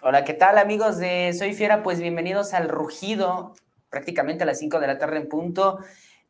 Hola, 0.00 0.22
¿qué 0.22 0.32
tal 0.32 0.58
amigos 0.58 0.98
de 0.98 1.32
Soy 1.32 1.54
Fiera? 1.54 1.82
Pues 1.82 2.00
bienvenidos 2.00 2.54
al 2.54 2.68
Rugido, 2.68 3.54
prácticamente 3.90 4.44
a 4.44 4.46
las 4.46 4.60
5 4.60 4.78
de 4.78 4.86
la 4.86 4.96
tarde 4.96 5.16
en 5.16 5.28
punto. 5.28 5.80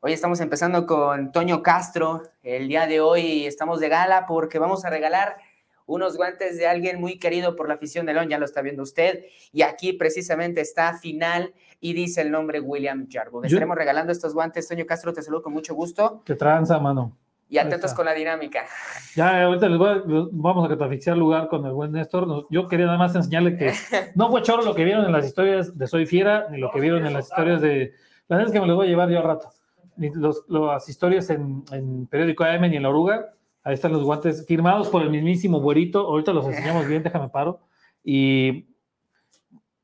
Hoy 0.00 0.14
estamos 0.14 0.40
empezando 0.40 0.86
con 0.86 1.32
Toño 1.32 1.62
Castro. 1.62 2.22
El 2.42 2.66
día 2.68 2.86
de 2.86 3.02
hoy 3.02 3.44
estamos 3.44 3.78
de 3.80 3.90
gala 3.90 4.24
porque 4.26 4.58
vamos 4.58 4.86
a 4.86 4.90
regalar 4.90 5.36
unos 5.84 6.16
guantes 6.16 6.56
de 6.56 6.66
alguien 6.66 6.98
muy 6.98 7.18
querido 7.18 7.56
por 7.56 7.68
la 7.68 7.74
afición 7.74 8.06
de 8.06 8.14
León, 8.14 8.30
ya 8.30 8.38
lo 8.38 8.46
está 8.46 8.62
viendo 8.62 8.82
usted. 8.82 9.26
Y 9.52 9.60
aquí 9.60 9.92
precisamente 9.92 10.62
está 10.62 10.96
final 10.96 11.52
y 11.78 11.92
dice 11.92 12.22
el 12.22 12.30
nombre 12.30 12.60
William 12.60 13.06
Jarbo. 13.10 13.44
Estaremos 13.44 13.76
regalando 13.76 14.12
estos 14.12 14.32
guantes. 14.32 14.66
Toño 14.66 14.86
Castro, 14.86 15.12
te 15.12 15.20
saludo 15.20 15.42
con 15.42 15.52
mucho 15.52 15.74
gusto. 15.74 16.22
Que 16.24 16.36
tranza, 16.36 16.78
mano. 16.78 17.18
Y 17.50 17.56
atentos 17.56 17.94
con 17.94 18.04
la 18.04 18.12
dinámica. 18.12 18.66
Ya, 19.14 19.44
ahorita 19.44 19.68
les 19.70 19.78
voy 19.78 20.28
vamos 20.32 20.66
a 20.66 20.68
catafixiar 20.68 21.16
lugar 21.16 21.48
con 21.48 21.64
el 21.64 21.72
buen 21.72 21.92
Néstor. 21.92 22.46
Yo 22.50 22.68
quería 22.68 22.86
nada 22.86 22.98
más 22.98 23.14
enseñarle 23.14 23.56
que 23.56 23.72
no 24.14 24.30
fue 24.30 24.42
choro 24.42 24.62
lo 24.62 24.74
que 24.74 24.84
vieron 24.84 25.06
en 25.06 25.12
las 25.12 25.24
historias 25.24 25.76
de 25.76 25.86
Soy 25.86 26.04
Fiera, 26.04 26.48
ni 26.50 26.58
lo 26.58 26.70
que 26.70 26.80
vieron 26.80 27.06
en 27.06 27.14
las 27.14 27.30
historias 27.30 27.62
de... 27.62 27.94
La 28.28 28.36
verdad 28.36 28.48
es 28.48 28.52
que 28.52 28.60
me 28.60 28.66
los 28.66 28.76
voy 28.76 28.86
a 28.86 28.90
llevar 28.90 29.08
yo 29.08 29.20
a 29.20 29.22
rato. 29.22 29.50
Ni 29.96 30.10
los, 30.10 30.44
las 30.48 30.88
historias 30.88 31.30
en, 31.30 31.64
en 31.72 32.06
Periódico 32.06 32.44
AM 32.44 32.66
y 32.66 32.76
en 32.76 32.82
La 32.82 32.90
Oruga. 32.90 33.32
Ahí 33.64 33.74
están 33.74 33.92
los 33.92 34.04
guantes 34.04 34.46
firmados 34.46 34.88
por 34.88 35.02
el 35.02 35.10
mismísimo 35.10 35.60
Güerito. 35.60 36.00
Ahorita 36.00 36.34
los 36.34 36.46
enseñamos 36.46 36.86
bien, 36.86 37.02
déjame 37.02 37.30
paro. 37.30 37.60
Y 38.04 38.66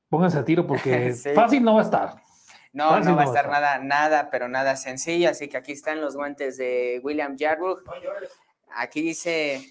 pónganse 0.09 0.39
a 0.39 0.45
tiro 0.45 0.67
porque 0.67 1.15
fácil 1.35 1.65
no 1.65 1.75
va 1.75 1.81
a 1.81 1.85
estar. 1.85 2.24
No, 2.75 2.99
no 2.99 3.15
va 3.15 3.23
a 3.23 3.27
estar 3.27 3.49
nada, 3.49 3.79
nada, 3.79 4.31
pero 4.31 4.49
nada 4.49 4.75
sencillo. 4.75 5.31
Así 5.31 5.49
que 5.49 5.57
aquí 5.57 5.71
están 5.71 6.01
los 6.01 6.17
guantes 6.17 6.57
de 6.57 7.01
William 7.05 7.37
Jarburg. 7.39 7.85
Aquí 8.75 9.01
dice, 9.01 9.65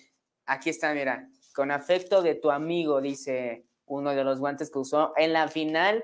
aquí 0.45 0.69
está, 0.69 0.93
mira, 0.93 1.27
con 1.53 1.69
afecto 1.69 2.21
de 2.21 2.35
tu 2.35 2.49
amigo, 2.49 3.01
dice 3.01 3.65
uno 3.87 4.15
de 4.15 4.23
los 4.23 4.39
guantes 4.39 4.71
que 4.71 4.79
usó 4.79 5.13
en 5.17 5.33
la 5.33 5.49
final 5.49 6.01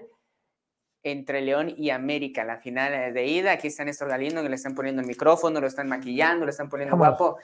entre 1.02 1.40
León 1.40 1.74
y 1.78 1.92
América, 1.92 2.44
la 2.44 2.58
final 2.58 3.14
de 3.14 3.26
ida. 3.26 3.54
Aquí 3.54 3.68
está 3.68 3.86
Néstor 3.86 4.10
Galindo, 4.10 4.44
que 4.44 4.50
le 4.50 4.56
están 4.56 4.76
poniendo 4.76 5.02
el 5.02 5.08
micrófono, 5.08 5.62
lo 5.62 5.68
están 5.68 5.88
maquillando, 5.88 6.44
lo 6.44 6.52
están 6.52 6.68
poniendo 6.68 6.98
guapo. 6.98 7.38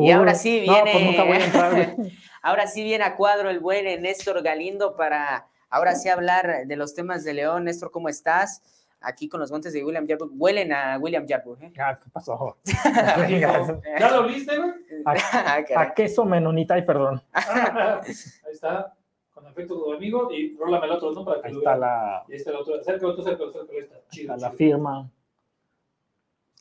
y 0.00 0.10
ahora 0.10 0.34
sí 0.34 0.60
viene, 0.60 1.14
pues 1.26 2.12
ahora 2.42 2.66
sí 2.66 2.82
viene 2.82 3.04
a 3.04 3.16
cuadro 3.16 3.50
el 3.50 3.60
buen 3.60 4.00
Néstor 4.00 4.42
Galindo 4.42 4.96
para 4.96 5.46
ahora 5.68 5.94
sí 5.94 6.08
hablar 6.08 6.66
de 6.66 6.76
los 6.76 6.94
temas 6.94 7.22
de 7.22 7.34
León. 7.34 7.64
Néstor, 7.64 7.90
¿cómo 7.90 8.08
estás? 8.08 8.62
Aquí 9.00 9.28
con 9.28 9.40
los 9.40 9.50
guantes 9.50 9.72
de 9.72 9.84
William 9.84 10.06
Jarburg, 10.06 10.32
huelen 10.34 10.72
a 10.72 10.98
William 10.98 11.26
Jarburg. 11.26 11.62
¿eh? 11.62 11.72
Ah, 11.78 11.98
¿qué 12.02 12.10
pasó? 12.10 12.58
¿Ya 12.64 14.10
lo 14.10 14.26
viste, 14.26 14.56
güey? 14.56 14.70
A, 15.04 15.64
a, 15.76 15.94
queso 15.94 16.24
menonita 16.24 16.76
y 16.78 16.82
perdón. 16.82 17.22
Ahí 17.32 18.12
está, 18.52 18.94
con 19.32 19.46
efecto 19.46 19.74
de 19.74 19.80
tu 19.80 19.92
amigo, 19.92 20.32
y 20.32 20.56
rólame 20.56 20.86
el 20.86 20.92
otro, 20.92 21.12
¿no? 21.12 21.24
Para 21.24 21.40
que 21.40 21.48
Ahí 21.48 21.56
está 21.56 21.76
la... 21.76 22.24
Y 22.28 22.34
este 22.34 22.50
el 22.50 22.56
otro, 22.56 22.74
acércalo 22.74 23.14
tú, 23.14 23.22
acércalo, 23.22 23.50
acércalo, 23.50 23.78
está 23.78 23.96
chido. 24.10 24.34
Está 24.34 24.48
la 24.48 24.54
firma. 24.54 25.10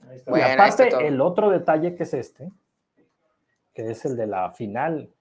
Ahí 0.07 0.17
está. 0.17 0.31
Bueno, 0.31 0.47
y 0.47 0.51
aparte, 0.51 1.07
el 1.07 1.21
otro 1.21 1.49
detalle 1.49 1.95
que 1.95 2.03
es 2.03 2.13
este, 2.13 2.51
que 3.73 3.91
es 3.91 4.05
el 4.05 4.15
de 4.15 4.27
la 4.27 4.51
final. 4.51 5.11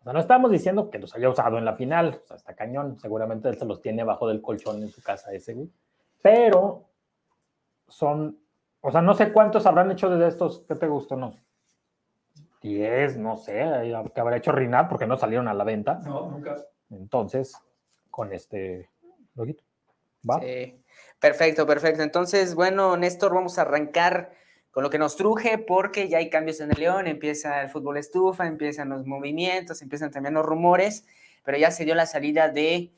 O 0.00 0.04
sea, 0.04 0.12
no 0.12 0.20
estamos 0.20 0.52
diciendo 0.52 0.88
que 0.90 0.98
los 1.00 1.16
haya 1.16 1.28
usado 1.28 1.58
en 1.58 1.64
la 1.64 1.74
final, 1.74 2.20
o 2.22 2.26
sea, 2.26 2.36
está 2.36 2.54
cañón, 2.54 2.98
seguramente 3.00 3.48
él 3.48 3.58
se 3.58 3.64
los 3.64 3.80
tiene 3.80 4.02
abajo 4.02 4.28
del 4.28 4.40
colchón 4.40 4.82
en 4.82 4.90
su 4.90 5.02
casa 5.02 5.32
ese, 5.32 5.54
güey 5.54 5.68
pero 6.26 6.88
son, 7.86 8.36
o 8.80 8.90
sea, 8.90 9.00
no 9.00 9.14
sé 9.14 9.32
cuántos 9.32 9.64
habrán 9.64 9.92
hecho 9.92 10.10
de 10.10 10.26
estos, 10.26 10.64
¿qué 10.66 10.74
te 10.74 10.88
gustó? 10.88 11.14
No? 11.14 11.32
10, 12.62 13.18
no 13.18 13.36
sé, 13.36 13.52
que 14.12 14.20
habrá 14.20 14.36
hecho 14.36 14.50
Rinat 14.50 14.88
porque 14.88 15.06
no 15.06 15.16
salieron 15.16 15.46
a 15.46 15.54
la 15.54 15.62
venta. 15.62 16.00
No, 16.04 16.28
nunca. 16.28 16.56
Entonces, 16.90 17.56
con 18.10 18.32
este 18.32 18.90
loguito. 19.36 19.62
¿Va? 20.28 20.40
Sí. 20.40 20.82
Perfecto, 21.20 21.64
perfecto. 21.64 22.02
Entonces, 22.02 22.56
bueno, 22.56 22.96
Néstor, 22.96 23.32
vamos 23.32 23.60
a 23.60 23.62
arrancar 23.62 24.32
con 24.72 24.82
lo 24.82 24.90
que 24.90 24.98
nos 24.98 25.14
truje 25.14 25.58
porque 25.58 26.08
ya 26.08 26.18
hay 26.18 26.28
cambios 26.28 26.58
en 26.58 26.72
el 26.72 26.80
León, 26.80 27.06
empieza 27.06 27.62
el 27.62 27.68
fútbol 27.68 27.98
estufa, 27.98 28.48
empiezan 28.48 28.88
los 28.88 29.06
movimientos, 29.06 29.80
empiezan 29.80 30.10
también 30.10 30.34
los 30.34 30.44
rumores, 30.44 31.06
pero 31.44 31.56
ya 31.56 31.70
se 31.70 31.84
dio 31.84 31.94
la 31.94 32.06
salida 32.06 32.48
de 32.48 32.90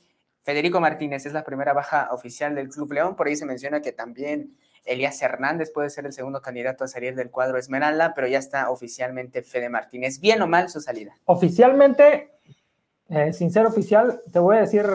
Federico 0.49 0.81
Martínez 0.81 1.27
es 1.27 1.35
la 1.35 1.45
primera 1.45 1.75
baja 1.75 2.09
oficial 2.11 2.55
del 2.55 2.71
Club 2.71 2.95
León. 2.95 3.17
Por 3.17 3.27
ahí 3.27 3.37
se 3.37 3.45
menciona 3.45 3.83
que 3.83 3.93
también 3.93 4.57
Elías 4.87 5.21
Hernández 5.21 5.71
puede 5.71 5.91
ser 5.91 6.07
el 6.07 6.15
segundo 6.15 6.41
candidato 6.41 6.85
a 6.85 6.89
salir 6.89 7.15
del 7.15 7.31
cuadro 7.31 7.59
Esmeralda, 7.59 8.15
pero 8.15 8.29
ya 8.29 8.39
está 8.39 8.71
oficialmente 8.71 9.43
Fede 9.43 9.69
Martínez. 9.69 10.21
¿Bien 10.21 10.41
o 10.41 10.47
mal 10.47 10.71
su 10.71 10.81
salida? 10.81 11.15
Oficialmente, 11.27 12.31
eh, 13.11 13.35
sin 13.35 13.51
ser 13.51 13.67
oficial, 13.67 14.23
te 14.33 14.39
voy 14.39 14.57
a 14.57 14.61
decir 14.61 14.87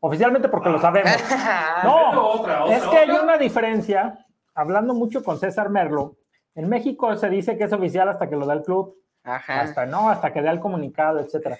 oficialmente 0.00 0.50
porque 0.50 0.68
lo 0.68 0.78
sabemos. 0.78 1.12
no, 1.84 2.70
es 2.70 2.82
que 2.88 2.98
hay 2.98 3.10
una 3.10 3.38
diferencia, 3.38 4.26
hablando 4.54 4.92
mucho 4.92 5.24
con 5.24 5.38
César 5.38 5.70
Merlo, 5.70 6.18
en 6.54 6.68
México 6.68 7.16
se 7.16 7.30
dice 7.30 7.56
que 7.56 7.64
es 7.64 7.72
oficial 7.72 8.10
hasta 8.10 8.28
que 8.28 8.36
lo 8.36 8.44
da 8.44 8.52
el 8.52 8.64
club, 8.64 8.98
hasta 9.22 9.86
no, 9.86 10.10
hasta 10.10 10.30
que 10.30 10.42
da 10.42 10.50
el 10.50 10.60
comunicado, 10.60 11.20
etcétera. 11.20 11.56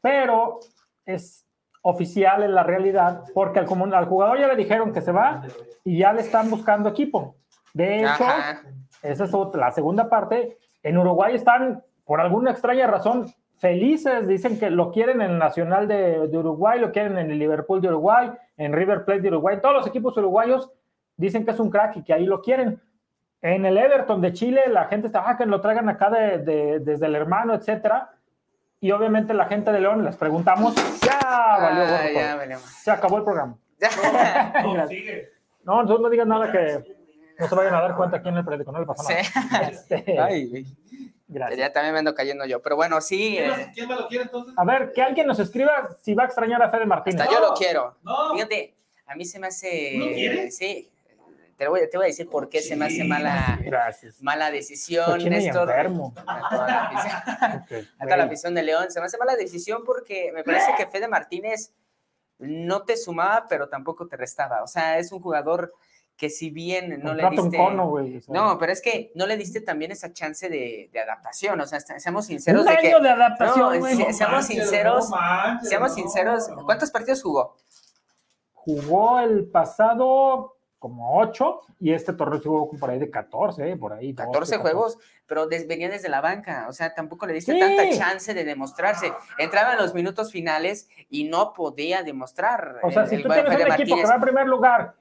Pero 0.00 0.58
es 1.06 1.46
oficial 1.82 2.42
en 2.42 2.54
la 2.54 2.62
realidad, 2.62 3.24
porque 3.34 3.58
al, 3.58 3.94
al 3.94 4.06
jugador 4.06 4.38
ya 4.38 4.48
le 4.48 4.56
dijeron 4.56 4.92
que 4.92 5.00
se 5.00 5.12
va 5.12 5.42
y 5.84 5.98
ya 5.98 6.12
le 6.12 6.20
están 6.20 6.50
buscando 6.50 6.88
equipo. 6.88 7.36
De 7.72 8.00
hecho, 8.00 8.24
esa 9.02 9.24
es 9.24 9.32
la 9.54 9.70
segunda 9.70 10.08
parte. 10.08 10.58
En 10.82 10.98
Uruguay 10.98 11.34
están, 11.34 11.82
por 12.04 12.20
alguna 12.20 12.50
extraña 12.50 12.86
razón, 12.86 13.26
felices. 13.58 14.26
Dicen 14.26 14.58
que 14.58 14.70
lo 14.70 14.90
quieren 14.90 15.22
en 15.22 15.32
el 15.32 15.38
Nacional 15.38 15.88
de, 15.88 16.28
Uruguay, 16.32 16.80
lo 16.80 16.92
quieren 16.92 17.16
en 17.16 17.30
el 17.30 17.38
Liverpool 17.38 17.80
de 17.80 17.88
Uruguay, 17.88 18.30
en 18.56 18.72
River 18.72 19.04
Plate 19.04 19.22
de 19.22 19.28
Uruguay. 19.28 19.58
Todos 19.62 19.76
los 19.76 19.86
equipos 19.86 20.16
uruguayos 20.16 20.70
dicen 21.16 21.44
que 21.44 21.52
es 21.52 21.60
un 21.60 21.70
crack 21.70 21.96
y 21.96 22.02
que 22.02 22.12
ahí 22.12 22.26
lo 22.26 22.42
quieren. 22.42 22.80
En 23.42 23.64
el 23.64 23.78
Everton 23.78 24.20
de 24.20 24.34
Chile, 24.34 24.62
la 24.68 24.84
gente 24.86 25.06
está, 25.06 25.24
ah, 25.26 25.36
que 25.38 25.46
lo 25.46 25.62
traigan 25.62 25.88
acá 25.88 26.10
de, 26.10 26.80
desde 26.80 27.06
el 27.06 27.14
hermano, 27.14 27.54
etcétera 27.54 28.10
y 28.80 28.90
obviamente 28.92 29.34
la 29.34 29.46
gente 29.46 29.70
de 29.72 29.80
León 29.80 30.04
les 30.04 30.16
preguntamos, 30.16 30.74
ya 31.02 31.58
valió 31.60 31.82
ah, 31.84 32.44
ya 32.46 32.58
Se 32.58 32.90
acabó 32.90 33.18
el 33.18 33.24
programa. 33.24 33.56
No, 34.64 34.86
sigue. 34.88 35.30
no, 35.64 35.82
no 35.84 36.10
digas 36.10 36.26
nada 36.26 36.52
que 36.52 37.00
no 37.38 37.48
se 37.48 37.54
vayan 37.54 37.74
a 37.74 37.80
dar 37.80 37.96
cuenta 37.96 38.18
aquí 38.18 38.28
en 38.28 38.36
el 38.36 38.44
periódico, 38.44 38.72
no 38.72 38.80
le 38.80 38.86
pasa 38.86 39.14
nada. 39.14 39.68
Este, 39.68 40.18
Ay, 40.20 40.66
Gracias. 41.32 41.58
Ya 41.58 41.72
también 41.72 41.92
me 41.92 42.00
ando 42.00 42.14
cayendo 42.14 42.44
yo, 42.44 42.60
pero 42.60 42.74
bueno, 42.74 43.00
sí. 43.00 43.38
¿Quién, 43.72 43.88
me 43.88 43.94
lo 43.94 44.08
quiere 44.08 44.24
entonces? 44.24 44.52
A 44.56 44.64
ver, 44.64 44.92
que 44.92 45.00
alguien 45.00 45.28
nos 45.28 45.38
escriba 45.38 45.88
si 46.02 46.12
va 46.14 46.24
a 46.24 46.26
extrañar 46.26 46.60
a 46.60 46.70
Fede 46.70 46.86
Martínez. 46.86 47.20
Hasta 47.20 47.32
yo 47.32 47.40
lo 47.40 47.54
quiero. 47.54 47.96
No. 48.02 48.34
Fíjate, 48.34 48.74
a 49.06 49.14
mí 49.14 49.24
se 49.24 49.38
me 49.38 49.46
hace. 49.46 49.92
¿No 49.96 50.06
quieres? 50.06 50.56
Sí, 50.56 50.90
te 51.60 51.68
voy, 51.68 51.80
te 51.90 51.98
voy 51.98 52.06
a 52.06 52.08
decir 52.08 52.26
por 52.26 52.48
qué 52.48 52.62
se 52.62 52.74
me 52.74 52.86
hace 52.86 53.04
mala, 53.04 53.60
mala 54.22 54.50
decisión, 54.50 55.22
Néstor. 55.22 55.68
Enfermo. 55.68 56.14
A 56.26 56.48
toda, 56.48 56.66
la 56.66 56.84
afición, 56.86 57.86
a 57.98 58.04
toda 58.04 58.16
la 58.16 58.24
afición 58.24 58.54
de 58.54 58.62
León. 58.62 58.90
Se 58.90 58.98
me 58.98 59.04
hace 59.04 59.18
mala 59.18 59.36
decisión 59.36 59.84
porque 59.84 60.32
me 60.32 60.42
parece 60.42 60.72
que 60.78 60.86
Fede 60.86 61.06
Martínez 61.06 61.74
no 62.38 62.84
te 62.84 62.96
sumaba, 62.96 63.44
pero 63.46 63.68
tampoco 63.68 64.08
te 64.08 64.16
restaba. 64.16 64.62
O 64.62 64.66
sea, 64.66 64.98
es 64.98 65.12
un 65.12 65.20
jugador 65.20 65.74
que 66.16 66.30
si 66.30 66.48
bien 66.48 66.98
no 67.02 67.12
le 67.12 67.28
diste... 67.28 67.58
No, 68.28 68.56
pero 68.58 68.72
es 68.72 68.80
que 68.80 69.12
no 69.14 69.26
le 69.26 69.36
diste 69.36 69.60
también 69.60 69.92
esa 69.92 70.14
chance 70.14 70.48
de, 70.48 70.88
de 70.90 70.98
adaptación. 70.98 71.60
O 71.60 71.66
sea, 71.66 71.78
seamos 71.80 72.24
sinceros. 72.24 72.62
Un 72.62 72.68
de 72.68 72.88
año 72.88 73.00
de 73.00 73.10
adaptación, 73.10 73.80
no, 73.80 74.12
seamos 74.14 74.46
sinceros. 74.46 75.10
seamos 75.62 75.94
sinceros. 75.94 76.48
¿Cuántos 76.64 76.90
partidos 76.90 77.22
jugó? 77.22 77.54
Jugó 78.54 79.20
el 79.20 79.44
pasado 79.44 80.56
como 80.80 81.20
8 81.20 81.60
y 81.78 81.92
este 81.92 82.14
torneo 82.14 82.40
jugó 82.40 82.70
por 82.70 82.90
ahí 82.90 82.98
de 82.98 83.10
14, 83.10 83.76
por 83.76 83.92
ahí. 83.92 84.14
14 84.14 84.56
juegos, 84.56 84.98
pero 85.26 85.46
venía 85.46 85.90
desde 85.90 86.08
la 86.08 86.22
banca, 86.22 86.66
o 86.68 86.72
sea, 86.72 86.94
tampoco 86.94 87.26
le 87.26 87.34
diste 87.34 87.56
tanta 87.56 87.88
chance 87.90 88.32
de 88.32 88.44
demostrarse. 88.44 89.12
Entraba 89.38 89.72
en 89.74 89.78
los 89.78 89.94
minutos 89.94 90.32
finales 90.32 90.88
y 91.10 91.24
no 91.24 91.52
podía 91.52 92.02
demostrar. 92.02 92.80
O 92.82 92.90
sea, 92.90 93.06
si 93.06 93.22
tú 93.22 93.28
tienes 93.28 93.54
un 93.54 93.72
equipo 93.72 93.96
que 93.96 94.06
va 94.06 94.14
en 94.14 94.20
primer 94.22 94.46
lugar 94.46 94.94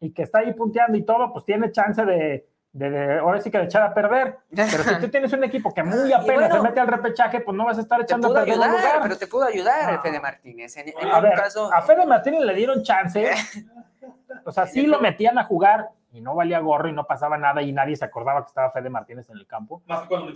y 0.00 0.12
que 0.12 0.22
está 0.22 0.40
ahí 0.40 0.52
punteando 0.52 0.98
y 0.98 1.02
todo, 1.02 1.32
pues 1.32 1.46
tiene 1.46 1.72
chance 1.72 2.04
de, 2.04 2.46
de, 2.72 3.18
ahora 3.18 3.40
sí 3.40 3.50
que 3.50 3.58
de 3.58 3.64
echar 3.64 3.82
a 3.82 3.92
perder. 3.92 4.38
Pero 4.50 4.82
si 4.82 5.00
tú 5.00 5.08
tienes 5.10 5.32
un 5.32 5.44
equipo 5.44 5.72
que 5.74 5.82
muy 5.82 6.12
apenas 6.12 6.52
se 6.52 6.60
mete 6.60 6.80
al 6.80 6.88
repechaje, 6.88 7.40
pues 7.40 7.56
no 7.56 7.66
vas 7.66 7.78
a 7.78 7.82
estar 7.82 8.00
echando 8.00 8.28
a 8.28 8.44
perder. 8.44 8.54
Ayudar, 8.54 9.02
pero 9.02 9.18
te 9.18 9.26
pudo 9.26 9.44
ayudar 9.44 10.00
Fede 10.02 10.20
Martínez. 10.20 10.76
a, 10.76 11.20
ver, 11.20 11.34
a 11.38 11.82
Fede 11.82 12.06
Martínez 12.06 12.40
le 12.40 12.54
dieron 12.54 12.82
chance 12.82 13.30
O 14.44 14.52
sea, 14.52 14.66
sí 14.66 14.86
lo 14.86 15.00
metían 15.00 15.38
a 15.38 15.44
jugar 15.44 15.90
y 16.12 16.20
no 16.20 16.34
valía 16.34 16.58
gorro 16.60 16.88
y 16.88 16.92
no 16.92 17.06
pasaba 17.06 17.38
nada 17.38 17.62
y 17.62 17.72
nadie 17.72 17.96
se 17.96 18.04
acordaba 18.04 18.42
que 18.42 18.48
estaba 18.48 18.70
Fede 18.70 18.90
Martínez 18.90 19.28
en 19.30 19.36
el 19.36 19.46
campo. 19.46 19.82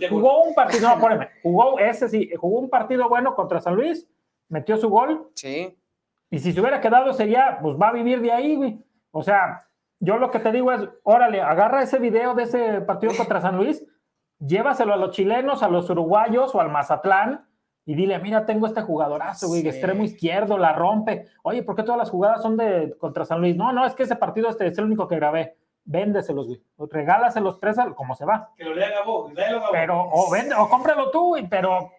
Jugó 0.09 0.43
un 0.43 0.55
partido, 0.55 0.87
no, 0.87 0.95
espérame, 0.95 1.29
jugó 1.43 1.79
ese 1.79 2.09
sí, 2.09 2.31
jugó 2.37 2.59
un 2.59 2.69
partido 2.69 3.07
bueno 3.09 3.35
contra 3.35 3.59
San 3.59 3.75
Luis, 3.75 4.07
metió 4.49 4.77
su 4.77 4.89
gol. 4.89 5.29
Sí. 5.35 5.75
Y 6.29 6.39
si 6.39 6.51
se 6.51 6.59
hubiera 6.59 6.81
quedado 6.81 7.13
sería, 7.13 7.59
pues 7.61 7.75
va 7.75 7.89
a 7.89 7.93
vivir 7.93 8.21
de 8.21 8.31
ahí, 8.31 8.55
güey. 8.55 8.79
O 9.11 9.23
sea, 9.23 9.66
yo 9.99 10.17
lo 10.17 10.31
que 10.31 10.39
te 10.39 10.51
digo 10.51 10.71
es, 10.71 10.87
órale, 11.03 11.41
agarra 11.41 11.83
ese 11.83 11.99
video 11.99 12.35
de 12.35 12.43
ese 12.43 12.81
partido 12.81 13.13
contra 13.15 13.41
San 13.41 13.57
Luis, 13.57 13.83
llévaselo 14.39 14.93
a 14.93 14.97
los 14.97 15.11
chilenos, 15.11 15.63
a 15.63 15.69
los 15.69 15.89
uruguayos 15.89 16.53
o 16.53 16.61
al 16.61 16.69
Mazatlán 16.69 17.47
y 17.85 17.95
dile, 17.95 18.19
mira, 18.19 18.45
tengo 18.45 18.67
este 18.67 18.81
jugadorazo, 18.81 19.47
güey, 19.47 19.65
extremo 19.65 20.03
izquierdo, 20.03 20.57
la 20.57 20.73
rompe. 20.73 21.27
Oye, 21.41 21.63
¿por 21.63 21.75
qué 21.75 21.83
todas 21.83 21.97
las 21.97 22.09
jugadas 22.09 22.41
son 22.41 22.57
de 22.57 22.95
contra 22.99 23.23
San 23.23 23.39
Luis? 23.39 23.55
No, 23.55 23.71
no, 23.71 23.85
es 23.85 23.93
que 23.93 24.03
ese 24.03 24.17
partido 24.17 24.49
este 24.49 24.67
es 24.67 24.77
el 24.77 24.85
único 24.85 25.07
que 25.07 25.15
grabé. 25.15 25.55
Véndeselos, 25.85 26.47
güey. 26.47 26.61
Regálaselos 26.77 27.61
tres, 27.61 27.77
como 27.95 28.13
se 28.13 28.25
va. 28.25 28.51
Que 28.57 28.65
lo 28.65 28.75
lea 28.75 28.89
Gabo, 28.89 29.31
léelo 29.33 29.61
Gabo. 29.61 29.71
Pero, 29.71 30.01
o 30.01 30.29
vende, 30.29 30.53
o 30.53 30.67
cómpralo 30.67 31.11
tú, 31.11 31.27
güey, 31.27 31.47
pero, 31.47 31.91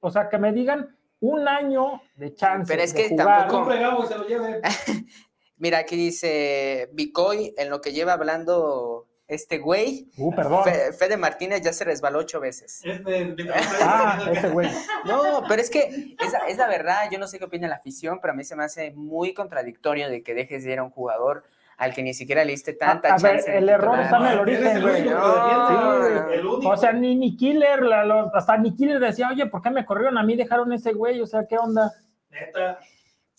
o 0.00 0.10
sea, 0.10 0.28
que 0.28 0.36
me 0.36 0.52
digan 0.52 0.96
un 1.20 1.46
año 1.46 2.00
de 2.16 2.34
chance. 2.34 2.72
Pero 2.72 2.82
es 2.82 2.92
que 2.92 3.10
jugar. 3.10 3.42
tampoco. 3.42 3.60
Compre 3.60 3.80
Gabo 3.80 4.02
y 4.02 4.06
se 4.08 4.18
lo 4.18 4.26
lleve. 4.26 4.60
Mira, 5.58 5.78
aquí 5.78 5.96
dice 5.96 6.90
Bicoy, 6.92 7.54
en 7.56 7.70
lo 7.70 7.80
que 7.80 7.92
lleva 7.92 8.12
hablando 8.14 9.06
este 9.28 9.58
güey. 9.58 10.08
Uh, 10.18 10.32
perdón. 10.34 10.62
Fe- 10.64 10.92
Fede 10.92 11.16
Martínez 11.16 11.60
ya 11.62 11.72
se 11.72 11.84
resbaló 11.84 12.20
ocho 12.20 12.38
veces. 12.40 12.80
Es 12.84 13.02
de- 13.04 13.24
de- 13.34 13.50
Ah, 13.82 14.28
ese 14.30 14.50
güey. 14.50 14.68
No, 15.04 15.42
pero 15.48 15.60
es 15.60 15.68
que 15.70 16.14
es, 16.20 16.32
la- 16.32 16.46
es 16.48 16.58
la 16.58 16.68
verdad, 16.68 17.08
yo 17.10 17.18
no 17.18 17.26
sé 17.26 17.38
qué 17.38 17.44
opina 17.46 17.66
la 17.68 17.76
afición, 17.76 18.20
pero 18.20 18.32
a 18.34 18.36
mí 18.36 18.44
se 18.44 18.54
me 18.54 18.64
hace 18.64 18.92
muy 18.92 19.34
contradictorio 19.34 20.08
de 20.08 20.22
que 20.22 20.34
dejes 20.34 20.62
de 20.64 20.72
ir 20.74 20.78
a 20.78 20.84
un 20.84 20.90
jugador 20.90 21.44
al 21.78 21.92
que 21.92 22.02
ni 22.02 22.14
siquiera 22.14 22.44
le 22.44 22.52
diste 22.52 22.72
tanta 22.72 23.08
A- 23.08 23.14
a 23.14 23.18
ver, 23.18 23.32
chance. 23.36 23.50
de 23.50 23.58
el 23.58 23.68
error 23.68 23.98
está 24.00 24.16
en 24.18 24.26
el 24.26 24.38
origen, 24.38 24.80
güey. 24.82 25.04
No, 25.04 26.54
único. 26.54 26.68
O 26.70 26.76
sea, 26.76 26.92
ni, 26.92 27.16
ni 27.16 27.36
Killer, 27.36 27.82
la- 27.82 28.04
lo- 28.04 28.34
hasta 28.34 28.56
ni 28.58 28.74
Killer 28.76 29.00
decía, 29.00 29.28
oye, 29.30 29.46
¿por 29.46 29.60
qué 29.62 29.70
me 29.70 29.84
corrieron 29.84 30.16
a 30.18 30.22
mí? 30.22 30.36
Dejaron 30.36 30.72
ese 30.72 30.92
güey, 30.92 31.20
o 31.20 31.26
sea, 31.26 31.46
¿qué 31.48 31.58
onda? 31.58 31.92
Neta. 32.30 32.78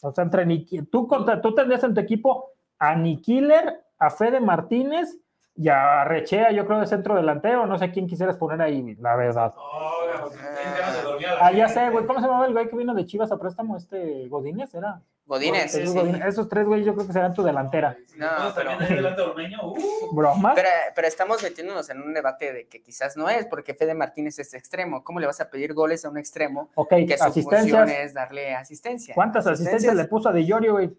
O 0.02 0.12
sea, 0.12 0.24
entre 0.24 0.46
Niki- 0.46 0.88
tú, 0.90 1.08
contra, 1.08 1.42
tú 1.42 1.54
tendrías 1.56 1.84
en 1.84 1.94
tu 1.94 2.02
equipo 2.02 2.52
a 2.80 2.96
Nikiller, 2.96 3.82
a 4.00 4.10
Fede 4.10 4.40
Martínez 4.40 5.18
y 5.56 5.70
a 5.70 6.04
Rechea, 6.04 6.52
yo 6.52 6.68
creo, 6.68 6.80
de 6.80 6.86
centro 6.86 7.16
delantero. 7.16 7.66
No 7.66 7.78
sé 7.80 7.90
quién 7.92 8.06
quisieras 8.08 8.38
poner 8.38 8.62
ahí, 8.62 8.96
la 9.00 9.16
verdad. 9.16 9.54
No, 9.56 10.30
la 10.30 11.38
Ah, 11.42 11.52
ya 11.52 11.68
sé, 11.68 11.90
güey. 11.90 12.06
¿Cómo 12.06 12.20
se 12.20 12.28
llamaba 12.28 12.46
el 12.46 12.54
güey 12.54 12.70
que 12.70 12.76
vino 12.76 12.94
de 12.94 13.06
Chivas 13.06 13.32
a 13.32 13.40
préstamo? 13.40 13.76
Este 13.76 14.28
Godínez, 14.30 14.74
¿era? 14.76 15.02
Godínez, 15.28 15.74
Jesús 15.74 15.92
sí. 15.92 15.98
Godínez. 16.00 16.26
Esos 16.26 16.48
tres, 16.48 16.66
güey, 16.66 16.86
yo 16.86 16.96
creo 16.96 17.06
que 17.06 17.14
serán 17.14 17.34
tu 17.34 17.44
delantera. 17.44 17.98
No, 18.16 18.28
pero- 18.56 18.78
de 18.78 19.56
uh, 19.62 20.16
¿Bromas? 20.16 20.54
Pero, 20.56 20.70
pero 20.96 21.08
estamos 21.08 21.44
metiéndonos 21.44 21.90
en 21.90 22.02
un 22.02 22.14
debate 22.14 22.54
de 22.54 22.68
que 22.68 22.82
quizás 22.82 23.18
no 23.18 23.30
es, 23.30 23.46
porque 23.46 23.74
Fede 23.74 23.94
Martínez 23.94 24.40
es 24.40 24.54
extremo. 24.54 25.04
¿Cómo 25.04 25.20
le 25.20 25.28
vas 25.28 25.42
a 25.42 25.50
pedir 25.50 25.74
goles 25.74 26.06
a 26.06 26.10
un 26.10 26.18
extremo 26.18 26.70
ok, 26.76 26.90
que 27.08 27.18
su 27.18 27.26
función 27.26 27.56
asistencias. 27.56 27.90
es 27.90 28.14
darle 28.14 28.56
asistencia? 28.56 29.14
¿Cuántas 29.14 29.46
asistencias 29.48 29.94
le 29.94 30.06
puso 30.06 30.30
a 30.30 30.34
Di 30.34 30.46
Llorio, 30.46 30.74
güey? 30.74 30.98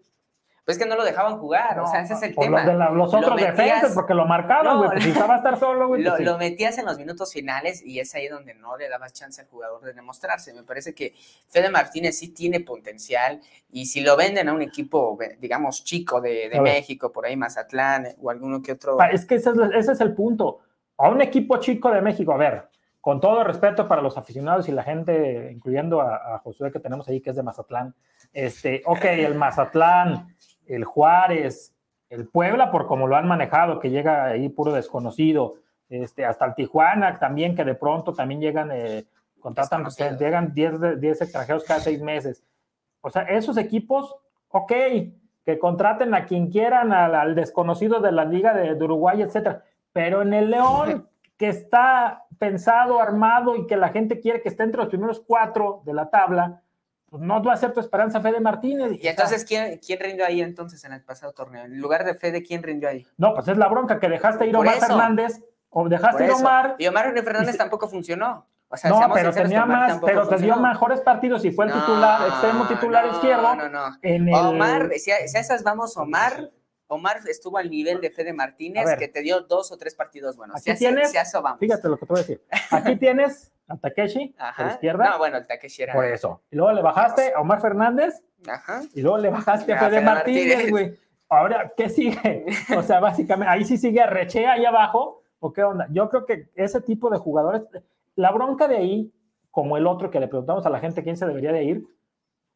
Pues 0.69 0.77
que 0.77 0.85
no 0.85 0.95
lo 0.95 1.03
dejaban 1.03 1.39
jugar, 1.39 1.79
o 1.79 1.87
sea, 1.87 2.01
ese 2.01 2.13
es 2.13 2.21
el 2.21 2.35
Por 2.35 2.43
tema. 2.43 2.57
los, 2.59 2.67
de 2.67 2.73
la- 2.75 2.89
los 2.91 3.11
Lo 3.11 3.17
otros 3.21 3.35
metías- 3.35 3.57
defensas, 3.57 3.93
porque 3.95 4.13
lo 4.13 4.27
marcaban, 4.27 4.65
No, 4.65 4.77
güey. 4.77 4.91
Pues 4.91 5.03
si 5.03 5.09
estaba 5.09 5.33
a 5.33 5.37
estar 5.37 5.57
solo, 5.57 5.87
güey. 5.87 6.03
Lo, 6.03 6.11
pues 6.11 6.19
sí. 6.19 6.23
lo 6.25 6.37
metías 6.37 6.77
en 6.77 6.85
los 6.85 6.99
minutos 6.99 7.33
finales 7.33 7.81
y 7.83 7.99
es 7.99 8.13
ahí 8.13 8.27
donde 8.27 8.53
no 8.53 8.77
le 8.77 8.87
dabas 8.87 9.11
chance 9.13 9.41
al 9.41 9.47
jugador 9.47 9.81
de 9.81 9.93
demostrarse. 9.93 10.53
Me 10.53 10.61
parece 10.61 10.93
que 10.93 11.15
Fede 11.47 11.71
Martínez 11.71 12.19
sí 12.19 12.27
tiene 12.35 12.59
potencial 12.59 13.41
y 13.71 13.87
si 13.87 14.01
lo 14.01 14.15
venden 14.15 14.47
a 14.47 14.53
un 14.53 14.61
equipo, 14.61 15.17
digamos, 15.39 15.83
chico 15.83 16.21
de. 16.21 16.51
México, 16.61 17.11
por 17.11 17.25
ahí 17.25 17.35
Mazatlán 17.35 18.07
o 18.21 18.29
alguno 18.29 18.61
que 18.61 18.73
otro. 18.73 18.95
Es 19.11 19.25
que 19.25 19.35
ese 19.35 19.49
es, 19.49 19.55
ese 19.73 19.91
es 19.93 20.01
el 20.01 20.13
punto. 20.13 20.59
A 20.99 21.09
un 21.09 21.19
equipo 21.23 21.57
chico 21.57 21.89
de 21.89 22.01
México, 22.01 22.31
a 22.31 22.37
ver, 22.37 22.67
con 23.01 23.19
todo 23.19 23.43
respeto 23.43 23.87
para 23.87 24.03
los 24.03 24.19
aficionados 24.19 24.69
y 24.69 24.71
la 24.71 24.83
gente, 24.83 25.49
incluyendo 25.51 25.99
a, 26.01 26.35
a 26.35 26.37
Josué 26.43 26.71
que 26.71 26.79
tenemos 26.79 27.07
ahí, 27.07 27.21
que 27.21 27.31
es 27.31 27.35
de 27.37 27.41
Mazatlán. 27.41 27.95
Este, 28.33 28.83
ok, 28.85 29.05
el 29.05 29.33
Mazatlán, 29.33 30.35
el 30.69 30.85
Juárez, 30.85 31.75
el 32.09 32.27
Puebla, 32.27 32.71
por 32.71 32.87
como 32.87 33.07
lo 33.07 33.15
han 33.15 33.27
manejado, 33.27 33.79
que 33.79 33.89
llega 33.89 34.25
ahí 34.25 34.49
puro 34.49 34.71
desconocido, 34.71 35.55
este, 35.89 36.25
hasta 36.25 36.45
el 36.45 36.55
Tijuana 36.55 37.19
también, 37.19 37.55
que 37.55 37.65
de 37.65 37.75
pronto 37.75 38.13
también 38.13 38.39
llegan, 38.41 38.69
eh, 38.71 39.05
contratan, 39.39 39.85
llegan 40.17 40.53
10, 40.53 40.79
de- 40.79 40.95
10 40.97 41.21
extranjeros 41.21 41.63
cada 41.63 41.79
seis 41.79 42.01
meses. 42.01 42.43
O 43.01 43.09
sea, 43.09 43.23
esos 43.23 43.57
equipos, 43.57 44.15
ok, 44.49 44.71
que 45.45 45.57
contraten 45.59 46.13
a 46.13 46.25
quien 46.25 46.51
quieran, 46.51 46.93
al, 46.93 47.15
al 47.15 47.33
desconocido 47.35 47.99
de 48.01 48.11
la 48.11 48.25
Liga 48.25 48.53
de, 48.53 48.75
de 48.75 48.83
Uruguay, 48.83 49.21
etcétera. 49.21 49.63
Pero 49.93 50.21
en 50.21 50.33
el 50.33 50.51
León, 50.51 51.07
que 51.37 51.49
está 51.49 52.25
pensado, 52.37 52.99
armado 53.01 53.55
y 53.55 53.65
que 53.65 53.77
la 53.77 53.89
gente 53.89 54.19
quiere 54.19 54.41
que 54.41 54.49
esté 54.49 54.63
entre 54.63 54.79
los 54.79 54.89
primeros 54.89 55.19
cuatro 55.21 55.81
de 55.85 55.93
la 55.93 56.09
tabla, 56.09 56.61
pues 57.09 57.21
no 57.23 57.43
va 57.43 57.53
a 57.53 57.57
ser 57.57 57.73
tu 57.73 57.79
esperanza 57.79 58.21
Fede 58.21 58.39
Martínez. 58.39 58.99
Y 59.01 59.07
entonces, 59.07 59.43
¿quién, 59.45 59.79
¿quién 59.85 59.99
rindió 59.99 60.25
ahí 60.25 60.41
entonces 60.41 60.83
en 60.85 60.93
el 60.93 61.03
pasado 61.03 61.33
torneo? 61.33 61.65
En 61.65 61.79
lugar 61.79 62.03
de 62.05 62.13
Fede, 62.15 62.43
¿quién 62.43 62.61
rindió 62.63 62.89
ahí? 62.89 63.07
No, 63.17 63.33
pues 63.33 63.47
es 63.47 63.57
la 63.57 63.67
bronca 63.67 63.99
que 63.99 64.07
dejaste 64.09 64.45
ir 64.47 64.55
Omar. 64.55 64.75
Fernández 64.79 65.41
o 65.69 65.87
dejaste 65.89 66.25
ir. 66.25 66.31
Omar. 66.31 66.75
Y 66.77 66.87
Omar 66.87 67.13
Fernández 67.23 67.55
y 67.55 67.57
tampoco 67.57 67.87
funcionó. 67.87 68.47
O 68.71 68.77
sea, 68.77 68.91
No, 68.91 69.11
pero 69.13 69.31
tenía 69.31 69.65
más, 69.65 69.99
pero 70.05 70.27
te 70.27 70.37
dio 70.37 70.55
mejores 70.57 71.01
partidos 71.01 71.43
y 71.43 71.51
fue 71.51 71.65
el 71.65 71.71
No, 71.71 71.79
titular, 71.79 72.27
extremo 72.27 72.67
titular 72.67 73.05
no, 73.07 73.11
izquierdo. 73.13 73.55
No, 73.55 73.69
no, 73.69 73.97
En 74.03 74.27
el, 74.29 74.33
Omar, 74.35 74.91
si 74.97 75.09
a, 75.11 75.27
si 75.27 75.37
a 75.37 75.39
esas 75.39 75.63
vamos, 75.63 75.97
Omar, 75.97 76.51
Omar 76.85 77.17
estuvo 77.27 77.57
al 77.57 77.69
nivel 77.71 77.99
de 77.99 78.11
Fede 78.11 78.31
Martínez, 78.31 78.85
ver. 78.85 78.99
que 78.99 79.07
te 79.07 79.21
dio 79.23 79.41
dos 79.41 79.71
o 79.71 79.77
tres 79.77 79.95
partidos 79.95 80.37
buenos. 80.37 80.57
Aquí 80.57 80.71
Si 80.71 80.77
tienes- 80.77 81.09
si 81.09 81.17
a 81.17 81.23
eso 81.23 81.41
vamos. 81.41 81.59
Fíjate 81.59 81.87
lo 81.89 81.97
que 81.97 82.05
te 82.05 82.13
voy 82.13 82.19
a 82.19 82.21
decir. 82.21 82.43
Aquí 82.69 82.95
tienes 82.97 83.51
a 83.69 83.77
Takeshi 83.77 84.35
a 84.37 84.49
Ajá. 84.49 84.65
la 84.65 84.71
izquierda, 84.73 85.09
No, 85.11 85.17
bueno, 85.19 85.37
el 85.37 85.47
Takeshi 85.47 85.83
era. 85.83 85.93
por 85.93 86.05
eso. 86.05 86.41
Y 86.51 86.55
luego 86.55 86.73
le 86.73 86.81
bajaste 86.81 87.33
a 87.33 87.39
Omar 87.39 87.61
Fernández 87.61 88.21
Ajá. 88.47 88.81
y 88.93 89.01
luego 89.01 89.17
le 89.19 89.29
bajaste 89.29 89.73
a 89.73 89.77
Fede 89.79 90.01
Martínez. 90.01 90.69
güey. 90.69 90.97
Ahora, 91.29 91.71
¿qué 91.77 91.89
sigue? 91.89 92.45
O 92.75 92.81
sea, 92.81 92.99
básicamente, 92.99 93.51
ahí 93.51 93.63
sí 93.63 93.77
sigue 93.77 94.03
Rechea 94.05 94.53
ahí 94.53 94.65
abajo, 94.65 95.21
¿o 95.39 95.53
qué 95.53 95.63
onda? 95.63 95.87
Yo 95.91 96.09
creo 96.09 96.25
que 96.25 96.49
ese 96.55 96.81
tipo 96.81 97.09
de 97.09 97.17
jugadores, 97.19 97.61
la 98.15 98.31
bronca 98.31 98.67
de 98.67 98.77
ahí, 98.77 99.13
como 99.51 99.77
el 99.77 99.85
otro 99.87 100.09
que 100.09 100.19
le 100.19 100.27
preguntamos 100.27 100.65
a 100.65 100.69
la 100.69 100.79
gente 100.79 101.03
quién 101.03 101.17
se 101.17 101.25
debería 101.27 101.51
de 101.51 101.63
ir, 101.63 101.83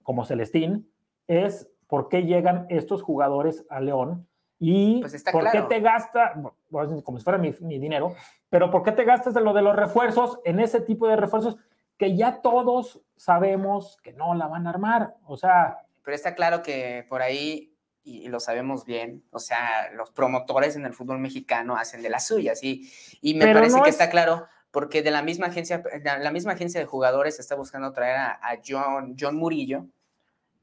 como 0.02 0.26
Celestín, 0.26 0.90
es 1.28 1.70
por 1.88 2.10
qué 2.10 2.24
llegan 2.24 2.66
estos 2.70 3.04
jugadores 3.04 3.64
a 3.70 3.80
León 3.80 4.28
y 4.66 5.02
Pues 5.02 5.14
está 5.14 5.32
por 5.32 5.42
claro. 5.42 5.68
qué 5.68 5.76
te 5.76 5.82
gasta, 5.82 6.34
bueno, 6.70 7.02
como 7.04 7.18
si 7.18 7.24
fuera 7.24 7.38
mi, 7.38 7.54
mi 7.60 7.80
dinero, 7.80 8.16
pero 8.50 8.72
por 8.72 8.84
qué 8.84 8.92
te 8.94 9.04
gastas 9.04 9.34
de 9.34 9.42
lo 9.42 9.54
de 9.54 9.62
los 9.62 9.76
refuerzos 9.76 10.40
en 10.46 10.60
ese 10.60 10.80
tipo 10.82 11.08
de 11.08 11.16
refuerzos 11.18 11.58
que 11.98 12.16
ya 12.16 12.42
todos 12.42 13.02
sabemos 13.18 13.98
que 14.04 14.14
no 14.14 14.34
la 14.36 14.48
van 14.48 14.66
a 14.68 14.70
armar. 14.72 15.16
O 15.26 15.38
sea, 15.38 15.80
Pero 16.04 16.16
está 16.16 16.34
claro 16.36 16.62
que 16.64 17.06
por 17.10 17.22
ahí, 17.22 17.76
y, 18.04 18.26
y 18.26 18.28
lo 18.28 18.40
sabemos 18.40 18.84
bien, 18.86 19.24
o 19.32 19.40
sea, 19.40 19.90
los 19.94 20.12
promotores 20.12 20.76
en 20.76 20.86
el 20.86 20.94
fútbol 20.94 21.20
mexicano 21.20 21.76
hacen 21.78 22.02
de 22.02 22.10
las 22.10 22.28
suyas. 22.28 22.64
Y, 22.64 22.90
y 23.22 23.34
me 23.36 23.54
parece 23.54 23.78
no 23.78 23.84
que 23.84 23.90
es- 23.90 23.96
está 23.96 24.10
claro, 24.10 24.46
porque 24.72 25.02
de 25.02 25.12
la 25.12 25.22
misma 25.22 25.48
agencia, 25.48 25.84
la 26.04 26.32
misma 26.32 26.54
agencia 26.54 26.80
de 26.80 26.86
jugadores 26.88 27.40
está 27.40 27.56
buscando 27.56 27.94
traer 27.94 28.18
a, 28.18 28.32
a 28.42 28.58
John, 28.68 29.16
John 29.20 29.36
Murillo, 29.38 29.86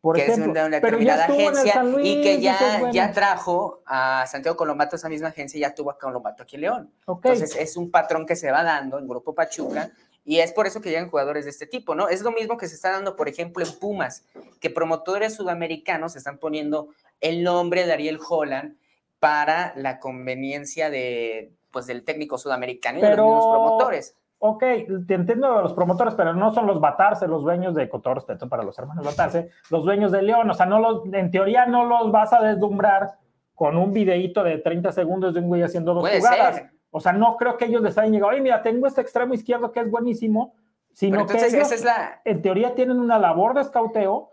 por 0.01 0.17
que 0.17 0.23
ejemplo, 0.23 0.53
es 0.53 0.67
una 0.67 0.81
determinada 0.81 1.25
agencia 1.27 1.83
Luis, 1.83 2.07
y 2.07 2.23
que 2.23 2.41
ya, 2.41 2.55
es 2.55 2.79
bueno. 2.81 2.95
ya 2.95 3.13
trajo 3.13 3.83
a 3.85 4.25
Santiago 4.27 4.57
Colombato, 4.57 4.97
esa 4.97 5.09
misma 5.09 5.29
agencia 5.29 5.61
ya 5.61 5.75
tuvo 5.75 5.91
a 5.91 5.99
Colombato 5.99 6.43
aquí 6.43 6.57
en 6.57 6.63
León. 6.63 6.93
Ok, 7.07 7.27
Entonces 7.27 7.57
es 7.57 7.77
un 7.77 7.91
patrón 7.91 8.25
que 8.25 8.37
se 8.37 8.51
va 8.51 8.63
dando 8.63 8.99
en 8.99 9.07
Grupo 9.07 9.35
Pachuca 9.35 9.91
y 10.25 10.39
es 10.39 10.53
por 10.53 10.67
eso 10.67 10.81
que 10.81 10.91
llegan 10.91 11.11
jugadores 11.11 11.45
de 11.45 11.51
este 11.51 11.67
tipo, 11.67 11.95
¿no? 11.95 12.09
Es 12.09 12.23
lo 12.23 12.31
mismo 12.33 12.57
que 12.57 12.69
se 12.69 12.75
está 12.75 12.93
dando, 12.93 13.17
por 13.17 13.29
ejemplo, 13.29 13.65
en 13.65 13.73
Pumas, 13.79 14.25
que 14.61 14.71
promotores 14.71 15.35
sudamericanos 15.35 16.17
están 16.17 16.39
poniendo 16.39 16.89
el 17.21 17.43
nombre 17.43 17.87
de 17.87 17.93
Ariel 17.93 18.19
Holland 18.27 18.77
para 19.19 19.75
la 19.77 19.99
conveniencia 19.99 20.89
de, 20.89 21.53
pues, 21.71 21.87
del 21.87 22.05
técnico 22.05 22.39
sudamericano 22.39 22.99
y 22.99 23.03
de 23.03 23.17
los 23.17 23.27
mismos 23.27 23.47
promotores. 23.51 24.15
Ok, 24.43 24.65
te 25.07 25.15
entiendo 25.15 25.55
de 25.55 25.63
los 25.63 25.75
promotores, 25.75 26.15
pero 26.15 26.33
no 26.33 26.53
son 26.53 26.67
los 26.67 26.81
Batarse, 26.81 27.29
los 27.29 27.43
dueños 27.43 27.75
de 27.75 27.89
con 27.91 28.01
todo 28.01 28.15
respeto 28.15 28.49
para 28.49 28.63
los 28.63 28.77
hermanos 28.79 29.05
Batarse, 29.05 29.51
los 29.71 29.85
dueños 29.85 30.11
de 30.13 30.23
León, 30.23 30.51
o 30.51 30.55
sea, 30.55 30.65
no 30.65 30.81
los, 30.81 31.03
en 31.13 31.31
teoría 31.31 31.67
no 31.67 31.85
los 31.85 32.11
vas 32.11 32.33
a 32.33 32.41
deslumbrar 32.41 33.19
con 33.55 33.77
un 33.77 33.93
videíto 33.93 34.43
de 34.43 34.57
30 34.57 34.93
segundos 34.93 35.35
de 35.35 35.41
un 35.41 35.49
güey 35.49 35.63
haciendo 35.63 35.93
dos 35.93 36.03
Puede 36.03 36.21
jugadas. 36.21 36.57
ser. 36.57 36.71
O 36.91 37.01
sea, 37.01 37.13
no 37.13 37.37
creo 37.37 37.59
que 37.59 37.67
ellos 37.67 37.83
les 37.83 37.97
hayan 37.99 38.13
llegado, 38.13 38.33
oye, 38.33 38.41
mira, 38.41 38.63
tengo 38.63 38.87
este 38.87 39.03
extremo 39.03 39.35
izquierdo 39.35 39.71
que 39.73 39.81
es 39.81 39.91
buenísimo, 39.91 40.55
sino 40.93 41.21
entonces 41.21 41.51
que 41.51 41.59
ellos, 41.59 41.71
esa 41.71 41.75
es 41.75 41.85
la... 41.85 42.23
en 42.25 42.41
teoría, 42.41 42.75
tienen 42.75 42.99
una 42.99 43.19
labor 43.19 43.55
de 43.55 43.61
escauteo, 43.61 44.31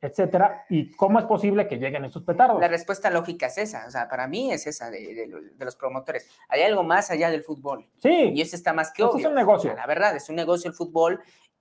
etcétera, 0.00 0.64
y 0.70 0.90
cómo 0.96 1.18
es 1.18 1.26
posible 1.26 1.68
que 1.68 1.76
lleguen 1.76 2.04
esos 2.04 2.22
petardos. 2.22 2.58
La 2.60 2.68
respuesta 2.68 3.10
lógica 3.10 3.46
es 3.46 3.58
esa, 3.58 3.86
o 3.86 3.90
sea, 3.90 4.08
para 4.08 4.26
mí 4.26 4.50
es 4.52 4.66
esa 4.66 4.90
de, 4.90 4.98
de- 5.14 5.50
de 5.54 5.64
los 5.64 5.76
promotores. 5.76 6.28
Hay 6.48 6.62
algo 6.62 6.82
más 6.82 7.10
allá 7.10 7.30
del 7.30 7.42
fútbol. 7.42 7.86
Sí, 7.98 8.32
Y 8.34 8.40
eso 8.40 8.56
está 8.56 8.72
más 8.72 8.90
que 8.92 9.02
Pues 9.02 9.14
obvio. 9.14 9.26
es 9.26 9.30
un 9.30 9.34
negocio. 9.36 9.74
La 9.74 9.86
verdad, 9.86 10.16
es 10.16 10.28
un 10.30 10.36
negocio 10.36 10.70
el 10.70 10.74
fútbol 10.76 11.20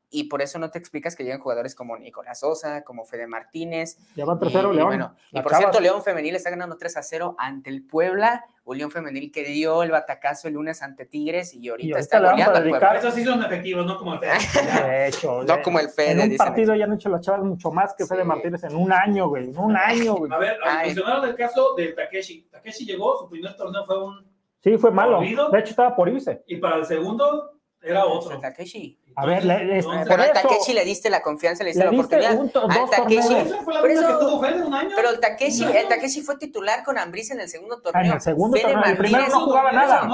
y 0.10 0.26
por 0.26 0.42
eso 0.42 0.58
no 0.60 0.70
te 0.72 0.80
explicas 0.80 1.16
que 1.16 1.24
llegan 1.24 1.40
jugadores 1.40 1.76
como 1.76 1.98
Nicolás 1.98 2.40
Sosa, 2.40 2.84
como 2.84 3.04
Fede 3.06 3.28
Martínez. 3.28 3.98
ya 4.16 4.26
va 4.26 4.36
Y, 4.36 4.40
tercero 4.40 4.72
y 4.72 4.76
León. 4.78 4.88
bueno, 4.88 5.16
y 5.32 5.42
por 5.42 5.54
cierto, 5.56 5.80
León 5.80 6.02
Femenil 6.04 6.36
está 6.36 6.50
ganando 6.50 6.78
3 6.78 6.98
a 6.98 7.04
0 7.04 7.36
ante 7.38 7.70
el 7.70 7.86
Puebla. 7.86 8.46
Un 8.64 8.78
León 8.78 8.92
Femenil 8.92 9.32
que 9.32 9.44
dio 9.46 9.82
el 9.84 9.92
batacazo 9.92 10.48
el 10.50 10.56
lunes 10.56 10.82
ante 10.82 11.06
Tigres 11.06 11.54
y 11.54 11.70
ahorita, 11.70 11.96
ahorita 11.96 12.00
está 12.00 12.20
goleando 12.20 12.58
al 12.58 12.70
Puebla. 12.70 12.96
Esos 12.98 13.14
sí 13.14 13.24
son 13.24 13.42
efectivos, 13.44 13.86
no 13.86 13.98
como 13.98 14.14
el 14.14 14.20
Fede. 14.20 14.34
De 14.88 15.08
hecho, 15.08 15.44
No 15.44 15.56
de- 15.58 15.62
como 15.62 15.80
el 15.80 15.90
Fede, 15.90 16.12
En 16.12 16.20
un 16.22 16.30
dicen 16.30 16.38
partido 16.48 16.76
ya 16.76 16.86
han 16.86 16.94
hecho 16.94 17.10
las 17.10 17.22
chavas 17.22 17.44
mucho 17.44 17.72
más 17.72 17.94
que 17.98 18.06
Fede. 18.06 18.24
Martínez 18.26 18.64
en 18.66 18.76
un 18.76 18.92
año, 18.92 19.30
güey. 19.30 19.50
En 19.50 19.58
un 19.58 19.76
año, 19.78 20.16
güey. 20.16 20.32
A 20.34 20.38
ver, 20.38 20.58
mencionaron 20.84 21.26
el 21.30 21.36
caso 21.36 21.76
de 21.76 21.88
Takeshi. 21.94 22.48
Takeshi 22.52 22.86
llegó, 22.86 23.18
su 23.20 23.30
primer 23.30 23.56
torneo 23.56 23.86
fue 23.86 24.04
un. 24.04 24.26
Sí, 24.60 24.78
fue 24.78 24.92
malo. 24.92 25.20
¿Olvido? 25.20 25.50
De 25.50 25.60
hecho, 25.60 25.70
estaba 25.70 25.96
por 25.96 26.10
irse. 26.10 26.44
Y 26.48 26.58
para 26.58 26.76
el 26.78 26.86
segundo, 26.86 27.57
Era 27.88 28.06
otro. 28.06 28.40
Takeshi. 28.40 28.98
A 29.20 29.26
ver, 29.26 29.44
le, 29.46 29.80
es, 29.80 29.86
Pero 29.88 30.06
por 30.06 30.22
a 30.22 30.26
eso, 30.26 30.34
Takeshi 30.34 30.74
le 30.74 30.86
diste 30.86 31.10
la 31.10 31.22
confianza, 31.24 31.64
le 31.64 31.72
diste 31.72 31.84
le 31.84 31.86
la 31.86 31.98
diste 31.98 32.18
oportunidad. 32.18 32.84
un, 32.84 32.90
Takeshi, 32.92 33.64
Por 33.66 33.90
eso- 33.90 34.40
que. 34.42 34.90
Pero 34.96 35.10
el 35.10 35.20
Takeshi, 35.20 35.64
el 35.64 35.88
Takeshi 35.88 36.22
fue 36.22 36.38
titular 36.38 36.84
con 36.84 37.00
Ambriz 37.00 37.32
en 37.32 37.40
el 37.40 37.50
segundo 37.50 37.78
En 37.78 37.82
torneo. 37.82 38.14
el 38.14 38.22
segundo 38.22 38.58
Fede 38.58 38.74
torneo, 38.74 38.92
el 38.92 38.98
primero 38.98 39.24
Martínez- 39.24 39.32
no 39.40 39.46
jugaba 39.46 39.72
nada. 39.72 40.08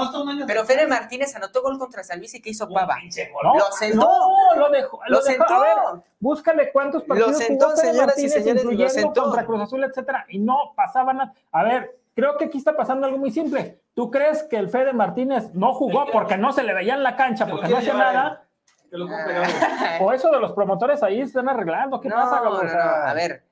Pero 0.46 0.64
Fede 0.64 0.86
Martínez 0.86 1.36
anotó 1.36 1.60
gol 1.62 1.78
contra 1.78 2.02
San 2.02 2.18
Luis 2.18 2.34
y 2.34 2.40
¿qué 2.40 2.50
hizo 2.50 2.66
Pava? 2.68 2.96
No, 3.42 3.54
Lo 3.58 3.72
sentó. 3.72 3.96
no, 4.08 4.56
lo 4.56 4.70
dejó. 4.70 5.00
Lo 5.08 5.18
dejó. 5.18 5.26
sentó. 5.26 5.54
A 5.54 5.60
ver, 5.60 6.02
búscale 6.18 6.72
cuántos 6.72 7.04
partidos 7.04 7.32
Lo 7.32 7.36
sentó, 7.38 7.64
jugó 7.66 7.76
Fede 7.76 7.90
señoras 7.92 8.04
y 8.18 8.22
Martínez, 8.22 8.32
señores, 8.32 8.64
lo 8.64 8.72
incluyendo 8.72 8.94
sentó. 9.02 9.22
contra 9.24 9.44
Cruz 9.44 9.60
Azul, 9.62 9.84
etcétera, 9.84 10.24
y 10.30 10.38
no 10.38 10.72
pasaba 10.74 11.12
nada. 11.12 11.34
A 11.52 11.62
ver, 11.62 11.94
creo 12.14 12.36
que 12.36 12.46
aquí 12.46 12.58
está 12.58 12.76
pasando 12.76 13.06
algo 13.06 13.18
muy 13.18 13.30
simple. 13.30 13.80
¿Tú 13.94 14.10
crees 14.10 14.42
que 14.44 14.56
el 14.56 14.68
Fede 14.68 14.92
Martínez 14.92 15.52
no 15.54 15.74
jugó 15.74 16.06
porque 16.12 16.36
no 16.36 16.52
se 16.52 16.62
le 16.62 16.74
veía 16.74 16.94
en 16.94 17.02
la 17.02 17.16
cancha, 17.16 17.46
porque 17.46 17.68
no 17.68 17.76
hacía 17.78 17.94
nada? 17.94 18.48
Lo 18.90 19.06
Gabo. 19.08 20.06
O 20.06 20.12
eso 20.12 20.30
de 20.30 20.38
los 20.38 20.52
promotores 20.52 21.02
ahí 21.02 21.20
están 21.20 21.48
arreglando. 21.48 22.00
¿Qué 22.00 22.08
no, 22.08 22.14
pasa, 22.14 22.40
no, 22.44 22.56
a 22.56 23.12
ver, 23.12 23.44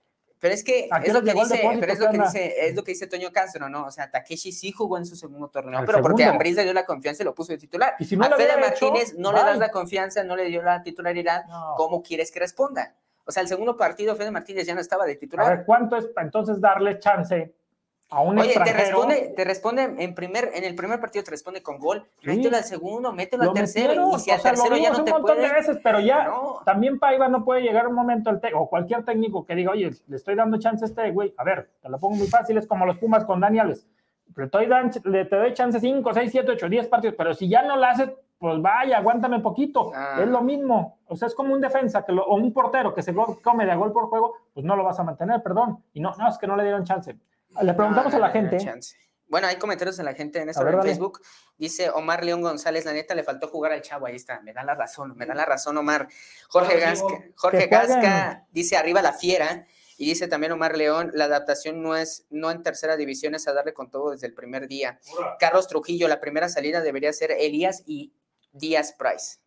pero 0.42 0.54
es 0.54 0.64
que 0.64 0.88
¿A 0.90 0.99
es 0.99 1.12
lo 1.12 1.23
que 1.23 1.33
dice, 1.35 1.61
pero 1.78 1.92
es 1.92 2.00
lo 2.00 2.11
¿Qué 2.11 2.19
que 2.19 2.23
dice, 2.25 2.66
es 2.69 2.75
lo 2.75 2.83
que 2.83 2.90
dice 2.90 3.07
Toño 3.07 3.31
Castro, 3.33 3.69
¿no? 3.69 3.87
O 3.87 3.90
sea, 3.92 4.11
Takeshi 4.11 4.50
sí 4.50 4.73
jugó 4.73 4.99
en 4.99 5.07
su 5.07 5.14
segundo 5.14 5.47
torneo, 5.47 5.78
El 5.78 5.87
pero 5.87 6.02
porque. 6.02 6.25
Ambriz 6.25 6.57
le 6.57 6.64
dio 6.64 6.73
la 6.73 6.85
confianza 6.85 7.23
y 7.23 7.26
lo 7.26 7.33
puso 7.33 7.52
de 7.52 7.59
titular. 7.59 7.95
Y 8.00 8.04
si 8.04 8.16
no 8.16 8.25
a 8.25 8.31
Fede 8.31 8.50
hecho, 8.50 8.61
Martínez 8.61 9.14
no 9.16 9.33
le 9.33 9.38
das 9.38 9.59
la 9.59 9.71
confianza, 9.71 10.25
no 10.25 10.35
le 10.35 10.47
dio 10.47 10.61
la 10.62 10.83
titularidad, 10.83 11.45
No. 11.47 11.75
¿cómo 11.76 12.02
quieres 12.02 12.33
que 12.33 12.40
responda? 12.40 12.97
O 13.25 13.31
sea, 13.31 13.40
el 13.40 13.49
segundo 13.49 13.76
partido 13.76 14.16
Fede 14.16 14.33
Martínez 14.33 14.66
ya 14.66 14.75
no 14.75 14.81
estaba 14.81 15.07
de 15.07 15.12
A 15.12 15.19
titular. 15.19 15.59
ver, 15.59 15.64
¿cuánto 15.64 15.97
es 15.97 16.07
para 16.07 16.25
entonces 16.26 16.61
darle 16.61 16.99
chance 16.99 17.54
a 18.12 18.21
un 18.21 18.38
Oye, 18.38 18.49
te 18.52 18.59
extranjero? 18.59 18.78
responde, 19.02 19.33
te 19.35 19.45
responde 19.45 19.83
en 19.99 20.14
primer, 20.14 20.50
en 20.54 20.64
el 20.64 20.75
primer 20.75 21.00
partido 21.00 21.25
te 21.25 21.31
responde 21.31 21.62
con 21.62 21.78
gol, 21.78 22.07
Sí. 22.21 22.28
mételo 22.28 22.57
al 22.59 22.64
segundo, 22.64 23.12
mételo 23.12 23.45
Lo 23.45 23.50
al 23.50 23.57
tercero, 23.57 23.88
metieron, 23.88 24.11
y 24.11 24.19
si 24.21 24.31
al 24.31 24.40
sea, 24.40 24.50
tercero 24.52 24.76
ya 24.76 24.90
no 24.90 24.99
un 24.99 25.04
te 25.04 25.12
montón 25.12 25.37
de 25.37 25.42
puede. 25.42 25.54
veces, 25.54 25.78
pero 25.83 25.99
ya 26.00 26.25
No. 26.25 26.61
también 26.64 26.99
Paiva 26.99 27.28
no 27.28 27.45
puede 27.45 27.62
llegar 27.62 27.88
un 27.88 27.95
momento 27.95 28.38
te- 28.38 28.52
o 28.54 28.69
cualquier 28.69 29.04
técnico 29.04 29.45
que 29.47 29.54
diga, 29.54 29.73
oye, 29.73 29.90
le 30.07 30.16
estoy 30.16 30.35
dando 30.35 30.59
chance 30.59 30.85
a 30.85 30.88
este 30.88 31.11
güey. 31.11 31.35
A 31.38 31.45
ver, 31.45 31.71
te 31.81 31.88
lo 31.88 31.99
pongo 31.99 32.16
muy 32.16 32.26
fácil, 32.26 32.59
es 32.59 32.66
como 32.66 32.85
los 32.87 32.99
Pumas 32.99 33.25
con 33.25 33.40
Dani 33.40 33.59
Alves. 33.59 33.87
Le, 34.37 34.45
estoy 34.45 34.66
dan- 34.66 34.90
le- 35.04 35.25
te 35.25 35.37
doy 35.37 35.52
chance 35.54 35.78
5, 35.81 36.12
6, 36.14 36.31
7, 36.31 36.52
8, 36.52 36.69
10 36.69 36.88
partidos, 36.88 37.14
pero 37.19 37.35
si 37.35 37.49
ya 37.49 37.62
no 37.62 37.76
lo 37.76 37.85
haces, 37.85 38.11
pues 38.38 38.61
vaya, 38.61 38.99
aguántame 38.99 39.38
poquito. 39.40 39.92
Ah. 39.95 40.16
Es 40.21 40.26
lo 40.26 40.40
mismo. 40.40 40.99
O 41.07 41.14
sea, 41.16 41.28
es 41.28 41.35
como 41.35 41.52
un 41.54 41.61
defensa 41.61 42.04
que 42.04 42.12
lo- 42.12 42.25
o 42.25 42.35
un 42.37 42.52
portero 42.52 42.92
que 42.95 43.02
se 43.02 43.14
come 43.14 43.64
de 43.66 43.73
a 43.73 43.76
gol 43.76 43.92
por 43.92 44.07
juego, 44.09 44.35
pues 44.52 44.64
no 44.66 44.75
lo 44.75 44.85
vas 44.85 44.99
a 44.99 45.04
mantener, 45.04 45.42
perdón. 45.42 45.83
Y 45.92 46.00
no, 46.00 46.12
no, 46.19 46.28
es 46.28 46.38
que 46.38 46.47
no 46.47 46.57
le 46.57 46.62
dieron 46.64 46.83
chance. 46.85 47.14
Le 47.61 47.75
preguntamos 47.75 48.12
Ah, 48.14 48.16
a 48.16 48.21
la 48.21 48.30
gente. 48.30 48.59
Bueno, 49.28 49.47
hay 49.47 49.56
comentarios 49.56 49.97
de 49.97 50.04
la 50.04 50.12
gente 50.14 50.40
en 50.42 50.50
eso 50.50 50.61
A 50.61 50.64
ver, 50.64 50.75
en 50.75 50.80
dale. 50.80 50.90
Facebook. 50.90 51.21
Dice 51.56 51.88
Omar 51.90 52.23
León 52.25 52.42
González, 52.42 52.85
la 52.85 52.92
neta 52.92 53.14
le 53.14 53.23
faltó 53.25 53.49
jugar 53.49 53.73
al 53.73 53.80
chavo, 53.82 54.06
ahí 54.06 54.16
está, 54.16 54.40
me 54.42 54.52
da 54.52 54.62
la 54.62 54.75
razón, 54.75 55.14
me 55.16 55.25
da 55.26 55.35
la 55.35 55.44
razón 55.47 55.76
Omar. 55.78 56.09
Jorge 56.49 56.78
Gasca, 56.78 57.06
Jorge. 57.37 57.66
Gasca 57.66 58.47
dice 58.50 58.76
arriba 58.76 59.00
la 59.00 59.12
fiera 59.14 59.66
y 59.97 60.06
dice 60.06 60.28
también 60.28 60.52
Omar 60.52 60.76
León, 60.76 61.12
la 61.14 61.25
adaptación 61.25 61.82
no 61.82 61.97
es 61.97 62.26
no 62.30 62.50
en 62.50 62.62
tercera 62.62 62.97
división, 62.97 63.35
es 63.35 63.47
a 63.49 63.52
darle 63.54 63.73
con 63.73 63.90
todo 63.90 64.11
desde 64.11 64.26
el 64.26 64.35
primer 64.35 64.68
día. 64.68 64.99
Carlos 65.38 65.66
Trujillo, 65.66 66.09
la 66.09 66.21
primera 66.21 66.49
salida 66.50 66.80
debería 66.82 67.12
ser 67.12 67.30
Elías 67.30 67.85
y 67.87 68.12
Díaz 68.52 68.92
Price. 68.99 69.38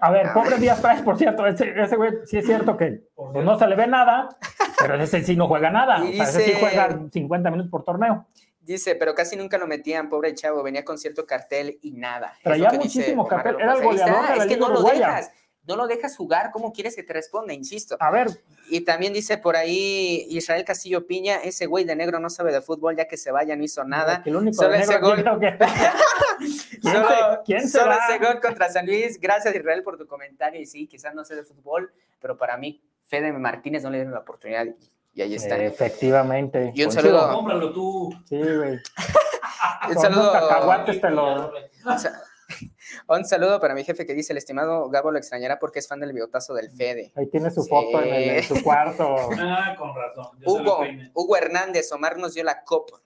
A 0.00 0.10
ver, 0.10 0.28
Ah. 0.28 0.34
pobre 0.34 0.56
Díaz 0.56 0.80
Price, 0.80 1.02
por 1.02 1.18
cierto, 1.18 1.46
ese, 1.46 1.72
ese 1.78 1.96
güey 1.96 2.12
sí 2.24 2.38
es 2.38 2.46
cierto 2.46 2.76
que 2.78 3.02
pues, 3.14 3.44
no 3.44 3.58
se 3.58 3.66
le 3.66 3.76
ve 3.76 3.86
nada, 3.86 4.28
pero 4.92 5.02
ese 5.02 5.22
sí 5.24 5.36
no 5.36 5.48
juega 5.48 5.70
nada. 5.70 5.98
Y 6.04 6.12
o 6.20 6.24
sea, 6.24 6.24
ese 6.24 6.44
sí 6.44 6.52
juega 6.58 6.98
50 7.12 7.50
minutos 7.50 7.70
por 7.70 7.84
torneo. 7.84 8.26
Dice, 8.60 8.96
pero 8.96 9.14
casi 9.14 9.36
nunca 9.36 9.58
lo 9.58 9.66
metían, 9.68 10.08
pobre 10.08 10.34
chavo, 10.34 10.62
venía 10.62 10.84
con 10.84 10.98
cierto 10.98 11.24
cartel 11.24 11.78
y 11.82 11.92
nada. 11.92 12.34
Traía 12.42 12.72
lo 12.72 12.78
muchísimo 12.80 13.26
cartel, 13.28 13.56
era 13.60 13.74
el 13.74 13.82
goleador 13.84 14.14
está, 14.16 14.32
de 14.32 14.36
la 14.38 14.42
Es 14.42 14.48
que 14.48 14.54
Liga 14.54 14.66
no 14.66 14.72
lo 14.72 14.78
Uruguaya. 14.80 15.06
dejas, 15.06 15.30
no 15.68 15.76
lo 15.76 15.86
dejas 15.86 16.16
jugar, 16.16 16.50
¿cómo 16.52 16.72
quieres 16.72 16.96
que 16.96 17.04
te 17.04 17.12
responda? 17.12 17.52
Insisto. 17.52 17.96
A 18.00 18.10
ver, 18.10 18.28
Y 18.68 18.80
también 18.80 19.12
dice 19.12 19.38
por 19.38 19.54
ahí 19.56 20.26
Israel 20.30 20.64
Castillo 20.64 21.06
Piña, 21.06 21.36
ese 21.36 21.66
güey 21.66 21.84
de 21.84 21.94
negro 21.94 22.18
no 22.18 22.28
sabe 22.28 22.52
de 22.52 22.60
fútbol, 22.60 22.96
ya 22.96 23.06
que 23.06 23.16
se 23.16 23.30
vaya 23.30 23.54
no 23.54 23.62
hizo 23.62 23.84
nada. 23.84 24.22
el 24.24 24.34
único 24.34 24.56
Solo 24.56 24.70
de 24.70 24.78
ese 24.80 24.92
negro 24.94 25.08
gol. 25.10 25.12
aquí 25.20 25.22
creo 25.22 25.38
que- 25.38 25.58
¿Quién 26.82 26.92
Solo, 26.94 27.42
quién 27.44 27.68
solo 27.68 27.92
ese 27.92 28.18
gol 28.18 28.40
contra 28.40 28.68
San 28.68 28.84
Luis. 28.86 29.18
Gracias 29.20 29.54
Israel 29.54 29.82
por 29.82 29.96
tu 29.96 30.06
comentario. 30.06 30.60
Y 30.60 30.66
sí, 30.66 30.86
quizás 30.86 31.14
no 31.14 31.24
sé 31.24 31.34
de 31.36 31.44
fútbol, 31.44 31.92
pero 32.20 32.36
para 32.36 32.56
mí 32.56 32.82
Fede 33.06 33.32
Martínez 33.32 33.82
no 33.82 33.90
le 33.90 33.98
dieron 33.98 34.12
la 34.14 34.20
oportunidad 34.20 34.66
y 35.14 35.22
ahí 35.22 35.34
está. 35.34 35.56
Efectivamente. 35.56 36.72
Y 36.74 36.82
un 36.84 36.90
Coincido. 36.90 37.18
saludo. 37.20 37.34
Cómpralo 37.34 37.72
tú. 37.72 38.12
Sí, 38.28 38.36
güey. 38.38 38.78
Un 39.88 39.94
saludo, 39.98 40.30
unos 40.30 40.32
cacahuates 40.48 41.00
te 41.00 41.10
lo- 41.10 41.50
un 41.86 41.98
sa- 41.98 42.20
un 43.08 43.24
saludo 43.24 43.60
para 43.60 43.74
mi 43.74 43.84
jefe 43.84 44.04
que 44.06 44.14
dice, 44.14 44.32
el 44.32 44.36
estimado 44.38 44.88
Gabo 44.90 45.10
lo 45.10 45.18
extrañará 45.18 45.58
porque 45.58 45.78
es 45.78 45.88
fan 45.88 46.00
del 46.00 46.12
bigotazo 46.12 46.54
del 46.54 46.70
Fede. 46.70 47.12
Ahí 47.16 47.28
tiene 47.28 47.50
su 47.50 47.62
Sí. 47.62 47.70
foto 47.70 48.00
en, 48.02 48.14
el- 48.14 48.30
en 48.36 48.42
su 48.42 48.62
cuarto. 48.62 49.16
Ah, 49.40 49.74
con 49.78 49.92
razón. 49.94 50.26
Hugo. 50.44 50.80
Hugo 51.14 51.36
Hernández, 51.36 51.90
Omar 51.92 52.16
nos 52.18 52.34
dio 52.34 52.44
la 52.44 52.62
copa. 52.64 52.98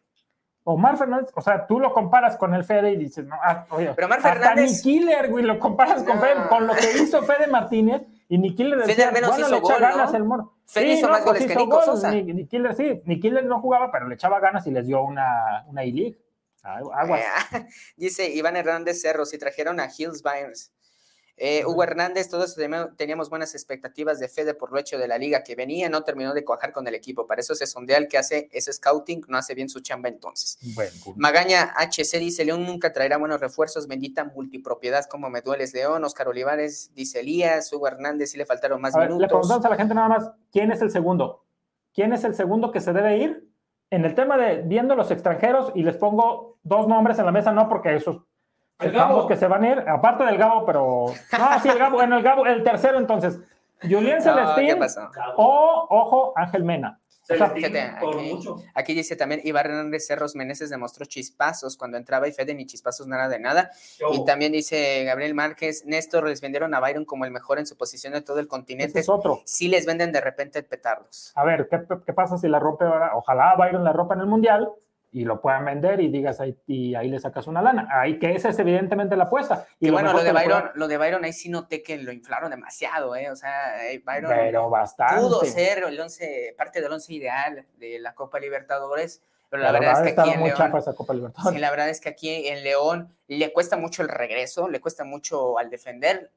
Omar 0.64 0.97
Fernández, 0.99 1.30
o 1.35 1.40
sea, 1.40 1.66
tú 1.66 1.80
lo 1.80 1.92
comparas 1.92 2.37
con 2.37 2.54
el 2.54 2.64
Fede 2.64 2.92
y 2.92 2.97
dices, 2.97 3.25
no, 3.26 3.37
ah, 3.42 3.66
oye, 3.71 3.92
Pero 3.95 4.07
Omar 4.07 4.19
hasta 4.19 4.33
Fernández- 4.35 4.71
ni 4.76 4.80
Killer, 4.83 5.30
güey, 5.30 5.45
lo 5.45 5.59
comparas 5.59 6.02
con 6.02 6.16
No. 6.16 6.23
Fede, 6.23 6.49
con 6.49 6.66
lo 6.66 6.75
que 6.75 6.92
hizo 7.02 7.23
Fede 7.23 7.47
Martínez 7.47 8.02
y 8.30 8.38
ni 8.38 8.54
Killer 8.54 8.78
Fede 8.78 8.87
decía, 8.87 9.08
al 9.08 9.12
menos 9.12 9.30
bueno, 9.30 9.44
hizo 9.44 9.54
le 9.56 9.58
echa 9.58 9.72
gol, 9.72 9.82
ganas 9.82 10.12
¿no? 10.12 10.16
el 10.16 10.25
mono. 10.25 10.56
Fede 10.64 10.92
hizo 10.92 11.08
más 11.08 11.25
goles 11.25 11.44
que 11.44 11.52
hizo 11.52 11.60
Nico 11.64 11.82
Sosa. 11.82 12.12
Ni, 12.12 12.22
ni 12.22 12.46
Killer, 12.46 12.75
sí, 12.76 13.02
ni 13.04 13.18
Killer 13.18 13.44
no 13.44 13.60
jugaba, 13.60 13.90
pero 13.90 14.06
le 14.06 14.14
echaba 14.14 14.38
ganas 14.38 14.64
y 14.68 14.70
les 14.70 14.87
dio 14.87 15.02
una, 15.02 15.64
una 15.66 15.82
E-League. 15.82 16.16
Aguas. 16.62 17.22
Eh, 17.52 17.66
Dice 17.96 18.30
Iván 18.30 18.56
Hernández 18.56 19.00
Cerro, 19.00 19.26
si 19.26 19.37
trajeron 19.37 19.80
a 19.80 19.88
Hills 19.88 20.22
Byers. 20.22 20.72
Eh, 21.42 21.64
Hugo 21.64 21.82
Hernández, 21.82 22.28
todos 22.28 22.54
teníamos- 22.99 23.30
buenas 23.30 23.54
expectativas 23.54 24.18
de 24.20 24.28
Fede 24.28 24.52
por 24.52 24.70
lo 24.73 24.78
hecho 24.78 24.99
de 24.99 25.09
la 25.09 25.16
liga 25.16 25.42
que 25.42 25.54
venía, 25.54 25.88
no 25.88 26.02
terminó 26.02 26.35
de 26.35 26.44
cuajar 26.44 26.70
con 26.70 26.87
el 26.87 26.94
equipo. 26.94 27.26
Para 27.26 27.40
eso 27.40 27.54
se 27.54 27.66
sondea 27.66 27.97
el 27.97 28.09
que 28.09 28.18
hace 28.18 28.50
ese 28.52 28.70
scouting, 28.75 29.23
no 29.26 29.38
hace 29.38 29.54
bien 29.54 29.70
su 29.70 29.80
chamba 29.80 30.11
entonces. 30.11 30.59
Magaña 31.16 31.73
HC 31.78 32.18
dice, 32.18 32.44
León 32.44 32.66
nunca 32.66 32.92
traerá 32.92 33.16
buenos 33.16 33.40
refuerzos, 33.40 33.88
bendita 33.88 34.25
multipropiedad 34.25 35.06
como 35.06 35.30
me 35.30 35.40
dueles 35.40 35.73
León. 35.73 36.04
Oscar 36.04 36.28
Olivares 36.28 36.90
dice 36.94 37.20
Elías, 37.20 37.73
Hugo 37.73 37.88
Hernández 37.88 38.32
sí 38.32 38.37
le 38.37 38.44
faltaron 38.44 38.78
más 38.78 38.94
A 38.94 38.99
ver, 38.99 39.09
le 39.09 39.14
minutos. 39.14 39.28
preguntamos 39.30 39.64
a 39.64 39.68
la 39.70 39.76
gente 39.76 39.94
nada 39.94 40.09
más, 40.09 40.30
¿quién 40.52 40.70
es 40.73 40.82
el 40.82 40.90
segundo? 40.90 41.47
¿Quién 41.94 42.12
es 42.12 42.23
el 42.25 42.35
segundo 42.35 42.70
que 42.70 42.80
se 42.82 42.92
debe 42.92 43.16
ir? 43.16 43.49
En 43.88 44.04
el 44.04 44.14
tema 44.14 44.37
de 44.37 44.62
viendo 44.62 44.94
los 44.94 45.11
extranjeros, 45.11 45.73
y 45.75 45.82
les 45.85 45.97
pongo 45.97 46.59
dos 46.62 46.87
nombres 46.87 47.18
en 47.18 47.25
la 47.25 47.32
mesa, 47.32 47.50
no 47.50 47.66
porque 47.68 47.97
esos 47.97 48.18
El 48.80 48.92
Gabo. 48.92 49.26
que 49.26 49.37
se 49.37 49.46
van 49.46 49.62
a 49.64 49.68
ir, 49.70 49.78
aparte 49.88 50.25
del 50.25 50.38
Gabo, 50.38 50.64
pero... 50.64 51.06
No, 51.38 51.60
sí, 51.62 51.68
el 51.68 51.78
Gabo, 51.78 51.96
bueno, 51.96 52.16
el 52.16 52.22
Gabo, 52.22 52.46
el 52.46 52.62
tercero 52.62 52.99
entonces, 52.99 53.38
Julián 53.82 54.02
No, 54.02 54.10
¿Qué 54.16 54.20
Celestín 54.22 54.78
pasó? 54.78 55.10
o, 55.37 55.87
ojo, 55.90 56.32
Ángel 56.37 56.64
Mena. 56.64 57.00
O 57.22 57.26
sea, 57.32 57.37
Celestín, 57.49 57.64
fíjate, 57.72 58.00
por 58.00 58.18
aquí- 58.18 58.34
mucho. 58.34 58.56
Aquí 58.75 58.92
dice 58.94 59.14
también 59.14 59.40
Iván 59.44 59.66
Hernández 59.66 60.06
Cerros 60.06 60.34
Meneses 60.34 60.68
demostró 60.68 61.04
chispazos 61.06 61.76
cuando 61.76 61.96
entraba 61.96 62.26
y 62.26 62.32
Fede 62.32 62.54
ni 62.54 62.66
chispazos 62.66 63.06
nada 63.06 63.28
de 63.28 63.38
nada. 63.38 63.70
Yo- 63.99 64.08
Y 64.12 64.25
también 64.25 64.50
dice 64.52 65.04
Gabriel 65.04 65.34
Márquez, 65.34 65.84
Néstor 65.87 66.26
les 66.28 66.40
vendieron 66.40 66.75
a 66.75 66.80
Byron 66.80 67.04
como 67.04 67.25
el 67.25 67.30
mejor 67.30 67.58
en 67.58 67.66
su 67.66 67.76
posición 67.76 68.14
de 68.14 68.22
todo 68.22 68.40
el 68.40 68.49
continente. 68.49 68.99
es 69.00 69.08
otro. 69.08 69.42
Sí 69.44 69.68
les 69.68 69.87
venden 69.87 70.10
de 70.12 70.20
repente 70.20 70.62
petardos. 70.62 71.32
A 71.37 71.44
ver, 71.44 71.68
¿qué, 71.70 71.80
qué 72.04 72.12
pasa 72.12 72.37
si 72.37 72.49
la 72.49 72.58
rompe 72.58 72.84
ahora? 72.84 73.12
Ojalá 73.14 73.54
Byron 73.56 73.84
la 73.84 73.92
rompa 73.92 74.14
en 74.14 74.20
el 74.20 74.26
Mundial 74.26 74.68
y 75.12 75.24
lo 75.24 75.40
puedan 75.40 75.64
vender 75.64 76.00
y 76.00 76.08
digas 76.08 76.40
ahí, 76.40 76.56
y 76.66 76.94
ahí 76.94 77.08
le 77.08 77.18
sacas 77.18 77.46
una 77.46 77.60
lana. 77.62 77.88
Ahí 77.90 78.18
que 78.18 78.34
esa 78.34 78.50
es 78.50 78.58
evidentemente 78.58 79.16
la 79.16 79.24
apuesta. 79.24 79.66
Y 79.80 79.90
bueno, 79.90 80.12
lo 80.12 80.22
de 80.22 80.32
Byron, 80.32 80.70
lo 80.74 80.86
de 80.88 80.96
Byron 80.98 81.24
ahí 81.24 81.32
sí 81.32 81.48
noté 81.48 81.82
que 81.82 81.98
lo 81.98 82.12
inflaron 82.12 82.50
demasiado, 82.50 83.16
¿eh? 83.16 83.30
O 83.30 83.36
sea, 83.36 83.90
eh, 83.90 84.02
Byron 84.04 84.30
Pero 84.30 84.70
bastante. 84.70 85.20
pudo 85.20 85.44
ser 85.44 85.84
el 85.84 85.98
once, 85.98 86.54
parte 86.56 86.80
del 86.80 86.92
once 86.92 87.12
ideal 87.12 87.66
de 87.78 87.98
la 87.98 88.14
Copa 88.14 88.38
Libertadores, 88.38 89.22
pero 89.48 89.64
la 89.64 89.72
verdad 89.72 90.06
es 90.06 90.14
que 90.14 90.20
aquí 90.20 90.30
en 90.30 90.44
León, 90.44 90.70
Copa 90.96 91.12
Libertadores. 91.12 91.54
sí, 91.54 91.60
la 91.60 91.70
verdad 91.70 91.88
es 91.88 92.00
que 92.00 92.08
aquí 92.08 92.46
en 92.46 92.62
León 92.62 93.12
le 93.26 93.52
cuesta 93.52 93.76
mucho 93.76 94.02
el 94.02 94.08
regreso, 94.08 94.68
le 94.68 94.80
cuesta 94.80 95.02
mucho 95.02 95.58
al 95.58 95.70
defender. 95.70 96.30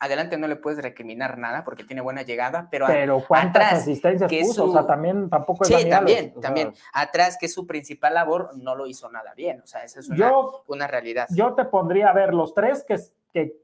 Adelante 0.00 0.38
no 0.38 0.46
le 0.46 0.56
puedes 0.56 0.80
recriminar 0.80 1.38
nada 1.38 1.64
porque 1.64 1.82
tiene 1.82 2.00
buena 2.02 2.22
llegada, 2.22 2.68
pero, 2.70 2.86
Pero 2.86 3.22
cuántas 3.26 3.64
atrás, 3.66 3.82
asistencias 3.82 4.30
que 4.30 4.40
puso, 4.42 4.64
o 4.64 4.66
su- 4.68 4.72
sea, 4.74 4.86
también 4.86 5.28
tampoco 5.28 5.64
es 5.64 5.68
sí, 5.68 5.74
Alves, 5.74 5.90
también, 5.90 6.28
o 6.30 6.32
sea, 6.34 6.40
también. 6.42 6.74
Atrás, 6.92 7.36
que 7.38 7.46
es 7.46 7.52
su 7.54 7.66
principal 7.66 8.14
labor, 8.14 8.50
no 8.56 8.76
lo 8.76 8.86
hizo 8.86 9.10
nada 9.10 9.34
bien. 9.34 9.60
O 9.60 9.66
sea, 9.66 9.82
esa 9.82 9.98
es 10.00 10.08
una, 10.08 10.16
Yo, 10.18 10.62
una 10.68 10.86
realidad. 10.86 11.26
yo 11.30 11.54
te 11.54 11.64
pondría 11.64 12.10
a 12.10 12.12
ver 12.12 12.32
los 12.32 12.54
tres 12.54 12.84
que, 12.86 12.96
que 13.32 13.56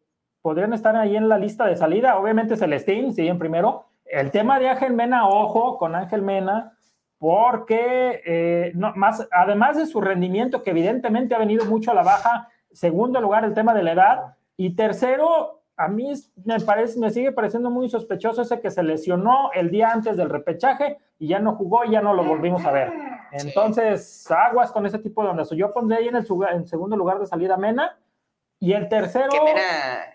podrían 0.43 0.73
estar 0.73 0.97
ahí 0.97 1.17
en 1.17 1.29
la 1.29 1.39
lista 1.39 1.67
de 1.67 1.77
salida. 1.77 2.19
Obviamente 2.19 2.57
Celestín, 2.57 3.15
sí, 3.15 3.29
en 3.29 3.39
primero. 3.39 3.87
El 4.05 4.31
tema 4.31 4.59
de 4.59 4.69
Ángel 4.69 4.93
Mena, 4.93 5.29
ojo 5.29 5.79
con 5.79 5.95
Ángel 5.95 6.21
Mena, 6.23 6.77
porque 7.19 8.21
eh, 8.27 8.73
no, 8.75 8.93
más, 8.97 9.27
además 9.33 9.77
de 9.77 9.87
su 9.87 10.01
rendimiento, 10.01 10.63
que 10.63 10.71
evidentemente 10.71 11.35
ha 11.35 11.39
venido 11.39 11.65
mucho 11.65 11.91
a 11.91 11.95
la 11.95 12.03
baja, 12.03 12.49
segundo 12.73 13.21
lugar, 13.21 13.45
el 13.45 13.55
tema 13.55 13.73
de 13.73 13.83
la 13.83 13.93
edad, 13.93 14.37
y 14.57 14.77
tercero, 14.77 15.63
a 15.77 15.89
mí 15.89 16.13
me 16.45 16.61
parece, 16.61 16.99
me 16.99 17.11
sigue 17.11 17.33
pareciendo 17.33 17.71
muy 17.71 17.89
sospechoso 17.89 18.43
ese 18.43 18.61
que 18.61 18.71
se 18.71 18.83
lesionó 18.83 19.51
el 19.53 19.71
día 19.71 19.91
antes 19.91 20.17
del 20.17 20.31
repechaje 20.31 20.99
y 21.19 21.29
ya 21.29 21.41
no 21.41 21.57
jugó 21.57 21.85
y 21.85 21.93
ya 21.93 22.01
no 22.01 22.15
lo 22.15 22.25
volvimos 22.25 22.65
a 22.65 22.71
ver. 22.71 22.93
Entonces, 23.33 24.31
aguas 24.31 24.71
con 24.71 24.87
ese 24.87 24.99
tipo 24.99 25.23
de 25.23 25.31
ondas. 25.31 25.51
Yo 25.51 25.73
pondré 25.73 25.99
ahí 25.99 26.09
en 26.09 26.17
el 26.17 26.27
en 26.53 26.67
segundo 26.67 26.97
lugar 26.97 27.19
de 27.19 27.27
salida 27.27 27.55
a 27.55 27.59
Mena 27.59 27.99
Y 28.61 28.73
el 28.73 28.89
tercero. 28.89 29.29
Que 29.29 29.41
Mena, 29.41 29.61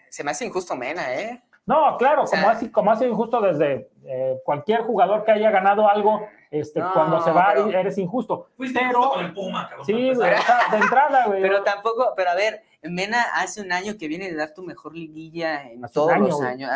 se 0.10 0.24
me 0.24 0.32
hace 0.32 0.46
injusto 0.46 0.76
Mena, 0.76 1.14
¿eh? 1.14 1.44
No, 1.66 1.98
claro, 1.98 2.24
como, 2.26 2.50
así, 2.50 2.72
como 2.72 2.92
hace 2.92 3.08
injusto 3.08 3.42
desde 3.42 3.92
eh, 4.06 4.40
cualquier 4.44 4.82
jugador 4.82 5.24
que 5.24 5.32
haya 5.32 5.52
ganado 5.52 5.88
algo, 5.88 6.26
este, 6.52 6.82
cuando 6.94 7.22
se 7.22 7.32
va 7.32 7.54
eres 7.54 7.98
injusto. 7.98 8.48
pero, 8.58 9.12
con 9.12 9.26
el 9.26 9.34
Puma, 9.34 9.68
cabrón, 9.68 9.86
Sí, 9.86 9.94
de 9.94 10.78
entrada, 10.78 11.28
güey. 11.28 11.42
Pero 11.42 11.64
tampoco, 11.64 12.14
pero 12.16 12.32
a 12.32 12.36
ver, 12.36 12.64
Mena 12.82 13.22
hace 13.36 13.62
un 13.62 13.72
año 13.74 13.98
que 14.00 14.08
viene 14.08 14.30
de 14.30 14.36
dar 14.36 14.54
tu 14.54 14.64
mejor 14.64 14.96
liguilla 14.96 15.70
en 15.70 15.82
todos 15.94 16.18
los 16.18 16.42
años. 16.42 16.72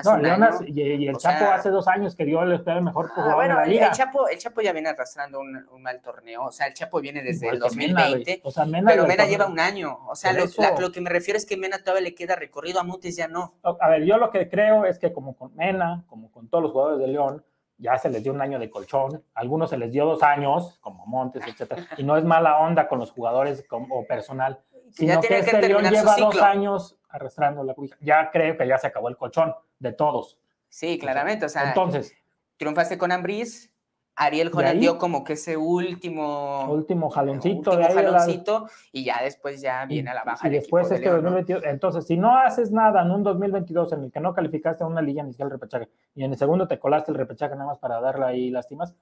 Y, 0.67 1.07
el 1.07 1.17
Chapo 1.17 1.45
hace 1.45 1.69
dos 1.69 1.87
años 1.87 2.15
que 2.15 2.25
dio 2.25 2.41
el, 2.43 2.61
mejor 2.83 3.07
ah, 3.09 3.13
jugador 3.15 3.41
de 3.41 3.53
la 3.53 3.65
liga. 3.65 3.87
El 3.87 3.93
Chapo, 3.93 4.27
el 4.27 4.37
Chapo 4.37 4.61
ya 4.61 4.73
viene 4.73 4.89
arrastrando 4.89 5.39
un, 5.39 5.65
mal 5.81 6.01
torneo. 6.01 6.43
O 6.43 6.51
sea, 6.51 6.67
el 6.67 6.73
Chapo 6.73 6.99
viene 6.99 7.23
desde 7.23 7.49
el 7.49 7.59
2020. 7.59 8.41
o 8.43 8.51
sea, 8.51 8.65
Mena 8.65 8.91
pero 8.91 9.07
Mena 9.07 9.25
lleva 9.25 9.47
un 9.47 9.59
año. 9.59 9.99
O 10.07 10.15
sea, 10.15 10.33
lo, 10.33 10.91
que 10.91 11.01
me 11.01 11.09
refiero 11.09 11.37
es 11.37 11.45
que 11.45 11.55
Mena 11.55 11.79
todavía 11.79 12.09
le 12.09 12.15
queda 12.15 12.35
recorrido, 12.35 12.79
a 12.79 12.83
Montes 12.83 13.15
ya 13.15 13.27
no. 13.27 13.55
A 13.63 13.89
ver, 13.89 14.03
yo 14.03 14.17
lo 14.17 14.29
que 14.29 14.49
creo 14.49 14.85
es 14.85 14.99
que 14.99 15.13
como 15.13 15.35
con 15.35 15.55
Mena, 15.55 16.03
como 16.07 16.31
con 16.31 16.49
todos 16.49 16.63
los 16.63 16.73
jugadores 16.73 16.99
de 16.99 17.07
León, 17.07 17.43
ya 17.83 17.97
se 17.97 18.09
les 18.09 18.23
dio 18.23 18.31
un 18.31 18.41
año 18.41 18.57
de 18.59 18.69
colchón, 18.69 19.23
algunos 19.33 19.69
se 19.69 19.77
les 19.77 19.91
dio 19.91 20.05
dos 20.05 20.23
años, 20.23 20.79
como 20.79 21.05
Montes, 21.05 21.43
etcétera, 21.45 21.85
y 21.97 22.03
no 22.03 22.15
es 22.15 22.23
mala 22.23 22.59
onda 22.59 22.87
con 22.87 22.97
los 22.97 23.11
jugadores 23.11 23.65
o 23.69 24.05
personal, 24.07 24.63
sino 24.91 25.19
que, 25.19 25.39
este 25.39 25.67
León 25.67 25.83
lleva 25.83 26.15
dos 26.15 26.41
años 26.41 26.97
arrastrando 27.09 27.63
la 27.63 27.73
cubija. 27.73 27.97
Ya 27.99 28.31
creo 28.31 28.57
que 28.57 28.65
ya 28.65 28.77
se 28.77 28.87
acabó 28.87 29.09
el 29.09 29.17
colchón 29.17 29.53
de 29.79 29.91
todos. 29.91 30.39
Sí, 30.69 30.97
claramente, 30.97 31.45
o 31.45 31.49
sea, 31.49 31.67
entonces, 31.67 32.15
triunfaste 32.57 32.97
con 32.97 33.11
Ambris, 33.11 33.72
Ariel 34.15 34.51
dio 34.79 34.97
como 34.97 35.23
que 35.23 35.33
ese 35.33 35.57
último 35.57 36.65
último 36.69 37.09
jaloncito, 37.09 37.75
de 37.75 37.85
jaloncito 37.85 38.67
y 38.91 39.03
ya 39.03 39.21
después 39.23 39.61
ya 39.61 39.85
viene 39.85 40.11
a 40.11 40.13
la 40.13 40.23
baja. 40.23 40.47
Y 40.47 40.51
después 40.51 40.91
este 40.91 41.09
2022, 41.09 41.63
entonces 41.65 42.05
si 42.05 42.17
no 42.17 42.37
haces 42.37 42.71
nada 42.71 43.01
en 43.01 43.11
un 43.11 43.23
2022 43.23 43.93
en 43.93 44.03
el 44.05 44.11
que 44.11 44.19
no 44.19 44.33
calificaste 44.33 44.83
a 44.83 44.87
una 44.87 45.01
liga 45.01 45.23
ni 45.23 45.31
siquiera 45.31 45.47
el 45.47 45.51
repechaje 45.53 45.89
y 46.15 46.23
en 46.23 46.31
el 46.31 46.37
segundo 46.37 46.67
te 46.67 46.79
colaste 46.79 47.11
el 47.11 47.17
repechaje 47.17 47.55
nada 47.55 47.67
más 47.67 47.79
para 47.79 47.99
darle 47.99 48.25
ahí 48.25 48.49
lástimas, 48.51 48.93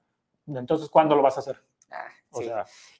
entonces 0.46 0.88
¿cuándo 0.88 1.14
lo 1.14 1.22
vas 1.22 1.36
a 1.36 1.40
hacer? 1.40 1.56
Ah, 1.92 2.08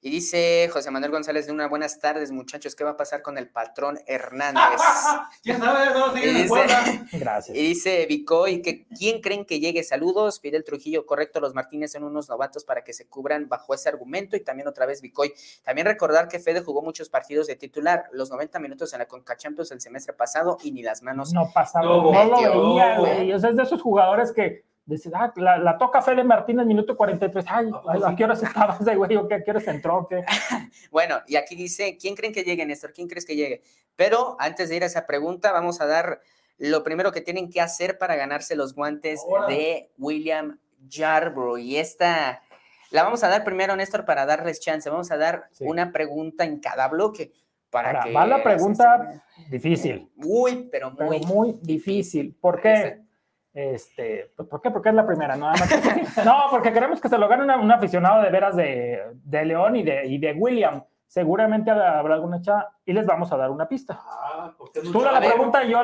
y 0.01 0.11
dice 0.11 0.69
José 0.73 0.91
Manuel 0.91 1.13
González 1.13 1.47
de 1.47 1.53
una 1.53 1.67
buenas 1.67 1.99
tardes, 1.99 2.31
muchachos. 2.33 2.75
¿Qué 2.75 2.85
va 2.85 2.91
a 2.91 2.97
pasar 2.97 3.23
con 3.23 3.39
el 3.39 3.49
patrón 3.49 3.99
Hernández? 4.07 4.63
¿Quién 5.43 5.59
sabe? 5.59 5.95
No, 5.95 6.17
y 6.17 6.21
dice, 6.21 7.01
Gracias. 7.13 7.57
Y 7.57 7.63
dice 7.63 8.07
Vicoy 8.07 8.61
que 8.61 8.87
quién 8.89 9.21
creen 9.21 9.45
que 9.47 9.61
llegue. 9.61 9.83
Saludos, 9.85 10.41
Fidel 10.41 10.65
Trujillo, 10.65 11.07
correcto. 11.07 11.41
Los 11.41 11.55
Martínez 11.55 11.93
son 11.93 12.05
unos 12.05 12.29
novatos 12.29 12.65
para 12.65 12.85
que 12.85 12.93
se 12.93 13.09
cubran 13.09 13.49
bajo 13.49 13.75
ese 13.75 13.89
argumento. 13.89 14.37
Y 14.37 14.41
también 14.41 14.69
otra 14.69 14.87
vez 14.87 15.01
Vicoy. 15.01 15.33
También 15.63 15.87
recordar 15.87 16.29
que 16.29 16.39
Fede 16.39 16.61
jugó 16.61 16.83
muchos 16.83 17.09
partidos 17.09 17.47
de 17.47 17.57
titular, 17.57 18.05
los 18.13 18.31
90 18.31 18.59
minutos 18.59 18.93
en 18.93 18.99
la 18.99 19.07
Conca 19.07 19.37
Champions 19.37 19.71
el 19.73 19.81
semestre 19.81 20.13
pasado 20.13 20.59
y 20.63 20.73
ni 20.73 20.83
las 20.83 21.03
manos. 21.03 21.33
No 21.33 21.51
pasaba. 21.53 21.87
No, 21.87 22.13
no 22.13 22.25
lo 22.25 22.75
veía, 22.75 22.99
güey. 22.99 23.33
O 23.33 23.39
sea, 23.39 23.51
es 23.51 23.57
de 23.57 23.63
esos 23.63 23.81
jugadores 23.81 24.33
que 24.33 24.65
Dice, 24.85 25.11
ah, 25.15 25.33
la, 25.37 25.79
toca 25.79 26.03
Fede 26.03 26.25
Martínez, 26.25 26.67
minuto 26.67 26.97
43. 26.97 27.45
Ay, 27.49 27.71
¿a 28.05 28.17
qué 28.17 28.25
horas 28.25 28.43
estabas 28.43 28.85
de 28.85 28.97
güey? 28.97 29.17
¿A 29.17 29.43
qué 29.45 29.51
horas 29.51 29.67
entró? 29.69 30.07
¿Qué? 30.09 30.25
bueno, 30.91 31.21
y 31.27 31.37
aquí 31.37 31.55
dice, 31.55 31.97
¿quién 32.01 32.17
creen 32.17 32.33
que 32.33 32.43
llegue, 32.43 32.67
Néstor? 32.67 32.93
¿Quién 32.93 33.09
crees 33.09 33.25
que 33.25 33.37
llegue? 33.37 33.63
Pero 33.95 34.37
antes 34.41 34.69
de 34.69 34.77
ir 34.77 34.83
a 34.83 34.87
esa 34.87 35.07
pregunta, 35.07 35.53
vamos 35.53 35.81
a 35.81 35.87
dar 35.87 36.21
lo 36.59 36.83
primero 36.83 37.13
que 37.13 37.21
tienen 37.21 37.51
que 37.51 37.61
hacer 37.61 37.99
para 37.99 38.17
ganarse 38.17 38.57
los 38.57 38.75
guantes 38.75 39.21
de 39.49 39.91
William 39.99 40.59
Jarbro. 40.91 41.59
Y 41.59 41.77
esta 41.77 42.43
la 42.91 43.05
vamos 43.05 43.23
a 43.25 43.29
dar 43.29 43.45
primero, 43.45 43.75
Néstor, 43.77 44.05
para 44.05 44.27
darles 44.27 44.61
chance. 44.61 44.91
Vamos 44.91 45.11
a 45.11 45.17
dar 45.17 45.49
una 45.61 45.93
pregunta 45.93 46.45
en 46.45 46.61
cada 46.61 46.89
bloque. 46.89 47.33
Para 47.71 48.03
que 48.03 48.13
va 48.13 48.27
la 48.27 48.43
pregunta 48.43 49.25
difícil. 49.49 50.11
Muy, 50.15 50.69
pero 50.71 50.91
muy, 50.91 51.21
muy 51.21 51.59
difícil. 51.63 52.37
¿Por 52.39 52.61
qué? 52.61 53.01
Este, 53.55 54.31
pues, 54.35 54.49
¿Por 54.49 54.63
qué? 54.63 54.71
Porque 54.71 54.89
es 54.89 54.95
la 54.95 55.07
primera, 55.07 55.37
más. 55.37 55.61
no, 56.25 56.45
porque 56.51 56.73
queremos 56.73 57.01
que 57.01 57.09
se 57.09 57.19
lo 57.19 57.29
gane 57.29 57.55
un 57.55 57.71
aficionado 57.71 58.23
de 58.23 58.31
veras 58.31 58.57
de, 58.57 59.03
de 59.25 59.45
León 59.45 59.77
y 59.77 59.83
de, 59.83 60.07
y 60.07 60.19
de 60.19 60.33
William. 60.33 60.83
Seguramente 61.07 61.71
habrá 61.71 62.15
alguna 62.15 62.41
chava 62.41 62.75
y 62.87 62.93
les 62.95 63.05
vamos 63.05 63.31
a 63.33 63.37
dar 63.37 63.51
una 63.51 63.69
pista. 63.69 64.01
Ah, 64.03 64.55
Tú 64.73 65.03
la, 65.03 65.21
pregunta 65.21 65.63
yo. 65.65 65.83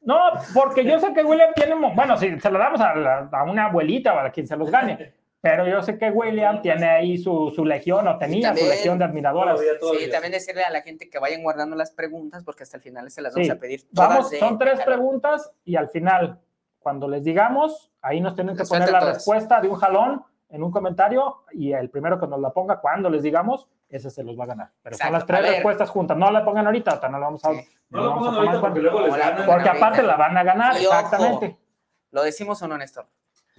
No, 0.00 0.18
porque 0.52 0.84
yo 0.84 0.98
sé 0.98 1.14
que 1.14 1.22
William 1.22 1.52
tiene. 1.54 1.76
Bueno, 1.94 2.16
si 2.16 2.40
se 2.40 2.50
lo 2.50 2.58
damos 2.58 2.80
a, 2.80 3.28
a, 3.30 3.44
una 3.44 3.66
abuelita 3.66 4.12
o 4.12 4.18
a 4.18 4.30
quien 4.30 4.48
se 4.48 4.56
los 4.56 4.70
gane. 4.70 5.14
Pero 5.40 5.68
yo 5.68 5.82
sé 5.82 5.98
que 5.98 6.10
William 6.10 6.62
tiene 6.62 6.88
ahí 6.88 7.18
su, 7.18 7.52
su 7.54 7.66
legión 7.66 8.08
o 8.08 8.16
tenía 8.16 8.56
su 8.56 8.64
legión 8.64 8.98
de 8.98 9.04
admiradoras. 9.04 9.60
Sí, 9.60 10.10
también 10.10 10.32
decirle 10.32 10.64
a 10.64 10.70
la 10.70 10.80
gente 10.80 11.10
que 11.10 11.18
vayan 11.18 11.42
guardando 11.42 11.76
las 11.76 11.90
preguntas 11.90 12.42
porque 12.42 12.62
hasta 12.62 12.78
el 12.78 12.82
final 12.82 13.10
se 13.10 13.20
las 13.20 13.34
vamos 13.34 13.50
a 13.50 13.56
pedir. 13.56 13.82
Vamos, 13.92 14.30
son 14.30 14.58
tres 14.58 14.80
preguntas 14.80 15.52
y 15.66 15.76
al 15.76 15.90
final 15.90 16.40
cuando 16.84 17.08
les 17.08 17.24
digamos, 17.24 17.90
ahí 18.02 18.20
nos 18.20 18.34
tienen 18.34 18.56
que 18.56 18.64
poner 18.64 18.90
la 18.92 19.00
respuesta 19.00 19.60
de 19.60 19.68
un 19.68 19.74
jalón 19.74 20.22
en 20.50 20.62
un 20.62 20.70
comentario 20.70 21.44
y 21.50 21.72
el 21.72 21.88
primero 21.88 22.20
que 22.20 22.26
nos 22.26 22.38
la 22.38 22.50
ponga 22.50 22.80
cuando 22.80 23.08
les 23.08 23.22
digamos, 23.22 23.66
ese 23.88 24.10
se 24.10 24.22
los 24.22 24.38
va 24.38 24.44
a 24.44 24.48
ganar. 24.48 24.70
Pero 24.82 24.96
son 24.98 25.12
las 25.12 25.24
tres 25.24 25.40
respuestas 25.40 25.88
juntas. 25.88 26.16
No 26.16 26.30
la 26.30 26.44
pongan 26.44 26.66
ahorita, 26.66 27.00
no 27.08 27.18
la 27.18 27.24
vamos 27.24 27.44
a, 27.44 27.52
no 27.88 28.10
vamos 28.10 28.28
a 28.28 28.34
tomar 28.34 28.60
porque, 28.60 28.80
luego 28.80 29.00
les 29.00 29.16
ganan 29.16 29.46
porque 29.46 29.68
aparte 29.70 30.02
la 30.02 30.16
van 30.16 30.36
a 30.36 30.44
ganar, 30.44 30.76
exactamente. 30.76 31.58
¿Lo 32.10 32.22
decimos 32.22 32.62
o 32.62 32.68
no, 32.68 32.76
Néstor? 32.76 33.06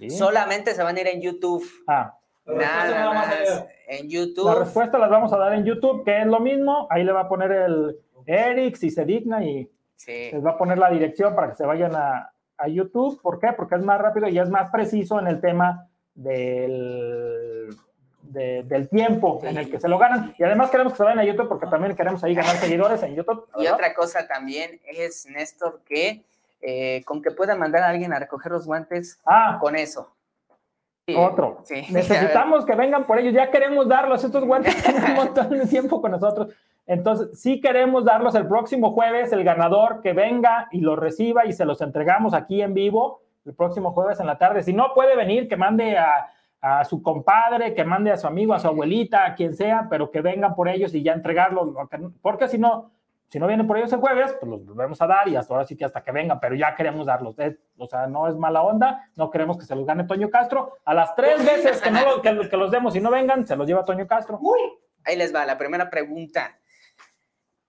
Solamente 0.08 0.72
se 0.74 0.82
van 0.84 0.96
a 0.96 1.00
ir 1.00 1.08
en 1.08 1.20
YouTube. 1.20 1.66
Ah. 1.88 2.16
Nada 2.46 3.12
más 3.12 3.66
en 3.88 4.08
YouTube. 4.08 4.46
La 4.46 4.54
respuesta 4.54 4.98
las 4.98 5.10
vamos 5.10 5.32
a 5.32 5.36
dar 5.36 5.52
en 5.54 5.64
YouTube, 5.64 6.04
que 6.04 6.20
es 6.20 6.26
lo 6.26 6.38
mismo. 6.38 6.86
Ahí 6.90 7.02
le 7.02 7.10
va 7.10 7.22
a 7.22 7.28
poner 7.28 7.50
el 7.50 7.98
Eric 8.24 8.76
si 8.76 8.90
se 8.90 9.04
digna 9.04 9.44
y 9.44 9.68
les 10.06 10.44
va 10.44 10.52
a 10.52 10.56
poner 10.56 10.78
la 10.78 10.90
dirección 10.90 11.34
para 11.34 11.48
que 11.48 11.56
se 11.56 11.66
vayan 11.66 11.96
a, 11.96 12.32
a 12.58 12.68
YouTube. 12.68 13.20
¿Por 13.20 13.38
qué? 13.38 13.48
Porque 13.56 13.74
es 13.74 13.82
más 13.82 14.00
rápido 14.00 14.28
y 14.28 14.38
es 14.38 14.48
más 14.48 14.70
preciso 14.70 15.18
en 15.18 15.26
el 15.26 15.40
tema 15.40 15.88
del, 16.14 17.76
del 18.22 18.88
tiempo 18.88 19.40
en 19.44 19.56
el 19.58 19.70
que 19.70 19.80
se 19.80 19.88
lo 19.88 19.98
ganan. 19.98 20.34
Y 20.38 20.42
además 20.42 20.70
queremos 20.70 20.92
que 20.92 20.98
se 20.98 21.04
vayan 21.04 21.18
a 21.18 21.24
YouTube 21.24 21.48
porque 21.48 21.66
también 21.66 21.94
queremos 21.94 22.22
ahí 22.24 22.34
ganar 22.34 22.56
seguidores 22.56 23.02
en 23.02 23.14
YouTube. 23.14 23.46
Y 23.58 23.66
otra 23.66 23.94
cosa 23.94 24.26
también 24.26 24.80
es, 24.86 25.26
Néstor, 25.26 25.80
que 25.84 26.24
eh, 26.62 27.02
con 27.04 27.22
que 27.22 27.30
pueda 27.30 27.54
mandar 27.54 27.82
a 27.82 27.90
alguien 27.90 28.12
a 28.12 28.18
recoger 28.18 28.50
los 28.50 28.66
guantes, 28.66 29.20
ah, 29.26 29.58
con 29.60 29.76
eso. 29.76 30.12
otro. 31.16 31.62
Necesitamos 31.90 32.64
que 32.64 32.74
vengan 32.74 33.06
por 33.06 33.18
ellos. 33.18 33.34
Ya 33.34 33.50
queremos 33.50 33.86
darlos. 33.86 34.24
Estos 34.24 34.44
guantes 34.44 34.74
un 34.88 35.14
montón 35.14 35.50
de 35.50 35.66
tiempo 35.66 36.00
con 36.00 36.10
nosotros. 36.10 36.48
Entonces, 36.86 37.40
sí 37.40 37.60
queremos 37.60 38.04
darlos 38.04 38.34
el 38.34 38.46
próximo 38.46 38.92
jueves, 38.92 39.32
el 39.32 39.42
ganador 39.42 40.00
que 40.02 40.12
venga 40.12 40.68
y 40.70 40.80
los 40.80 40.98
reciba 40.98 41.44
y 41.46 41.52
se 41.52 41.64
los 41.64 41.80
entregamos 41.80 42.32
aquí 42.32 42.62
en 42.62 42.74
vivo 42.74 43.22
el 43.44 43.54
próximo 43.54 43.92
jueves 43.92 44.20
en 44.20 44.26
la 44.26 44.38
tarde. 44.38 44.62
Si 44.62 44.72
no 44.72 44.92
puede 44.94 45.16
venir, 45.16 45.48
que 45.48 45.56
mande 45.56 45.96
a, 45.98 46.32
su 46.88 47.00
compadre, 47.00 47.74
que 47.74 47.84
mande 47.84 48.10
a 48.10 48.16
su 48.16 48.26
amigo, 48.26 48.52
a 48.52 48.58
su 48.58 48.66
abuelita, 48.66 49.24
a 49.24 49.34
quien 49.36 49.54
sea, 49.54 49.86
pero 49.88 50.10
que 50.10 50.20
vengan 50.20 50.56
por 50.56 50.68
ellos 50.68 50.92
y 50.94 51.02
ya 51.02 51.12
entregarlos, 51.12 51.68
porque 52.20 52.48
si 52.48 52.58
no, 52.58 52.90
si 53.28 53.38
no 53.38 53.46
vienen 53.46 53.68
por 53.68 53.78
ellos 53.78 53.92
el 53.92 54.00
jueves, 54.00 54.34
pues 54.40 54.50
los 54.50 54.66
volvemos 54.66 55.00
a 55.00 55.06
dar 55.06 55.28
y 55.28 55.36
hasta 55.36 55.54
ahora 55.54 55.64
sí 55.64 55.76
que 55.76 55.84
hasta 55.84 56.02
que 56.02 56.10
vengan, 56.10 56.40
pero 56.40 56.56
ya 56.56 56.74
queremos 56.74 57.06
darlos. 57.06 57.36
O 57.78 57.86
sea, 57.86 58.08
no 58.08 58.26
es 58.26 58.34
mala 58.34 58.62
onda, 58.62 59.08
no 59.14 59.30
queremos 59.30 59.56
que 59.58 59.64
se 59.64 59.76
los 59.76 59.86
gane 59.86 60.04
Toño 60.04 60.28
Castro. 60.28 60.78
A 60.84 60.92
las 60.92 61.14
tres 61.14 61.44
veces 61.44 61.80
que, 61.80 61.90
no, 61.92 62.20
que, 62.20 62.48
que 62.48 62.56
los 62.56 62.72
demos 62.72 62.96
y 62.96 63.00
no 63.00 63.12
vengan, 63.12 63.46
se 63.46 63.54
los 63.54 63.68
lleva 63.68 63.84
Toño 63.84 64.08
Castro. 64.08 64.40
Ahí 65.04 65.14
les 65.14 65.32
va 65.32 65.46
la 65.46 65.56
primera 65.56 65.88
pregunta. 65.88 66.58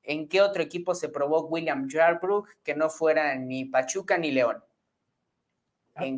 ¿En 0.07 0.29
qué 0.29 0.41
otro 0.41 0.63
equipo 0.63 0.95
se 0.95 1.09
probó 1.09 1.47
William 1.47 1.87
Jarbrook 1.89 2.47
que 2.63 2.73
no 2.73 2.89
fuera 2.89 3.35
ni 3.35 3.65
Pachuca 3.65 4.17
ni 4.17 4.31
León? 4.31 4.63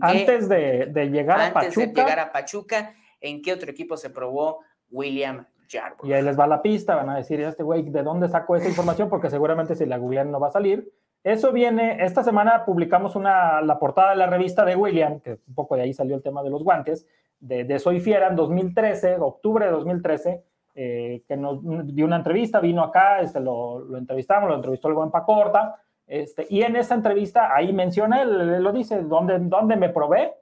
antes 0.02 0.47
de, 0.47 1.10
llegar 1.12 1.41
a 1.41 1.54
Pachuca. 1.54 1.86
De 1.86 1.88
llegar 1.88 2.19
a 2.19 2.32
Pachuca, 2.32 2.93
¿en 3.19 3.41
qué 3.41 3.52
otro 3.52 3.71
equipo 3.71 3.97
se 3.97 4.12
probó 4.12 4.60
William 4.91 5.45
Jarbrook? 5.67 6.06
Y 6.06 6.13
ahí 6.13 6.21
les 6.21 6.38
va 6.39 6.45
la 6.45 6.62
pista, 6.62 6.95
van 6.95 7.10
a 7.10 7.17
decir, 7.17 7.41
este 7.41 7.63
güey, 7.63 7.84
¿de 7.89 8.04
dónde 8.04 8.28
sacó 8.28 8.56
esa 8.56 8.67
información? 8.67 9.10
Porque 9.10 9.30
seguramente 9.30 9.75
si 9.75 9.86
la 9.86 9.97
googlean 9.97 10.32
no 10.32 10.39
va 10.39 10.49
a 10.49 10.52
salir. 10.52 10.91
Eso 11.23 11.52
viene, 11.52 12.04
esta 12.04 12.23
semana 12.23 12.65
publicamos 12.65 13.15
una, 13.15 13.62
la 13.62 13.80
portada 13.80 14.12
de 14.12 14.17
la 14.17 14.28
revista 14.28 14.65
de 14.65 14.75
William, 14.75 15.19
que 15.19 15.39
un 15.47 15.56
poco 15.56 15.75
de 15.75 15.82
ahí 15.82 15.93
salió 15.93 16.15
el 16.15 16.21
tema 16.21 16.43
de 16.43 16.49
los 16.49 16.63
guantes, 16.63 17.08
de, 17.39 17.63
de 17.63 17.80
Soy 17.80 17.99
Fiera 17.99 18.28
en 18.28 18.36
2013, 18.36 19.15
octubre 19.19 19.65
de 19.65 19.71
2013, 19.71 20.43
eh, 20.82 21.24
que 21.28 21.36
nos 21.36 21.60
dio 21.94 22.06
una 22.06 22.15
entrevista, 22.15 22.62
vino 22.62 22.82
acá, 22.82 23.20
este, 23.20 23.42
lo, 23.42 23.80
lo 23.80 23.98
entrevistamos, 23.98 24.50
lo 24.50 24.56
entrevistó 24.56 24.88
el 24.88 24.94
buen 24.94 25.12
Pacorta, 25.12 25.76
este, 26.08 26.48
y 26.50 26.62
en 26.62 26.78
esa 26.78 26.96
entrevista 26.96 27.54
ahí 27.54 27.74
menciona, 27.74 28.22
él, 28.22 28.63
lo 28.63 28.72
dice, 28.72 29.04
¿dónde, 29.04 29.39
dónde 29.39 29.76
me 29.76 29.89
probé, 29.89 30.36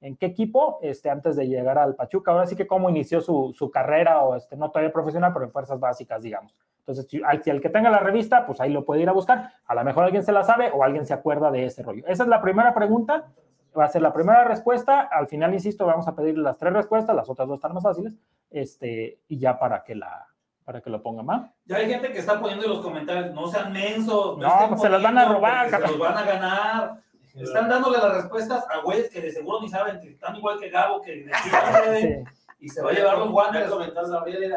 en 0.00 0.16
qué 0.16 0.26
equipo, 0.26 0.80
este, 0.82 1.10
antes 1.10 1.36
de 1.36 1.46
llegar 1.46 1.78
al 1.78 1.94
Pachuca. 1.94 2.32
Ahora 2.32 2.46
sí 2.46 2.56
que 2.56 2.66
cómo 2.66 2.90
inició 2.90 3.20
su, 3.20 3.54
su 3.56 3.70
carrera, 3.70 4.22
o 4.22 4.34
este, 4.34 4.56
no 4.56 4.72
todavía 4.72 4.92
profesional, 4.92 5.32
pero 5.32 5.44
en 5.44 5.52
fuerzas 5.52 5.78
básicas, 5.78 6.20
digamos. 6.20 6.52
Entonces, 6.80 7.06
si, 7.08 7.22
si 7.44 7.50
el 7.50 7.60
que 7.60 7.70
tenga 7.70 7.88
la 7.88 8.00
revista, 8.00 8.44
pues 8.44 8.60
ahí 8.60 8.72
lo 8.72 8.84
puede 8.84 9.02
ir 9.02 9.08
a 9.08 9.12
buscar. 9.12 9.52
A 9.64 9.76
lo 9.76 9.84
mejor 9.84 10.02
alguien 10.02 10.24
se 10.24 10.32
la 10.32 10.42
sabe 10.42 10.72
o 10.74 10.82
alguien 10.82 11.06
se 11.06 11.14
acuerda 11.14 11.52
de 11.52 11.66
ese 11.66 11.84
rollo. 11.84 12.04
Esa 12.08 12.24
es 12.24 12.28
la 12.28 12.42
primera 12.42 12.74
pregunta 12.74 13.32
va 13.76 13.84
a 13.84 13.88
ser 13.88 14.02
la 14.02 14.12
primera 14.12 14.44
respuesta. 14.44 15.08
Al 15.10 15.28
final, 15.28 15.52
insisto, 15.54 15.86
vamos 15.86 16.06
a 16.08 16.14
pedir 16.14 16.38
las 16.38 16.58
tres 16.58 16.72
respuestas, 16.72 17.14
las 17.14 17.28
otras 17.28 17.48
dos 17.48 17.58
están 17.58 17.74
más 17.74 17.82
fáciles, 17.82 18.14
este, 18.50 19.18
y 19.28 19.38
ya 19.38 19.58
para 19.58 19.82
que 19.84 19.94
la, 19.94 20.26
para 20.64 20.80
que 20.80 20.90
lo 20.90 21.02
ponga 21.02 21.22
más. 21.22 21.50
Ya 21.66 21.76
hay 21.76 21.88
gente 21.88 22.12
que 22.12 22.18
está 22.18 22.40
poniendo 22.40 22.66
en 22.66 22.72
los 22.72 22.80
comentarios, 22.80 23.34
no 23.34 23.46
sean 23.48 23.72
mensos. 23.72 24.38
No, 24.38 24.66
pues 24.68 24.80
se 24.80 24.88
las 24.88 25.02
van 25.02 25.18
a 25.18 25.24
robar. 25.26 25.70
Se 25.70 25.78
los 25.78 25.98
van 25.98 26.16
a 26.16 26.22
ganar. 26.22 27.04
Están 27.34 27.68
dándole 27.68 27.98
las 27.98 28.14
respuestas 28.14 28.64
a 28.70 28.78
güeyes 28.78 29.10
que 29.10 29.20
de 29.20 29.32
seguro 29.32 29.60
ni 29.60 29.68
saben, 29.68 30.00
que 30.00 30.10
están 30.10 30.36
igual 30.36 30.58
que 30.60 30.70
Gabo, 30.70 31.02
que 31.02 31.24
de 31.24 32.24
y 32.60 32.68
se 32.68 32.80
va 32.80 32.90
a 32.90 32.94
llevar 32.94 33.18
los 33.18 33.30
guantes. 33.30 33.68
comentar 33.68 34.08
Gabriel 34.08 34.56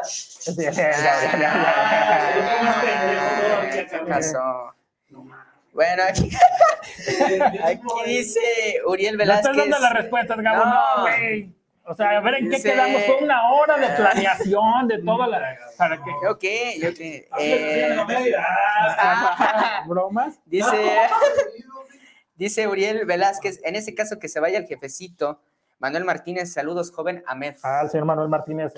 ¿Qué 3.72 3.98
pasó? 4.08 4.72
Bueno, 5.74 6.02
aquí, 6.08 6.30
aquí 7.64 7.86
dice 8.06 8.40
Uriel 8.86 9.16
Velázquez. 9.16 9.56
No 9.56 9.62
estás 9.62 9.70
dando 9.70 9.78
las 9.78 9.92
respuestas, 9.94 10.38
Gabo. 10.38 10.64
No, 10.64 11.02
güey. 11.02 11.58
O 11.84 11.94
sea, 11.94 12.18
a 12.18 12.20
ver 12.20 12.34
en 12.34 12.50
qué 12.50 12.60
quedamos. 12.60 13.02
Fue 13.04 13.16
una 13.22 13.50
hora 13.50 13.78
de 13.78 13.88
planeación 13.96 14.88
de 14.88 15.02
toda 15.02 15.26
la. 15.26 15.56
¿Para 15.78 15.96
qué? 15.96 16.10
Ok, 16.28 16.44
ok. 16.90 17.00
Eh, 17.40 17.96
¿Bromas? 19.86 20.38
Dice, 20.44 20.76
dice 22.36 22.68
Uriel 22.68 23.06
Velázquez, 23.06 23.60
en 23.64 23.74
ese 23.74 23.94
caso 23.94 24.18
que 24.18 24.28
se 24.28 24.38
vaya 24.38 24.58
el 24.58 24.66
jefecito. 24.66 25.40
Manuel 25.78 26.04
Martínez, 26.04 26.52
saludos, 26.52 26.90
joven 26.90 27.22
Ahmed. 27.26 27.54
Ah, 27.62 27.80
el 27.84 27.90
señor 27.90 28.06
Manuel 28.06 28.28
Martínez, 28.28 28.74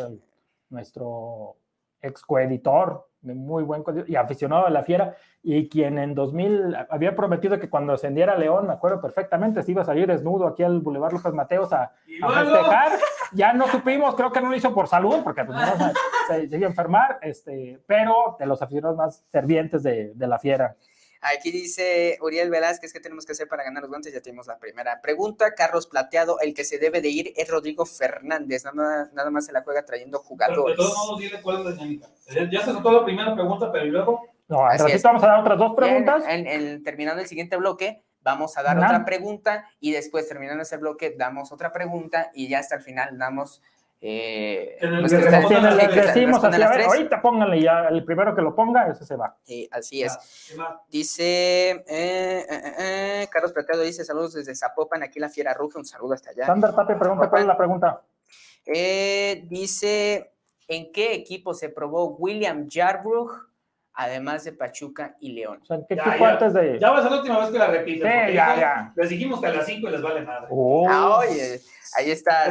nuestro 0.68 1.56
ex 2.02 2.22
coeditor, 2.22 3.09
muy 3.22 3.62
buen 3.62 3.82
y 4.06 4.16
aficionado 4.16 4.66
a 4.66 4.70
la 4.70 4.82
fiera, 4.82 5.14
y 5.42 5.68
quien 5.68 5.98
en 5.98 6.14
2000 6.14 6.76
había 6.90 7.14
prometido 7.14 7.58
que 7.58 7.70
cuando 7.70 7.92
ascendiera 7.92 8.36
León, 8.36 8.66
me 8.66 8.72
acuerdo 8.72 9.00
perfectamente, 9.00 9.62
se 9.62 9.72
iba 9.72 9.82
a 9.82 9.86
salir 9.86 10.06
desnudo 10.06 10.46
aquí 10.46 10.62
al 10.62 10.80
Boulevard 10.80 11.12
López 11.12 11.32
Mateos 11.32 11.72
a, 11.72 11.92
festejar. 12.06 12.92
Ya 13.32 13.52
no 13.52 13.66
supimos, 13.68 14.14
creo 14.16 14.32
que 14.32 14.40
no 14.40 14.50
lo 14.50 14.56
hizo 14.56 14.74
por 14.74 14.88
salud, 14.88 15.20
porque 15.22 15.44
pues, 15.44 15.56
no, 15.56 15.64
se, 16.28 16.48
se, 16.48 16.56
iba 16.56 16.66
a 16.66 16.70
enfermar, 16.70 17.18
este, 17.22 17.80
pero 17.86 18.36
de 18.38 18.46
los 18.46 18.60
aficionados 18.60 18.96
más 18.96 19.24
servientes 19.28 19.82
de, 19.82 20.12
de 20.14 20.26
la 20.26 20.38
fiera. 20.38 20.76
Aquí 21.22 21.50
dice 21.50 22.18
Uriel 22.22 22.48
Velázquez, 22.48 22.92
¿qué 22.92 23.00
tenemos 23.00 23.26
que 23.26 23.32
hacer 23.32 23.46
para 23.46 23.62
ganar 23.62 23.82
los 23.82 23.90
guantes? 23.90 24.12
Ya 24.12 24.22
tenemos 24.22 24.46
la 24.46 24.58
primera 24.58 25.02
pregunta. 25.02 25.54
Carlos 25.54 25.86
Plateado, 25.86 26.40
el 26.40 26.54
que 26.54 26.64
se 26.64 26.78
debe 26.78 27.02
de 27.02 27.08
ir 27.08 27.32
es 27.36 27.48
Rodrigo 27.48 27.84
Fernández. 27.84 28.64
Nada, 28.64 29.10
nada 29.12 29.30
más 29.30 29.44
se 29.44 29.52
la 29.52 29.62
juega 29.62 29.84
trayendo 29.84 30.20
jugadores. 30.20 30.76
Pero 30.76 30.88
de 30.88 30.94
todos 30.94 31.06
modos, 31.06 31.20
dile 31.20 31.42
cuál 31.42 31.58
es 31.58 31.64
la 31.64 31.72
dinámica. 31.72 32.08
Ya 32.50 32.60
se 32.60 32.72
soltó 32.72 32.92
la 32.92 33.04
primera 33.04 33.34
pregunta, 33.34 33.70
pero 33.70 33.84
luego... 33.84 34.22
No, 34.48 34.66
así 34.66 34.84
vamos 35.04 35.22
a 35.22 35.26
dar 35.26 35.40
otras 35.40 35.58
dos 35.58 35.74
preguntas. 35.76 36.24
En, 36.26 36.82
terminando 36.82 37.20
el 37.20 37.28
siguiente 37.28 37.56
bloque, 37.56 38.02
vamos 38.22 38.56
a 38.56 38.62
dar 38.62 38.78
otra 38.78 39.04
pregunta 39.04 39.66
y 39.78 39.92
después, 39.92 40.26
terminando 40.26 40.62
ese 40.62 40.76
bloque, 40.78 41.14
damos 41.16 41.52
otra 41.52 41.72
pregunta 41.72 42.30
y 42.34 42.48
ya 42.48 42.58
hasta 42.58 42.76
el 42.76 42.82
final 42.82 43.16
damos 43.18 43.62
eh, 44.02 44.78
ver, 46.68 46.82
ahorita 46.82 47.20
pónganle 47.20 47.60
ya, 47.60 47.88
el 47.88 48.02
primero 48.02 48.34
que 48.34 48.40
lo 48.40 48.54
ponga, 48.54 48.88
ese 48.88 49.04
se 49.04 49.14
va. 49.14 49.36
Sí, 49.42 49.68
así 49.70 50.02
es. 50.02 50.16
Dice, 50.88 51.70
eh, 51.70 52.46
eh, 52.48 52.74
eh, 52.78 53.28
Carlos 53.30 53.52
Plateado 53.52 53.82
dice, 53.82 54.02
saludos 54.04 54.32
desde 54.34 54.54
Zapopan, 54.54 55.02
aquí 55.02 55.20
la 55.20 55.28
Fiera 55.28 55.52
Ruja, 55.52 55.78
un 55.78 55.84
saludo 55.84 56.14
hasta 56.14 56.30
allá. 56.30 56.46
Sander 56.46 56.74
Tate 56.74 56.94
pregunta, 56.94 57.28
¿cuál 57.28 57.42
es 57.42 57.48
la 57.48 57.56
pregunta? 57.56 58.02
dice, 58.64 60.32
¿en 60.68 60.92
qué 60.92 61.14
equipo 61.14 61.52
se 61.52 61.68
probó 61.68 62.16
William 62.16 62.68
Yarbrough? 62.68 63.49
Además 64.00 64.44
de 64.44 64.52
Pachuca 64.52 65.14
y 65.20 65.32
León. 65.32 65.60
O 65.62 65.66
sea, 65.66 65.78
¿qué 65.86 65.94
ya, 65.94 66.16
ya, 66.16 66.48
de... 66.48 66.78
ya 66.78 66.90
va 66.90 66.98
a 66.98 67.02
ser 67.02 67.10
la 67.10 67.18
última 67.18 67.38
vez 67.38 67.50
que 67.50 67.58
la 67.58 67.66
repiten. 67.66 68.28
Sí, 68.28 68.34
ya, 68.34 68.56
ya. 68.56 68.92
Les 68.96 69.10
dijimos 69.10 69.40
que 69.40 69.46
a 69.46 69.52
las 69.52 69.66
5 69.66 69.90
les 69.90 70.00
vale 70.00 70.22
madre. 70.22 70.46
Oh. 70.48 70.88
Ah, 70.88 71.18
oye, 71.18 71.60
ahí 71.98 72.10
está. 72.10 72.48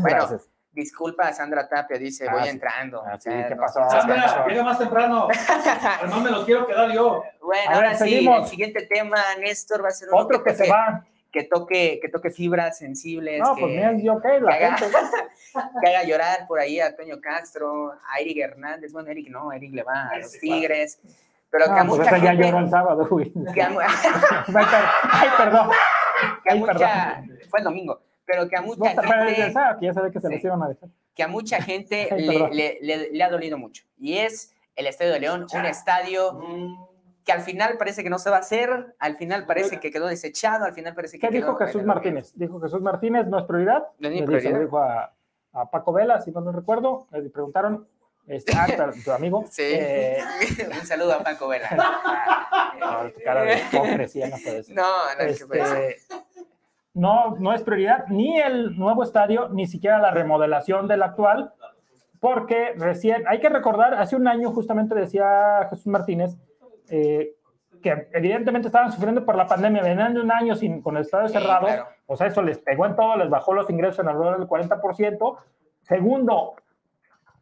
Bueno, 0.00 0.40
disculpa 0.72 1.28
a 1.28 1.32
Sandra 1.34 1.68
Tapia, 1.68 1.98
dice, 1.98 2.26
voy 2.30 2.48
entrando. 2.48 3.02
Ah, 3.06 3.18
sí, 3.20 3.28
¿qué 3.28 3.54
pasó? 3.54 3.80
Ah, 3.82 4.46
llega 4.48 4.62
más 4.64 4.78
temprano. 4.78 5.28
Además 6.00 6.22
me 6.22 6.30
los 6.30 6.44
quiero 6.46 6.66
quedar 6.66 6.90
yo. 6.90 7.22
Bueno, 7.42 7.70
ahora 7.70 7.94
sí, 7.94 8.26
el 8.26 8.46
siguiente 8.46 8.86
tema, 8.86 9.18
Néstor, 9.38 9.84
va 9.84 9.88
a 9.88 9.92
ser 9.92 10.08
otro 10.10 10.42
que, 10.42 10.54
se 10.54 10.70
va. 10.70 11.04
Que 11.32 11.44
toque, 11.44 12.00
que 12.02 12.08
toque 12.08 12.30
fibras 12.30 12.78
sensibles. 12.78 13.40
No, 13.40 13.54
pues 13.54 13.70
mira, 13.70 13.96
yo 13.96 14.20
qué, 14.20 14.40
la 14.40 14.58
que 14.58 14.64
haga, 14.64 14.76
que 15.82 15.88
haga 15.88 16.04
llorar 16.04 16.46
por 16.48 16.58
ahí 16.58 16.80
a 16.80 16.96
Toño 16.96 17.20
Castro, 17.20 17.92
a 17.92 18.20
Eric 18.20 18.38
Hernández. 18.38 18.92
Bueno, 18.92 19.10
Eric 19.10 19.28
no, 19.28 19.52
Eric 19.52 19.72
le 19.72 19.82
va 19.82 20.08
a 20.08 20.18
los 20.18 20.32
Tigres. 20.32 21.00
Pero 21.50 21.66
que 21.66 21.72
a 21.72 21.84
pues 21.84 21.98
mucha 21.98 22.10
gente, 22.10 22.26
ya 22.26 22.34
lloró 22.34 22.58
el 22.58 22.70
sábado, 22.70 23.06
güey. 23.08 23.32
Ay, 25.12 25.28
perdón. 25.36 25.70
Que 26.44 26.52
a 26.52 26.54
mucha, 26.56 27.24
fue 27.48 27.60
el 27.60 27.64
domingo 27.64 28.00
pero 28.30 28.48
que 28.48 28.56
a 28.56 28.62
mucha 28.62 28.90
gente... 28.90 29.34
que 29.34 29.86
ya 29.86 29.92
sabe 29.92 30.12
que 30.12 30.20
se 30.20 30.28
sí, 30.28 30.46
a 30.46 30.68
dejar. 30.68 30.88
Que 31.14 31.22
a 31.22 31.28
mucha 31.28 31.60
gente 31.60 32.08
le, 32.16 32.78
le, 32.80 33.10
le, 33.10 33.22
ha 33.22 33.28
dolido 33.28 33.58
mucho. 33.58 33.84
Y 33.98 34.18
es 34.18 34.54
el 34.76 34.86
Estadio 34.86 35.12
de 35.12 35.20
León, 35.20 35.46
un 35.52 35.66
estadio 35.66 36.34
mm. 36.34 36.89
Que 37.24 37.32
al 37.32 37.40
final 37.40 37.76
parece 37.78 38.02
que 38.02 38.10
no 38.10 38.18
se 38.18 38.30
va 38.30 38.36
a 38.36 38.40
hacer, 38.40 38.94
al 38.98 39.16
final 39.16 39.46
parece 39.46 39.78
que 39.80 39.90
quedó 39.90 40.06
desechado, 40.06 40.64
al 40.64 40.72
final 40.72 40.94
parece 40.94 41.18
que 41.18 41.28
¿Qué 41.28 41.34
dijo 41.34 41.54
Jesús 41.56 41.84
Martínez? 41.84 42.32
Dijo 42.34 42.60
Jesús 42.60 42.80
Martínez, 42.80 43.26
no 43.26 43.38
es 43.38 43.44
prioridad. 43.44 43.88
No 43.98 44.08
es 44.08 44.22
prioridad. 44.22 44.60
dijo 44.60 44.78
a, 44.78 45.12
a, 45.52 45.70
Paco 45.70 45.92
Vela, 45.92 46.20
si 46.20 46.30
no 46.30 46.40
me 46.40 46.52
recuerdo, 46.52 47.06
le 47.12 47.28
preguntaron, 47.30 47.86
este, 48.26 48.52
ah, 48.56 48.66
tu 49.04 49.12
amigo. 49.12 49.44
Sí. 49.50 49.62
Eh, 49.64 50.18
un 50.80 50.86
saludo 50.86 51.14
a 51.14 51.22
Paco 51.22 51.48
Vela. 51.48 51.68
no, 52.80 53.12
cara 53.24 53.42
de 53.42 53.58
hipocresía 53.58 54.28
no 54.28 54.36
puede 54.42 54.62
ser. 54.62 54.76
No, 54.76 55.14
no, 55.18 55.24
este, 55.24 55.46
puede 55.46 55.96
no, 56.94 57.36
no 57.38 57.52
es 57.52 57.62
prioridad 57.62 58.06
ni 58.08 58.38
el 58.40 58.76
nuevo 58.76 59.02
estadio, 59.02 59.48
ni 59.50 59.66
siquiera 59.66 59.98
la 59.98 60.10
remodelación 60.10 60.88
del 60.88 61.02
actual, 61.02 61.52
porque 62.18 62.74
recién, 62.76 63.24
hay 63.28 63.40
que 63.40 63.48
recordar, 63.48 63.94
hace 63.94 64.16
un 64.16 64.26
año 64.28 64.50
justamente 64.50 64.94
decía 64.94 65.68
Jesús 65.70 65.86
Martínez, 65.86 66.36
eh, 66.90 67.36
que 67.82 68.08
evidentemente 68.12 68.68
estaban 68.68 68.92
sufriendo 68.92 69.24
por 69.24 69.36
la 69.36 69.46
pandemia, 69.46 69.82
venían 69.82 70.14
de 70.14 70.20
un 70.20 70.30
año 70.30 70.54
sin, 70.54 70.82
con 70.82 70.96
el 70.96 71.02
estadio 71.02 71.28
cerrado, 71.28 71.66
o 72.06 72.16
sea, 72.16 72.26
eso 72.26 72.42
les 72.42 72.58
pegó 72.58 72.86
en 72.86 72.96
todo, 72.96 73.16
les 73.16 73.30
bajó 73.30 73.54
los 73.54 73.70
ingresos 73.70 74.00
en 74.00 74.08
alrededor 74.08 74.38
del 74.38 74.48
40%. 74.48 75.38
Segundo, 75.82 76.54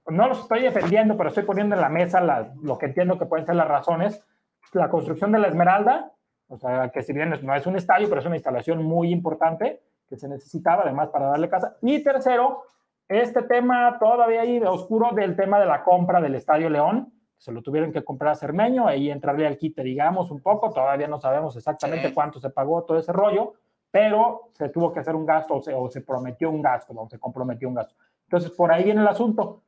no 0.06 0.28
los 0.28 0.40
estoy 0.40 0.62
defendiendo, 0.62 1.16
pero 1.16 1.28
estoy 1.30 1.44
poniendo 1.44 1.74
en 1.74 1.80
la 1.80 1.88
mesa 1.88 2.20
lo 2.62 2.78
que 2.78 2.86
entiendo 2.86 3.18
que 3.18 3.26
pueden 3.26 3.46
ser 3.46 3.56
las 3.56 3.68
razones. 3.68 4.24
La 4.72 4.90
construcción 4.90 5.32
de 5.32 5.38
la 5.38 5.48
Esmeralda, 5.48 6.12
o 6.48 6.58
sea, 6.58 6.90
que 6.90 7.02
si 7.02 7.12
bien 7.12 7.32
no 7.42 7.54
es 7.54 7.66
un 7.66 7.76
estadio, 7.76 8.08
pero 8.08 8.20
es 8.20 8.26
una 8.26 8.36
instalación 8.36 8.82
muy 8.82 9.10
importante 9.10 9.80
que 10.08 10.16
se 10.16 10.28
necesitaba 10.28 10.82
además 10.82 11.08
para 11.08 11.26
darle 11.26 11.48
casa. 11.48 11.76
Y 11.82 12.02
tercero, 12.02 12.62
este 13.08 13.42
tema 13.42 13.98
todavía 13.98 14.42
ahí 14.42 14.58
de 14.58 14.66
oscuro 14.66 15.10
del 15.14 15.36
tema 15.36 15.58
de 15.58 15.66
la 15.66 15.82
compra 15.82 16.20
del 16.20 16.34
Estadio 16.34 16.70
León. 16.70 17.12
Se 17.38 17.52
lo 17.52 17.62
tuvieron 17.62 17.92
que 17.92 18.04
comprar 18.04 18.32
a 18.32 18.34
Cermeño, 18.34 18.86
ahí 18.86 19.10
entrarle 19.10 19.46
al 19.46 19.56
quite, 19.56 19.82
digamos, 19.82 20.30
un 20.30 20.40
poco. 20.40 20.70
Todavía 20.72 21.08
no 21.08 21.20
sabemos 21.20 21.56
exactamente 21.56 22.12
cuánto 22.12 22.40
se 22.40 22.50
pagó 22.50 22.82
todo 22.84 22.98
ese 22.98 23.12
rollo, 23.12 23.54
pero 23.90 24.50
se 24.52 24.68
tuvo 24.68 24.92
que 24.92 25.00
hacer 25.00 25.14
un 25.14 25.24
gasto 25.24 25.54
o 25.54 25.62
se, 25.62 25.72
o 25.72 25.88
se 25.88 26.00
prometió 26.00 26.50
un 26.50 26.60
gasto, 26.60 26.92
o 26.94 27.08
se 27.08 27.18
comprometió 27.18 27.68
un 27.68 27.74
gasto. 27.74 27.94
Entonces, 28.24 28.50
por 28.50 28.72
ahí 28.72 28.84
viene 28.84 29.00
el 29.00 29.08
asunto. 29.08 29.62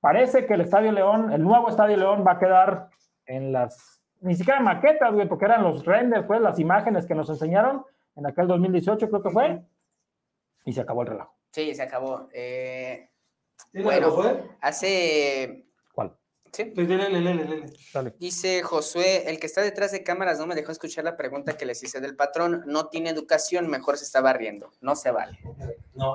Parece 0.00 0.46
que 0.46 0.54
el 0.54 0.62
Estadio 0.62 0.92
León, 0.92 1.32
el 1.32 1.42
nuevo 1.42 1.68
Estadio 1.68 1.96
León 1.96 2.24
va 2.26 2.32
a 2.32 2.38
quedar 2.38 2.88
en 3.26 3.52
las 3.52 4.04
ni 4.24 4.34
siquiera 4.34 4.58
maquetas, 4.60 5.12
güey, 5.12 5.28
porque 5.28 5.44
eran 5.44 5.62
los 5.62 5.84
renders, 5.84 6.26
pues, 6.26 6.40
las 6.40 6.58
imágenes 6.58 7.04
que 7.04 7.14
nos 7.14 7.28
enseñaron 7.28 7.84
en 8.16 8.26
aquel 8.26 8.46
2018, 8.46 9.10
creo 9.10 9.22
que 9.22 9.30
fue, 9.30 9.62
y 10.64 10.72
se 10.72 10.80
acabó 10.80 11.02
el 11.02 11.08
relajo. 11.08 11.34
Sí, 11.50 11.74
se 11.74 11.82
acabó. 11.82 12.28
Eh, 12.32 13.10
bueno, 13.72 14.10
fue? 14.12 14.42
hace... 14.60 15.63
Dice 18.18 18.62
Josué, 18.62 19.30
el 19.30 19.38
que 19.38 19.46
está 19.46 19.62
detrás 19.62 19.92
de 19.92 20.02
cámaras 20.02 20.38
no 20.38 20.46
me 20.46 20.54
dejó 20.54 20.72
escuchar 20.72 21.04
la 21.04 21.16
pregunta 21.16 21.56
que 21.56 21.66
les 21.66 21.82
hice 21.82 22.00
del 22.00 22.16
patrón. 22.16 22.62
No 22.66 22.86
tiene 22.88 23.10
educación, 23.10 23.68
mejor 23.68 23.98
se 23.98 24.04
estaba 24.04 24.32
riendo. 24.32 24.70
No 24.80 24.96
se 24.96 25.10
vale. 25.10 25.38
No, 25.94 26.14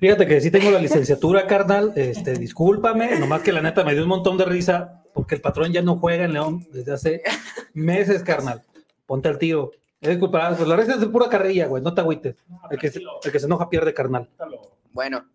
fíjate 0.00 0.26
que 0.26 0.40
sí 0.40 0.50
tengo 0.50 0.70
la 0.70 0.80
licenciatura, 0.80 1.46
carnal. 1.46 1.92
Este, 1.96 2.34
discúlpame, 2.34 3.18
nomás 3.18 3.42
que 3.42 3.52
la 3.52 3.62
neta 3.62 3.84
me 3.84 3.94
dio 3.94 4.02
un 4.02 4.08
montón 4.08 4.36
de 4.36 4.44
risa 4.44 5.02
porque 5.14 5.34
el 5.34 5.40
patrón 5.40 5.72
ya 5.72 5.82
no 5.82 5.98
juega 5.98 6.24
en 6.24 6.32
León 6.32 6.66
desde 6.72 6.92
hace 6.92 7.22
meses, 7.74 8.22
carnal. 8.22 8.64
Ponte 9.06 9.28
al 9.28 9.38
tiro. 9.38 9.72
Es 10.00 10.16
culpable, 10.18 10.56
pues 10.56 10.68
la 10.68 10.76
resta 10.76 10.94
es 10.94 11.00
de 11.00 11.08
pura 11.08 11.28
carrilla, 11.28 11.66
güey, 11.66 11.82
no 11.82 11.92
te 11.92 12.00
agüites. 12.00 12.36
el, 12.70 12.78
que, 12.78 12.86
el 12.86 13.32
que 13.32 13.40
se 13.40 13.46
enoja 13.46 13.68
pierde, 13.68 13.92
carnal. 13.92 14.28
Bueno. 14.92 15.26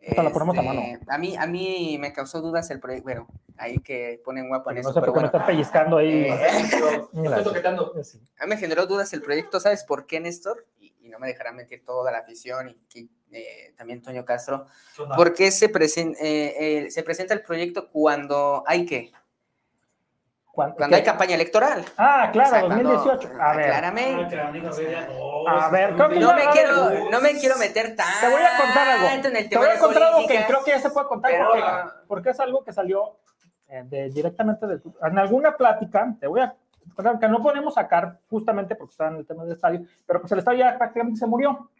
La 0.00 0.30
ponemos 0.30 0.56
a 0.58 0.62
mano. 0.62 0.80
Este, 0.80 1.06
a 1.08 1.18
mí, 1.18 1.36
a 1.36 1.46
mí 1.46 1.98
me 1.98 2.12
causó 2.12 2.40
dudas 2.40 2.70
el 2.70 2.80
proyecto. 2.80 3.04
Bueno, 3.04 3.28
ahí 3.56 3.78
que 3.78 4.20
ponen 4.24 4.48
guapo 4.48 4.70
en 4.70 4.78
eso. 4.78 4.88
No 4.90 4.94
sé 4.94 5.00
por 5.00 5.12
qué 5.12 5.20
me 5.20 5.26
está 5.26 5.46
pellizcando 5.46 5.98
ahí. 5.98 6.28
Eh, 6.28 7.42
toquetando. 7.44 7.92
A 8.38 8.44
mí 8.44 8.50
me 8.50 8.56
generó 8.56 8.86
dudas 8.86 9.12
el 9.12 9.22
proyecto, 9.22 9.60
¿sabes 9.60 9.84
por 9.84 10.06
qué, 10.06 10.20
Néstor? 10.20 10.66
Y, 10.78 10.94
no 11.08 11.18
me 11.18 11.28
dejará 11.28 11.52
mentir 11.52 11.82
toda 11.86 12.12
la 12.12 12.18
afición 12.18 12.68
y 12.68 13.08
eh, 13.32 13.72
también 13.78 14.02
Toño 14.02 14.26
Castro. 14.26 14.66
¿Por 15.16 15.32
qué 15.32 15.50
se, 15.50 15.72
eh, 16.20 16.86
se 16.90 17.02
presenta 17.02 17.32
el 17.32 17.42
proyecto 17.42 17.88
cuando 17.90 18.62
hay 18.66 18.84
que 18.84 19.10
Cuando 20.76 20.96
hay 20.96 21.02
campaña 21.02 21.34
electoral. 21.36 21.84
Ah, 21.96 22.30
claro, 22.32 22.68
2018. 22.68 23.30
a 23.40 23.54
ver. 23.54 23.66
Claramente. 23.66 24.40
Ah, 25.46 25.66
a 25.66 25.70
ver, 25.70 25.92
no, 25.94 26.08
me 26.08 26.46
quiero, 26.52 27.10
no 27.10 27.20
me 27.20 27.32
quiero 27.38 27.56
meter 27.56 27.94
tanto 27.94 28.20
Te 28.20 28.28
voy 28.28 28.42
a 28.42 28.58
contar 28.58 28.88
algo. 28.88 29.06
En 29.06 29.36
el 29.36 29.48
tema 29.48 29.48
te 29.48 29.58
voy 29.58 29.68
a 29.68 29.78
contar 29.78 30.02
algo 30.02 30.26
que 30.26 30.44
creo 30.46 30.64
que 30.64 30.70
ya 30.72 30.80
se 30.80 30.90
puede 30.90 31.06
contar 31.06 31.32
porque, 32.06 32.30
es 32.30 32.40
algo 32.40 32.64
que 32.64 32.72
salió 32.72 33.18
eh, 33.68 33.84
de, 33.86 34.10
directamente 34.10 34.66
de, 34.66 34.80
en 35.02 35.18
alguna 35.18 35.56
plática. 35.56 36.14
Te 36.18 36.26
voy 36.26 36.40
a 36.40 36.54
contar 36.94 37.18
que 37.18 37.28
no 37.28 37.42
podemos 37.42 37.74
sacar 37.74 38.18
justamente 38.28 38.74
porque 38.74 38.92
está 38.92 39.08
en 39.08 39.16
el 39.16 39.26
tema 39.26 39.44
del 39.44 39.52
estadio, 39.52 39.82
pero 40.06 40.20
pues 40.20 40.32
el 40.32 40.38
estadio 40.38 40.60
ya 40.60 40.76
prácticamente 40.76 41.20
se 41.20 41.26
murió. 41.26 41.70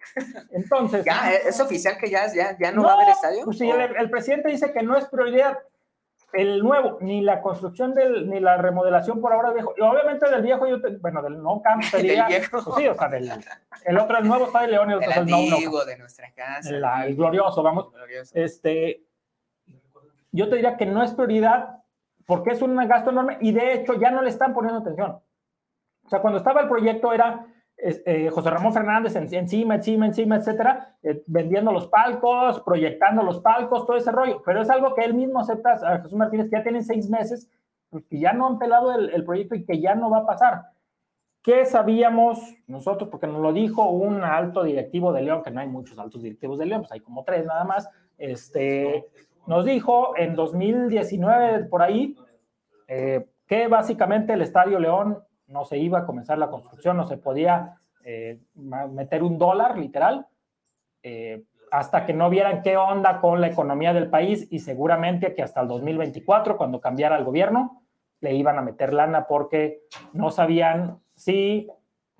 Entonces. 0.51 1.05
¿Ya 1.05 1.33
es 1.33 1.59
oficial 1.61 1.97
que 1.99 2.11
ya, 2.11 2.33
ya, 2.33 2.57
ya 2.59 2.71
no, 2.73 2.85
va 2.85 2.93
a 2.93 2.95
haber 2.95 3.09
estadio? 3.09 3.45
Pues 3.45 3.59
sí, 3.59 3.69
el, 3.69 3.97
el 3.97 4.11
presidente 4.11 4.51
dice 4.51 4.73
que 4.73 4.83
no 4.83 4.97
es 4.97 5.07
prioridad 5.07 5.59
el 6.33 6.61
nuevo, 6.61 6.99
ni 7.01 7.23
la 7.23 7.41
construcción 7.41 7.95
del, 7.95 8.29
ni 8.29 8.41
la 8.41 8.57
remodelación 8.59 9.21
por 9.21 9.33
ahora 9.33 9.53
viejo. 9.53 9.75
Y 9.77 9.81
obviamente 9.81 10.29
del 10.29 10.43
viejo, 10.43 10.67
yo 10.67 10.77
bueno, 11.01 11.23
del 11.23 11.43
no 11.43 11.63
camp 11.63 11.83
sería. 11.83 12.27
Pues 12.51 12.65
sí, 12.77 12.87
o 12.87 12.95
sea, 12.95 13.09
del, 13.09 13.31
el 13.85 13.99
otro, 13.99 14.19
el 14.19 14.29
nuevo 14.29 14.47
está 14.47 14.63
de 14.63 14.69
León 14.69 14.91
y 14.91 14.93
el 14.93 14.99
otro 14.99 15.11
el 15.11 15.19
antiguo 15.19 15.85
de 15.85 15.97
nuestra 15.99 16.31
casa. 16.33 17.05
el 17.05 17.17
glorioso, 17.17 17.63
vamos. 17.63 17.89
Este, 18.35 19.05
yo 20.33 20.49
te 20.49 20.57
diría 20.57 20.77
que 20.77 20.87
no 20.87 21.03
es 21.03 21.13
prioridad 21.13 21.83
porque 22.27 22.51
es 22.51 22.61
un 22.61 22.77
gasto 22.87 23.11
enorme 23.11 23.39
y 23.41 23.53
de 23.53 23.73
hecho 23.75 23.95
ya 23.95 24.11
no 24.11 24.23
le 24.23 24.29
están 24.29 24.53
poniendo 24.53 24.81
atención. 24.81 25.21
O 26.05 26.09
sea, 26.09 26.21
cuando 26.21 26.39
estaba 26.39 26.61
el 26.61 26.69
proyecto 26.69 27.13
era 27.13 27.47
eh, 27.81 28.29
José 28.31 28.51
Ramón 28.51 28.73
Fernández 28.73 29.15
encima, 29.15 29.77
encima, 29.77 30.07
encima, 30.07 30.37
etcétera, 30.37 30.97
eh, 31.03 31.23
vendiendo 31.27 31.73
los 31.73 31.87
palcos, 31.87 32.61
proyectando 32.63 33.23
los 33.23 33.41
palcos, 33.41 33.87
todo 33.87 33.97
ese 33.97 34.11
rollo. 34.11 34.43
Pero 34.45 34.63
es 34.63 34.71
algo 34.71 34.95
que 34.95 35.05
él 35.05 35.15
mismo 35.15 35.39
acepta, 35.39 35.75
a 35.75 35.99
Jesús 35.99 36.19
Martínez, 36.19 36.47
que 36.47 36.57
ya 36.57 36.63
tienen 36.63 36.85
seis 36.85 37.09
meses, 37.09 37.49
pues, 37.89 38.05
que 38.07 38.19
ya 38.19 38.33
no 38.33 38.49
han 38.49 38.59
pelado 38.59 38.93
el, 38.95 39.25
proyecto 39.25 39.55
y 39.55 39.65
que 39.65 39.81
ya 39.81 39.95
no 39.95 40.11
va 40.11 40.19
a 40.19 40.27
pasar. 40.27 40.63
¿Qué 41.43 41.65
sabíamos 41.65 42.41
nosotros? 42.67 43.09
Porque 43.11 43.29
nos 43.29 43.41
lo 43.41 43.53
dijo 43.53 43.89
un 43.89 44.25
alto 44.25 44.65
directivo 44.65 45.13
de 45.13 45.23
León, 45.23 45.43
que 45.45 45.53
no 45.53 45.61
hay 45.61 45.69
muchos 45.69 45.99
altos 45.99 46.23
directivos 46.23 46.59
de 46.59 46.67
León, 46.67 46.83
pues 46.83 46.93
hay 46.93 47.01
como 47.01 47.23
tres 47.23 47.47
nada 47.47 47.63
más. 47.63 47.89
Este, 48.19 49.07
nos 49.47 49.65
dijo 49.65 50.17
en 50.17 50.35
2019, 50.35 51.67
por 51.67 51.83
ahí, 51.83 52.17
eh, 52.89 53.25
que 53.47 53.69
básicamente 53.69 54.33
el 54.33 54.43
Estadio 54.43 54.81
León 54.81 55.23
no 55.49 55.65
se 55.65 55.79
iba 55.79 56.01
a 56.01 56.07
comenzar 56.07 56.39
la 56.39 56.51
construcción, 56.51 56.97
no 56.97 57.05
se 57.05 57.17
podía 57.17 57.81
eh, 58.05 58.41
meter 58.55 59.23
un 59.23 59.39
dólar, 59.39 59.77
literal, 59.77 60.27
eh, 61.03 61.45
hasta 61.71 62.07
que 62.07 62.15
no 62.15 62.31
vieran 62.31 62.63
qué 62.63 62.77
onda 62.77 63.21
con 63.21 63.41
la 63.41 63.49
economía 63.49 63.93
del 63.93 64.09
país 64.09 64.47
y 64.51 64.61
seguramente 64.61 65.35
que 65.35 65.43
hasta 65.43 65.61
el 65.61 65.69
2024, 65.69 66.57
cuando 66.57 66.81
cambiara 66.81 67.19
el 67.19 67.25
gobierno, 67.25 67.83
le 68.21 68.35
iban 68.35 68.59
a 68.59 68.63
meter 68.63 68.93
lana 68.93 69.27
porque 69.27 69.83
no 70.13 70.31
sabían 70.31 71.01
si... 71.15 71.69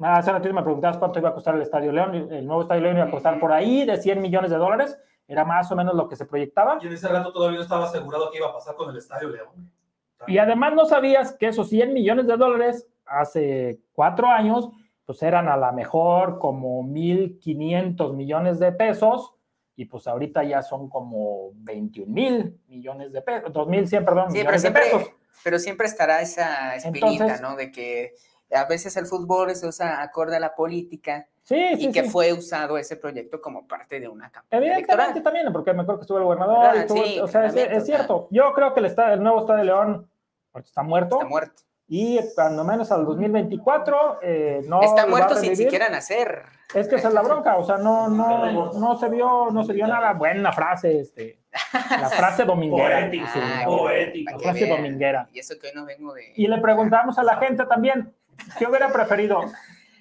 Hace 0.01 0.31
ratito 0.31 0.55
me 0.55 0.63
preguntabas 0.63 0.97
cuánto 0.97 1.19
iba 1.19 1.31
a 1.31 1.35
costar 1.35 1.57
el 1.57 1.63
Estadio 1.63 1.91
León. 1.91 2.15
El 2.15 2.47
nuevo 2.47 2.63
Estadio 2.63 2.83
León 2.83 2.99
iba 2.99 3.07
a 3.07 3.11
costar 3.11 3.41
por 3.41 3.51
ahí 3.51 3.85
de 3.85 3.97
100 3.97 4.21
millones 4.21 4.53
de 4.53 4.57
dólares. 4.57 4.97
Era 5.27 5.45
más 5.45 5.73
o 5.73 5.77
menos 5.77 5.97
lo 5.97 6.09
que 6.09 6.15
se 6.15 6.25
proyectaba. 6.25 6.79
Y 6.81 6.87
en 6.87 6.93
ese 6.93 7.09
rato 7.09 7.33
todavía 7.33 7.57
no 7.57 7.65
estaba 7.65 7.87
asegurado 7.87 8.31
qué 8.31 8.39
iba 8.39 8.49
a 8.49 8.53
pasar 8.53 8.77
con 8.77 8.91
el 8.91 8.97
Estadio 8.97 9.29
León. 9.29 9.73
Y 10.29 10.39
además 10.39 10.73
no 10.75 10.85
sabías 10.85 11.33
que 11.33 11.49
esos 11.49 11.69
100 11.69 11.93
millones 11.93 12.29
de 12.29 12.37
dólares 12.37 12.87
hace 13.11 13.81
cuatro 13.93 14.29
años, 14.29 14.71
pues 15.05 15.23
eran 15.23 15.49
a 15.49 15.57
lo 15.57 15.73
mejor 15.73 16.39
como 16.39 16.83
1.500 16.85 18.15
millones 18.15 18.59
de 18.59 18.73
pesos 18.73 19.35
y 19.75 19.85
pues 19.85 20.07
ahorita 20.07 20.43
ya 20.45 20.61
son 20.61 20.89
como 20.89 21.51
21 21.55 22.13
mil 22.13 22.61
millones 22.67 23.13
de 23.13 23.23
pesos, 23.23 23.53
2.100, 23.53 24.05
perdón, 24.05 24.31
sí, 24.31 24.39
millones 24.39 24.45
pero 24.45 24.59
siempre, 24.59 24.85
de 24.85 24.91
pesos. 24.91 25.11
Pero 25.45 25.59
siempre 25.59 25.87
estará 25.87 26.21
esa 26.21 26.75
espinita, 26.75 27.41
¿no? 27.41 27.57
De 27.57 27.71
que 27.71 28.15
a 28.53 28.65
veces 28.65 28.97
el 28.97 29.07
fútbol 29.07 29.55
se 29.55 29.67
usa 29.67 30.03
acorde 30.03 30.37
a 30.37 30.41
la 30.41 30.55
política. 30.55 31.29
Sí, 31.43 31.57
y 31.79 31.93
que 31.93 32.05
fue 32.05 32.33
usado 32.33 32.77
ese 32.77 32.97
proyecto 32.97 33.41
como 33.41 33.67
parte 33.67 34.01
de 34.01 34.09
una 34.09 34.31
campaña 34.31 34.63
Evidentemente 34.63 35.21
también, 35.23 35.51
porque 35.53 35.73
me 35.73 35.83
acuerdo 35.83 36.01
que 36.01 36.03
estuvo 36.03 36.19
el 36.19 36.25
gobernador. 36.25 36.77
Y 36.77 36.87
tuvo, 36.87 37.25
o 37.25 37.29
sea, 37.29 37.47
es, 37.47 37.87
cierto. 37.87 38.29
Yo 38.31 38.53
creo 38.53 38.75
que 38.75 38.81
el, 38.81 38.87
el 38.87 39.23
nuevo 39.23 39.41
Estado 39.41 39.61
de 39.61 39.65
León 39.65 40.11
está 40.55 40.83
muerto. 40.83 41.17
Está 41.17 41.29
muerto 41.29 41.68
y 41.91 42.21
cuando 42.35 42.65
menos 42.65 42.93
al 42.93 43.07
2024 43.07 44.19
eh, 44.21 44.61
no 44.67 44.83
está 44.83 45.07
muerto 45.07 45.35
sin 45.37 45.57
siquiera 45.57 45.89
nacer. 45.89 46.43
Es 46.75 46.87
que 46.87 46.97
esa 46.97 47.09
es 47.09 47.15
la 47.15 47.23
bronca 47.23 47.57
o 47.57 47.65
sea 47.65 47.79
no 47.79 48.09
no 48.09 48.73
no 48.75 48.99
se 48.99 49.09
vio 49.09 49.51
no 49.51 49.65
se 49.65 49.73
vio 49.73 49.87
nada. 49.87 50.13
Buena 50.13 50.53
frase 50.53 51.01
este 51.01 51.41
la 51.91 52.11
frase 52.17 52.45
dominguera. 52.45 53.11
Poética, 53.65 54.33
la 54.33 54.39
frase 54.39 54.69
dominguera. 54.69 55.29
Y 55.33 55.39
eso 55.39 55.55
que 55.59 55.69
hoy 55.69 55.73
no 55.75 55.87
vengo 55.87 56.13
de 56.13 56.35
y 56.37 56.47
le 56.47 56.59
preguntamos 56.59 57.19
a 57.19 57.23
la 57.23 57.39
gente 57.39 57.65
también 57.65 58.15
qué 58.59 58.67
hubiera 58.67 58.93
preferido 58.93 59.41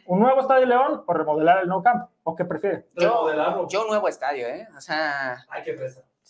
un 0.08 0.20
nuevo 0.20 0.42
estadio 0.42 0.66
León 0.66 1.04
o 1.08 1.14
remodelar 1.14 1.64
el 1.64 1.70
no 1.70 1.82
camp 1.82 2.10
o 2.24 2.36
qué 2.36 2.44
prefiere 2.44 2.86
yo 2.96 3.68
yo 3.70 3.82
un 3.84 3.88
nuevo 3.88 4.10
estadio 4.10 4.46
eh 4.48 4.68
o 4.78 4.82
sea 4.82 5.46
Ay, 5.50 5.64
qué 5.64 5.78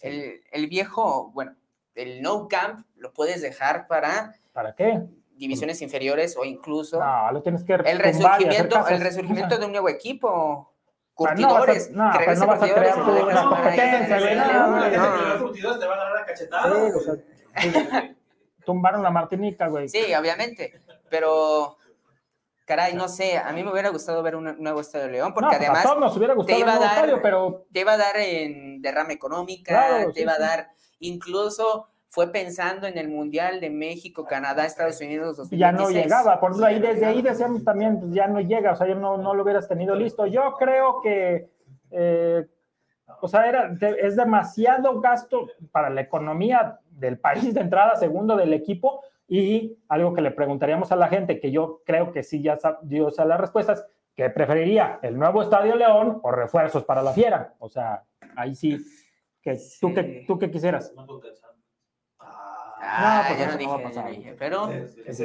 el, 0.03 0.41
el 0.51 0.67
viejo 0.67 1.31
bueno 1.31 1.55
el 1.95 2.21
no 2.21 2.47
camp 2.47 2.85
lo 2.95 3.11
puedes 3.11 3.41
dejar 3.41 3.87
para 3.87 4.35
¿Para 4.57 4.73
qué? 4.73 5.03
Divisiones 5.37 5.81
inferiores 5.81 6.35
o 6.37 6.43
incluso 6.43 6.99
no, 6.99 7.31
lo 7.31 7.41
tienes 7.41 7.63
que 7.63 7.73
el 7.73 7.99
resurgimiento, 7.99 8.87
el 8.87 9.01
resurgimiento 9.01 9.57
de 9.57 9.65
un 9.65 9.71
nuevo 9.71 9.89
equipo. 9.89 10.73
Curtidores. 11.13 11.89
No, 11.91 12.11
no, 12.11 12.35
no 12.35 12.47
vas 12.47 12.61
a 12.61 12.73
crear 12.73 12.99
una 12.99 13.43
competencia. 13.49 14.19
Los 14.19 15.41
curtidores 15.41 15.79
te 15.79 15.87
van 15.87 15.99
a 15.99 16.03
dar 16.03 16.13
la 16.13 16.25
cachetada. 16.25 18.15
tumbaron 18.67 19.01
la 19.01 19.09
Martinica, 19.09 19.67
güey. 19.67 19.87
Sí, 19.87 20.13
obviamente. 20.13 20.81
Pero, 21.09 21.77
caray, 22.65 22.93
no 22.93 23.07
sé, 23.07 23.37
a 23.37 23.51
mí 23.53 23.63
me 23.63 23.71
hubiera 23.71 23.89
gustado 23.89 24.21
ver 24.21 24.35
un 24.35 24.61
nuevo 24.61 24.81
Estadio 24.81 25.05
de 25.05 25.13
León, 25.13 25.33
porque 25.33 25.55
además 25.55 25.85
nos 25.97 26.15
hubiera 26.17 26.33
gustado 26.33 26.57
te 26.57 26.61
iba 26.61 26.73
a 26.75 26.79
dar, 26.79 26.95
estadio, 26.95 27.21
pero... 27.21 27.65
te 27.71 27.79
iba 27.79 27.93
a 27.93 27.97
dar 27.97 28.17
en 28.17 28.81
derrama 28.81 29.13
económica, 29.13 30.05
te 30.13 30.21
iba 30.21 30.33
a 30.33 30.39
dar 30.39 30.69
incluso 30.99 31.87
fue 32.09 32.31
pensando 32.31 32.87
en 32.87 32.97
el 32.97 33.09
Mundial 33.09 33.59
de 33.59 33.69
México, 33.69 34.25
Canadá, 34.25 34.65
Estados 34.65 34.99
Unidos 35.01 35.37
2016. 35.37 35.59
Ya 35.59 35.71
no 35.71 35.89
llegaba, 35.89 36.39
por 36.39 36.63
ahí 36.63 36.79
desde 36.79 37.05
ahí 37.05 37.21
decíamos 37.21 37.63
también, 37.63 37.99
pues 37.99 38.13
ya 38.13 38.27
no 38.27 38.39
llega, 38.39 38.71
o 38.71 38.75
sea, 38.75 38.87
ya 38.87 38.95
no, 38.95 39.17
no 39.17 39.33
lo 39.33 39.43
hubieras 39.43 39.67
tenido 39.67 39.95
listo. 39.95 40.25
Yo 40.25 40.55
creo 40.57 41.01
que, 41.01 41.49
eh, 41.91 42.45
o 43.21 43.27
sea, 43.27 43.47
era, 43.47 43.75
es 43.99 44.15
demasiado 44.15 44.99
gasto 45.01 45.47
para 45.71 45.89
la 45.89 46.01
economía 46.01 46.79
del 46.89 47.19
país 47.19 47.53
de 47.53 47.61
entrada, 47.61 47.95
segundo 47.97 48.35
del 48.35 48.53
equipo, 48.53 49.01
y 49.27 49.77
algo 49.89 50.13
que 50.13 50.21
le 50.21 50.31
preguntaríamos 50.31 50.91
a 50.91 50.95
la 50.95 51.09
gente, 51.09 51.39
que 51.39 51.51
yo 51.51 51.81
creo 51.85 52.13
que 52.13 52.23
sí 52.23 52.41
ya 52.41 52.57
dio 52.83 53.07
o 53.07 53.11
sea, 53.11 53.25
las 53.25 53.39
respuestas, 53.39 53.85
que 54.15 54.29
preferiría 54.31 54.99
el 55.03 55.19
nuevo 55.19 55.43
Estadio 55.43 55.75
León 55.75 56.19
o 56.23 56.31
refuerzos 56.31 56.83
para 56.83 57.03
la 57.03 57.11
Fiera. 57.11 57.53
O 57.59 57.69
sea, 57.69 58.03
ahí 58.35 58.55
sí, 58.55 58.77
que 59.43 59.59
tú, 59.79 59.93
que, 59.93 60.23
tú 60.25 60.39
qué 60.39 60.49
quisieras. 60.49 60.91
Ah, 62.89 63.21
no, 63.21 63.27
pues 63.27 63.39
ya 63.39 63.47
no 63.47 63.57
dije, 63.57 64.09
dije, 64.09 64.35
pero... 64.39 64.69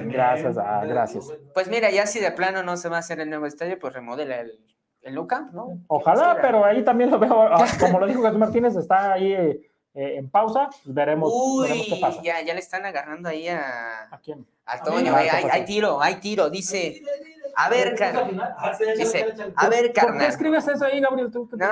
Gracias, 0.04 0.58
ah, 0.58 0.84
gracias. 0.84 1.32
Pues 1.54 1.68
mira, 1.68 1.90
ya 1.90 2.06
si 2.06 2.20
de 2.20 2.32
plano 2.32 2.62
no 2.62 2.76
se 2.76 2.88
va 2.88 2.96
a 2.96 3.00
hacer 3.00 3.20
el 3.20 3.30
nuevo 3.30 3.46
estadio, 3.46 3.78
pues 3.78 3.92
remodela 3.92 4.40
el, 4.40 4.58
el 5.02 5.26
Camp, 5.26 5.52
¿no? 5.52 5.78
Ojalá, 5.86 6.38
pero 6.40 6.64
ahí 6.64 6.82
también 6.82 7.10
lo 7.10 7.18
veo, 7.18 7.42
ah, 7.42 7.66
como 7.78 8.00
lo 8.00 8.06
dijo 8.06 8.22
Jesús 8.22 8.38
Martínez, 8.38 8.74
está 8.76 9.12
ahí 9.12 9.32
eh, 9.32 9.60
en 9.94 10.28
pausa, 10.28 10.68
pues 10.82 10.94
veremos, 10.94 11.32
Uy, 11.32 11.86
qué 11.88 11.96
pasa. 12.00 12.20
Ya, 12.22 12.42
ya 12.42 12.54
le 12.54 12.60
están 12.60 12.84
agarrando 12.84 13.28
ahí 13.28 13.48
a... 13.48 14.08
¿A 14.10 14.18
quién? 14.18 14.46
A 14.66 14.82
Toño, 14.82 15.14
hay, 15.14 15.28
hay, 15.28 15.64
tiro, 15.64 16.00
hay 16.02 16.16
tiro, 16.16 16.50
dice... 16.50 17.02
A 17.54 17.68
ver, 17.68 17.94
carnal. 17.94 18.54
Dice, 18.96 19.34
a 19.56 19.68
ver, 19.68 19.92
carnal. 19.92 20.14
¿Por 20.14 20.22
qué 20.22 20.26
escribes 20.26 20.66
eso 20.66 20.86
ahí, 20.86 21.00
Gabriel? 21.00 21.30
¿Tú, 21.30 21.48
no, 21.52 21.68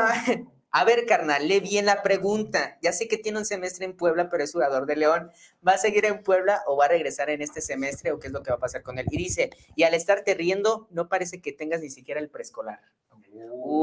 a 0.73 0.85
ver, 0.85 1.05
carnal, 1.07 1.49
lee 1.49 1.59
bien 1.59 1.87
la 1.87 2.03
pregunta. 2.03 2.79
Ya 2.81 2.93
sé 2.93 3.09
que 3.09 3.17
tiene 3.17 3.39
un 3.39 3.45
semestre 3.45 3.85
en 3.85 3.97
Puebla, 3.97 4.29
pero 4.29 4.45
es 4.45 4.53
jugador 4.53 4.87
de 4.87 4.97
León. 4.97 5.31
¿Va 5.67 5.73
a 5.73 5.79
seguir 5.79 6.05
en 6.05 6.23
Puebla 6.23 6.63
o 6.67 6.77
va 6.77 6.85
a 6.85 6.89
regresar 6.89 7.29
en 7.29 7.43
este 7.43 7.61
semestre 7.61 8.13
o 8.13 8.21
qué 8.21 8.29
es 8.29 8.33
lo 8.33 8.43
que 8.43 8.51
va 8.51 8.57
a 8.57 8.61
pasar 8.61 8.83
con 8.83 8.99
él? 8.99 9.07
Y 9.11 9.17
dice, 9.17 9.51
y 9.75 9.83
al 9.83 9.95
estarte 9.95 10.35
riendo, 10.35 10.87
no 10.91 11.09
parece 11.09 11.41
que 11.41 11.53
tengas 11.53 11.81
ni 11.81 11.91
siquiera 11.91 12.21
el 12.21 12.29
preescolar. 12.29 12.81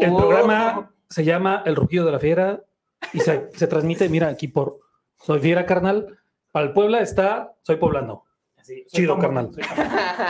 El 0.02 0.16
programa 0.16 0.94
se 1.10 1.26
llama 1.26 1.64
El 1.66 1.76
Rugido 1.76 2.06
de 2.06 2.12
la 2.14 2.20
Fiera 2.20 2.64
y 3.12 3.20
se, 3.20 3.38
transmite, 3.68 4.08
mira, 4.08 4.30
aquí 4.30 4.48
por 4.48 4.80
Soy 5.22 5.42
Fiera, 5.42 5.66
carnal. 5.66 6.18
Para 6.54 6.68
el 6.68 6.74
Puebla 6.74 7.02
está 7.02 7.54
Soy 7.64 7.76
Poblano. 7.76 8.24
Chido, 8.88 9.18
carnal. 9.18 9.52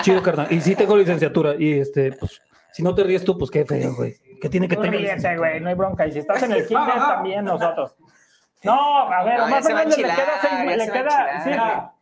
Chido, 0.01 0.23
carnal. 0.23 0.51
Y 0.51 0.61
sí 0.61 0.75
tengo 0.75 0.97
licenciatura. 0.97 1.55
Y 1.57 1.73
este, 1.73 2.13
pues, 2.13 2.41
si 2.73 2.81
no 2.81 2.95
te 2.95 3.03
ríes 3.03 3.23
tú, 3.23 3.37
pues 3.37 3.51
qué 3.51 3.63
feo, 3.63 3.95
güey 3.95 4.26
que 4.39 4.49
tiene 4.49 4.67
que 4.67 4.77
tener. 4.77 5.37
güey, 5.37 5.59
no 5.61 5.69
hay 5.69 5.75
bronca. 5.75 6.07
Y 6.07 6.11
si 6.11 6.19
estás 6.19 6.43
en 6.43 6.51
el 6.51 6.67
kinder, 6.67 6.95
también 6.95 7.45
nosotros. 7.45 7.95
No, 8.63 9.13
a 9.13 9.23
ver, 9.23 9.39
más 9.41 9.65
o 9.65 9.69
menos 9.69 9.97
le 9.97 10.03
queda 10.03 10.15
seis, 10.41 10.77
le 10.77 10.91
queda, 10.91 11.43
sí, 11.43 11.51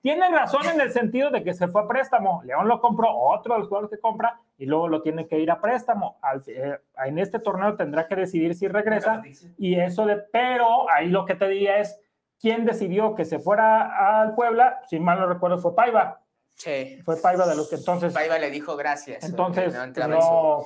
tiene 0.01 0.29
razón 0.29 0.65
en 0.67 0.79
el 0.79 0.91
sentido 0.91 1.29
de 1.29 1.43
que 1.43 1.53
se 1.53 1.67
fue 1.67 1.81
a 1.81 1.87
préstamo. 1.87 2.41
León 2.45 2.67
lo 2.67 2.79
compró, 2.79 3.13
otro 3.13 3.53
de 3.53 3.59
los 3.59 3.67
jugadores 3.67 3.95
que 3.95 4.01
compra, 4.01 4.39
y 4.57 4.65
luego 4.65 4.87
lo 4.87 5.01
tiene 5.01 5.27
que 5.27 5.37
ir 5.37 5.51
a 5.51 5.59
préstamo. 5.59 6.17
Al, 6.21 6.41
eh, 6.47 6.79
en 7.05 7.19
este 7.19 7.39
torneo 7.39 7.75
tendrá 7.75 8.07
que 8.07 8.15
decidir 8.15 8.55
si 8.55 8.67
regresa, 8.67 9.21
y 9.57 9.79
eso 9.79 10.05
de, 10.05 10.17
pero 10.31 10.89
ahí 10.89 11.09
lo 11.09 11.25
que 11.25 11.35
te 11.35 11.47
diría 11.49 11.79
es, 11.79 11.99
¿quién 12.39 12.65
decidió 12.65 13.15
que 13.15 13.25
se 13.25 13.39
fuera 13.39 14.21
al 14.21 14.33
Puebla? 14.33 14.79
Si 14.87 14.97
mal 14.99 15.19
no 15.19 15.27
recuerdo 15.27 15.59
fue 15.59 15.75
Paiva. 15.75 16.21
Sí. 16.53 17.01
Fue 17.03 17.17
Paiva 17.17 17.45
de 17.45 17.57
los 17.57 17.69
que 17.69 17.75
entonces. 17.75 18.13
Paiva 18.13 18.39
le 18.39 18.49
dijo 18.49 18.77
gracias. 18.77 19.25
Entonces, 19.25 19.73
no, 19.73 20.07
no, 20.07 20.65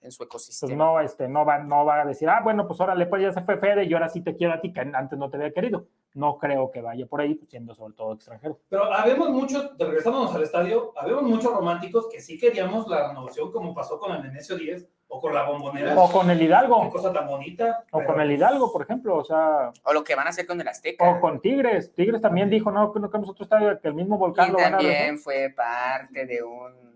en 0.00 0.12
su, 0.12 0.18
pues 0.18 0.28
ecosistema. 0.28 0.74
no, 0.84 1.00
este, 1.00 1.28
no, 1.28 1.44
va, 1.44 1.58
no 1.58 1.84
va 1.84 2.02
a 2.02 2.04
decir, 2.04 2.28
ah, 2.28 2.40
bueno, 2.42 2.66
pues 2.66 2.80
órale, 2.80 3.06
pues 3.06 3.22
ya 3.22 3.32
se 3.32 3.42
fue 3.42 3.58
Fede 3.58 3.84
y 3.84 3.92
ahora 3.94 4.08
sí 4.08 4.20
te 4.22 4.36
quiero 4.36 4.54
a 4.54 4.60
ti, 4.60 4.72
que 4.72 4.80
antes 4.80 5.18
no 5.18 5.28
te 5.28 5.36
había 5.36 5.52
querido. 5.52 5.86
No 6.14 6.38
creo 6.38 6.70
que 6.70 6.80
vaya 6.80 7.06
por 7.06 7.20
ahí, 7.20 7.34
pues, 7.34 7.50
siendo 7.50 7.74
sobre 7.74 7.94
todo 7.94 8.14
extranjero. 8.14 8.58
Pero 8.68 8.84
habemos 8.92 9.28
muchos, 9.30 9.70
regresándonos 9.78 10.34
al 10.34 10.42
estadio, 10.42 10.92
habemos 10.96 11.22
muchos 11.24 11.52
románticos 11.52 12.08
que 12.10 12.20
sí 12.20 12.38
queríamos 12.38 12.86
la 12.88 13.08
renovación, 13.08 13.52
como 13.52 13.74
pasó 13.74 13.98
con 13.98 14.12
el 14.14 14.22
Nemesio 14.22 14.56
10 14.56 14.88
o 15.08 15.20
con 15.20 15.34
la 15.34 15.44
bombonera. 15.48 15.98
O 15.98 16.10
con 16.10 16.30
el 16.30 16.38
Qué 16.38 16.44
Hidalgo, 16.44 16.90
cosa 16.90 17.12
tan 17.12 17.26
bonita. 17.26 17.84
o 17.90 17.98
pero- 17.98 18.10
con 18.12 18.20
el 18.20 18.30
Hidalgo, 18.32 18.72
por 18.72 18.82
ejemplo, 18.82 19.16
o 19.16 19.24
sea, 19.24 19.70
O 19.84 19.92
lo 19.92 20.02
que 20.04 20.14
van 20.14 20.26
a 20.26 20.30
hacer 20.30 20.46
con 20.46 20.60
el 20.60 20.68
Azteca. 20.68 21.08
o 21.10 21.20
con 21.20 21.40
Tigres. 21.40 21.92
Tigres 21.94 22.20
también 22.20 22.48
dijo, 22.50 22.70
no, 22.70 22.92
que 22.92 23.00
no 23.00 23.10
queremos 23.10 23.30
otro 23.30 23.44
estadio, 23.44 23.78
que 23.80 23.88
el 23.88 23.94
mismo 23.94 24.16
volcán 24.18 24.48
y 24.48 24.52
lo 24.52 24.58
van 24.58 24.74
a 24.74 24.78
también 24.78 25.18
fue 25.18 25.52
parte 25.54 26.24
de 26.26 26.42
un 26.42 26.87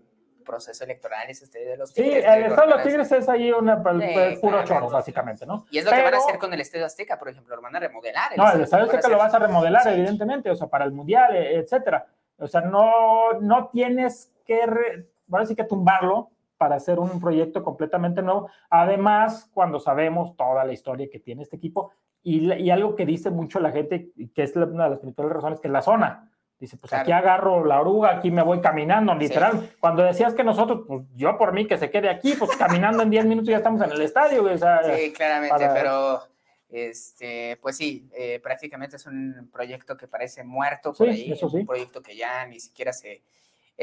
proceso 0.43 0.83
electoral 0.83 1.29
ese 1.29 1.45
estadio 1.45 1.69
de 1.69 1.77
los 1.77 1.89
Sí, 1.91 2.03
Tigres. 2.03 2.25
el 2.25 2.41
de 2.41 2.47
estadio 2.47 2.69
de 2.69 2.75
los. 2.75 2.83
Tigres 2.83 3.11
es 3.11 3.29
ahí 3.29 3.51
una, 3.51 3.73
el- 3.85 4.01
Sí, 4.01 4.13
el 4.13 4.39
puro 4.39 4.63
choro, 4.63 4.89
básicamente, 4.89 5.45
¿no? 5.45 5.65
Y 5.71 5.77
es 5.79 5.85
lo 5.85 5.91
que 5.91 5.97
van 5.97 6.07
a 6.07 6.11
Pero- 6.11 6.23
hacer 6.23 6.39
con 6.39 6.53
el 6.53 6.61
Estadio 6.61 6.85
Azteca, 6.85 7.17
por 7.17 7.29
ejemplo, 7.29 7.55
lo 7.55 7.61
van 7.61 7.75
a 7.75 7.79
remodelar. 7.79 8.31
No, 8.37 8.51
el 8.51 8.61
estadio 8.61 8.85
Azteca 8.85 9.09
lo 9.09 9.17
vas 9.17 9.33
a 9.33 9.39
remodelar, 9.39 9.83
Sí. 9.83 9.89
evidentemente, 9.89 10.49
o 10.51 10.55
sea, 10.55 10.67
para 10.67 10.85
el 10.85 10.91
Mundial, 10.91 11.35
e- 11.35 11.57
etcétera. 11.59 12.05
O 12.37 12.47
sea, 12.47 12.61
no, 12.61 13.33
no 13.41 13.67
tienes 13.69 14.31
que, 14.45 14.65
re- 14.65 15.07
ahora 15.31 15.45
sí 15.45 15.55
que 15.55 15.63
tumbarlo 15.63 16.29
para 16.57 16.75
hacer 16.75 16.99
un 16.99 17.19
proyecto 17.19 17.63
completamente 17.63 18.21
nuevo. 18.21 18.49
Además, 18.69 19.49
cuando 19.53 19.79
sabemos 19.79 20.35
toda 20.35 20.63
la 20.65 20.73
historia 20.73 21.07
que 21.11 21.19
tiene 21.19 21.43
este 21.43 21.55
equipo 21.57 21.91
y, 22.21 22.51
y 22.53 22.69
algo 22.71 22.95
que 22.95 23.05
dice 23.05 23.29
mucho 23.29 23.59
la 23.59 23.71
gente, 23.71 24.11
y 24.15 24.29
que 24.29 24.43
es 24.43 24.55
la- 24.55 24.65
una 24.65 24.85
de 24.85 24.89
las 24.91 24.99
principales 24.99 25.31
razones, 25.33 25.59
que 25.59 25.67
es 25.67 25.71
la 25.71 25.81
zona. 25.81 26.29
Dice, 26.63 26.77
pues 26.77 26.93
aquí 26.93 27.11
agarro 27.11 27.65
la 27.65 27.81
oruga, 27.81 28.11
aquí 28.15 28.31
me 28.31 28.41
voy 28.41 28.61
caminando, 28.61 29.13
literal. 29.15 29.69
Cuando 29.81 30.01
decías 30.01 30.33
que 30.33 30.45
nosotros, 30.45 30.83
pues 30.87 31.03
yo 31.13 31.37
por 31.37 31.51
mí 31.51 31.67
que 31.67 31.77
se 31.77 31.91
quede 31.91 32.07
aquí, 32.09 32.35
pues 32.39 32.55
caminando 32.55 33.03
en 33.03 33.09
10 33.09 33.25
minutos 33.25 33.49
ya 33.49 33.57
estamos 33.57 33.81
en 33.81 33.91
el 33.91 34.01
estadio. 34.01 34.45
o 34.45 34.57
sea, 34.57 34.81
Sí, 34.95 35.11
claramente, 35.11 35.49
para- 35.57 35.73
pero 35.73 36.21
este, 36.69 37.57
pues 37.61 37.75
sí, 37.75 38.09
eh, 38.15 38.39
prácticamente 38.41 38.95
es 38.95 39.05
un 39.05 39.49
proyecto 39.51 39.97
que 39.97 40.07
parece 40.07 40.45
muerto 40.45 40.93
por 40.93 41.07
Sí, 41.07 41.11
ahí, 41.25 41.31
eso 41.33 41.49
sí. 41.49 41.57
un 41.57 41.65
proyecto 41.65 42.01
que 42.01 42.15
ya 42.15 42.45
ni 42.45 42.61
siquiera 42.61 42.93
se 42.93 43.23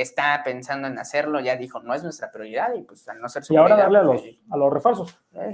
está 0.02 0.42
pensando 0.44 0.88
en 0.88 0.98
hacerlo, 0.98 1.40
ya 1.40 1.56
dijo, 1.56 1.80
no 1.80 1.94
es 1.94 2.02
nuestra 2.02 2.30
prioridad 2.30 2.72
y 2.74 2.82
pues 2.82 3.08
al 3.08 3.20
no 3.20 3.28
ser 3.28 3.44
su 3.44 3.54
y 3.54 3.56
ahora 3.56 3.76
darle 3.76 3.98
a 3.98 4.02
los, 4.02 4.20
pues, 4.20 4.36
a 4.50 4.56
los 4.56 4.72
refuerzos. 4.72 5.18
eh, 5.34 5.52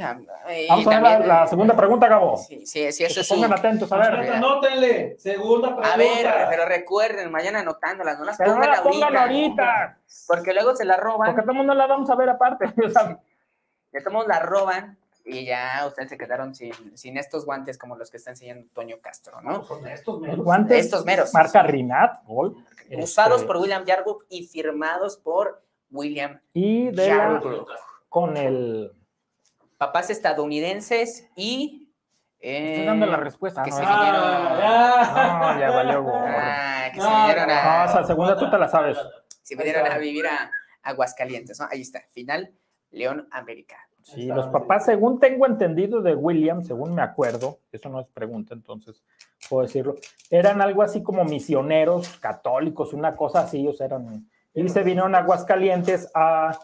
y 0.64 0.68
Vamos 0.68 0.86
a 0.86 0.90
ver 0.90 1.02
la, 1.02 1.18
la 1.20 1.44
eh, 1.44 1.48
segunda 1.48 1.76
pregunta, 1.76 2.08
Gabo. 2.08 2.36
Sí, 2.36 2.66
sí, 2.66 2.92
sí, 2.92 3.04
eso 3.04 3.22
su- 3.22 3.34
pongan 3.34 3.52
atentos, 3.52 3.90
a 3.92 3.96
ver. 3.98 4.32
Anótenle, 4.32 5.16
segunda 5.18 5.68
pregunta. 5.76 5.92
A 5.94 5.96
ver, 5.96 6.26
pero 6.50 6.66
recuerden, 6.66 7.30
vayan 7.32 7.56
anotándolas, 7.56 8.18
no 8.18 8.24
las 8.24 8.36
Pero 8.38 8.50
no 8.50 8.56
pongan 8.56 8.70
la 8.76 8.82
pongan 8.82 9.16
ahorita, 9.16 9.62
ahorita, 9.80 9.98
porque 10.26 10.54
luego 10.54 10.74
se 10.76 10.84
la 10.84 10.96
roban, 10.96 11.26
porque 11.26 11.42
todo 11.42 11.52
el 11.52 11.58
mundo 11.58 11.74
la 11.74 11.86
vamos 11.86 12.10
a 12.10 12.14
ver 12.14 12.28
aparte. 12.30 12.66
todos 12.76 14.12
modos 14.12 14.28
la 14.28 14.40
roban 14.40 14.98
y 15.26 15.44
ya 15.44 15.84
ustedes 15.86 16.08
se 16.10 16.16
quedaron 16.16 16.54
sin, 16.54 16.72
sin 16.96 17.18
estos 17.18 17.44
guantes 17.44 17.76
como 17.78 17.96
los 17.96 18.10
que 18.10 18.16
está 18.16 18.30
enseñando 18.30 18.66
Toño 18.72 18.96
Castro, 19.02 19.40
¿no? 19.42 19.64
Son 19.64 19.86
estos, 19.88 20.20
meros. 20.20 20.38
guantes, 20.44 20.84
Estos 20.86 21.04
meros. 21.04 21.34
marca 21.34 21.62
Rinat, 21.64 22.24
gol. 22.24 22.56
Usados 22.98 23.36
Este, 23.38 23.46
por 23.48 23.56
William 23.56 23.84
Yarbrough 23.84 24.24
y 24.28 24.46
firmados 24.46 25.16
por 25.16 25.62
William 25.90 26.40
Y 26.52 26.90
de 26.90 27.08
la, 27.08 27.16
Yarbrough. 27.16 27.66
con 28.08 28.36
el. 28.36 28.92
Papás 29.78 30.08
estadounidenses 30.10 31.28
y... 31.36 31.90
eh, 32.40 32.70
Estoy 32.72 32.86
dando 32.86 33.06
la 33.06 33.16
respuesta. 33.18 33.62
que 33.62 33.70
no, 33.70 33.76
se 33.76 33.82
vinieron- 33.82 34.22
Ah, 34.22 35.52
No, 35.54 35.60
ya 35.60 35.70
valió. 35.70 36.04
Ah, 36.14 36.88
que 36.94 37.00
se 37.00 37.06
No, 37.06 37.16
vinieron 37.18 37.46
No, 37.48 37.54
a, 37.54 37.84
esa 37.84 38.04
segunda 38.04 38.36
tú 38.36 38.48
te 38.50 38.58
la 38.58 38.68
sabes. 38.68 38.96
se 39.42 39.54
vinieron 39.56 39.86
a 39.90 39.98
vivir 39.98 40.26
a 40.26 40.50
Aguascalientes, 40.82 41.58
¿no? 41.60 41.66
Ahí 41.70 41.80
está, 41.82 42.00
final, 42.10 42.54
León 42.90 43.28
América. 43.32 43.76
Sí, 44.14 44.26
los 44.26 44.46
papás, 44.46 44.84
según 44.84 45.18
tengo 45.18 45.46
entendido 45.46 46.00
de 46.00 46.14
William, 46.14 46.62
según 46.62 46.94
me 46.94 47.02
acuerdo, 47.02 47.58
eso 47.72 47.88
no 47.88 47.98
es 48.00 48.08
pregunta, 48.08 48.54
entonces 48.54 49.02
puedo 49.50 49.62
decirlo, 49.66 49.96
eran 50.30 50.62
algo 50.62 50.82
así 50.82 51.02
como 51.02 51.24
misioneros 51.24 52.16
católicos, 52.18 52.92
una 52.92 53.16
cosa 53.16 53.40
así, 53.40 53.66
o 53.66 53.72
sea, 53.72 53.86
eran, 53.86 54.30
y 54.54 54.68
se 54.68 54.84
vinieron 54.84 55.14
a 55.16 55.18
Aguascalientes 55.18 56.08
a, 56.14 56.56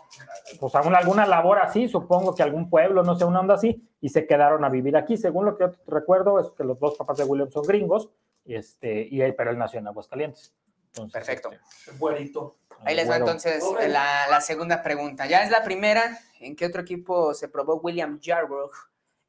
pues 0.61 0.73
a 0.77 0.83
una- 0.83 0.99
alguna 0.99 1.27
labor 1.27 1.59
así, 1.59 1.89
supongo 1.89 2.33
que 2.35 2.45
algún 2.45 2.71
pueblo, 2.71 3.03
no 3.03 3.17
sé, 3.17 3.25
una 3.25 3.41
onda 3.41 3.55
así, 3.55 3.87
y 4.01 4.09
se 4.11 4.25
quedaron 4.27 4.65
a 4.65 4.69
vivir 4.69 4.97
aquí. 4.97 5.17
Según 5.17 5.45
lo 5.45 5.57
que 5.57 5.65
yo 5.65 5.73
recuerdo, 5.89 6.39
es 6.39 6.47
que 6.57 6.63
los 6.65 6.79
dos 6.79 6.97
papás 6.97 7.19
de 7.19 7.25
William 7.25 7.51
son 7.51 7.65
gringos, 7.65 8.09
este, 8.45 9.09
y 9.11 9.21
él, 9.21 9.35
pero 9.35 9.51
él 9.51 9.59
nació 9.59 9.81
en 9.81 9.89
Aguascalientes. 9.89 10.55
Entonces, 10.95 11.13
Perfecto. 11.13 11.51
este, 11.53 11.99
Güerito. 11.99 12.57
Ahí 12.85 12.95
les 12.97 13.05
va 13.07 13.11
bueno, 13.19 13.25
entonces 13.27 13.63
Ok. 13.65 13.81
la, 13.89 14.27
la 14.31 14.41
segunda 14.41 14.83
pregunta. 14.83 15.27
Ya 15.27 15.43
es 15.43 15.51
la 15.51 15.63
primera. 15.63 16.03
¿En 16.41 16.57
qué 16.57 16.67
otro 16.67 16.83
equipo 16.83 17.35
se 17.35 17.49
probó 17.49 17.77
William 17.77 18.19
Yarbrough 18.21 18.73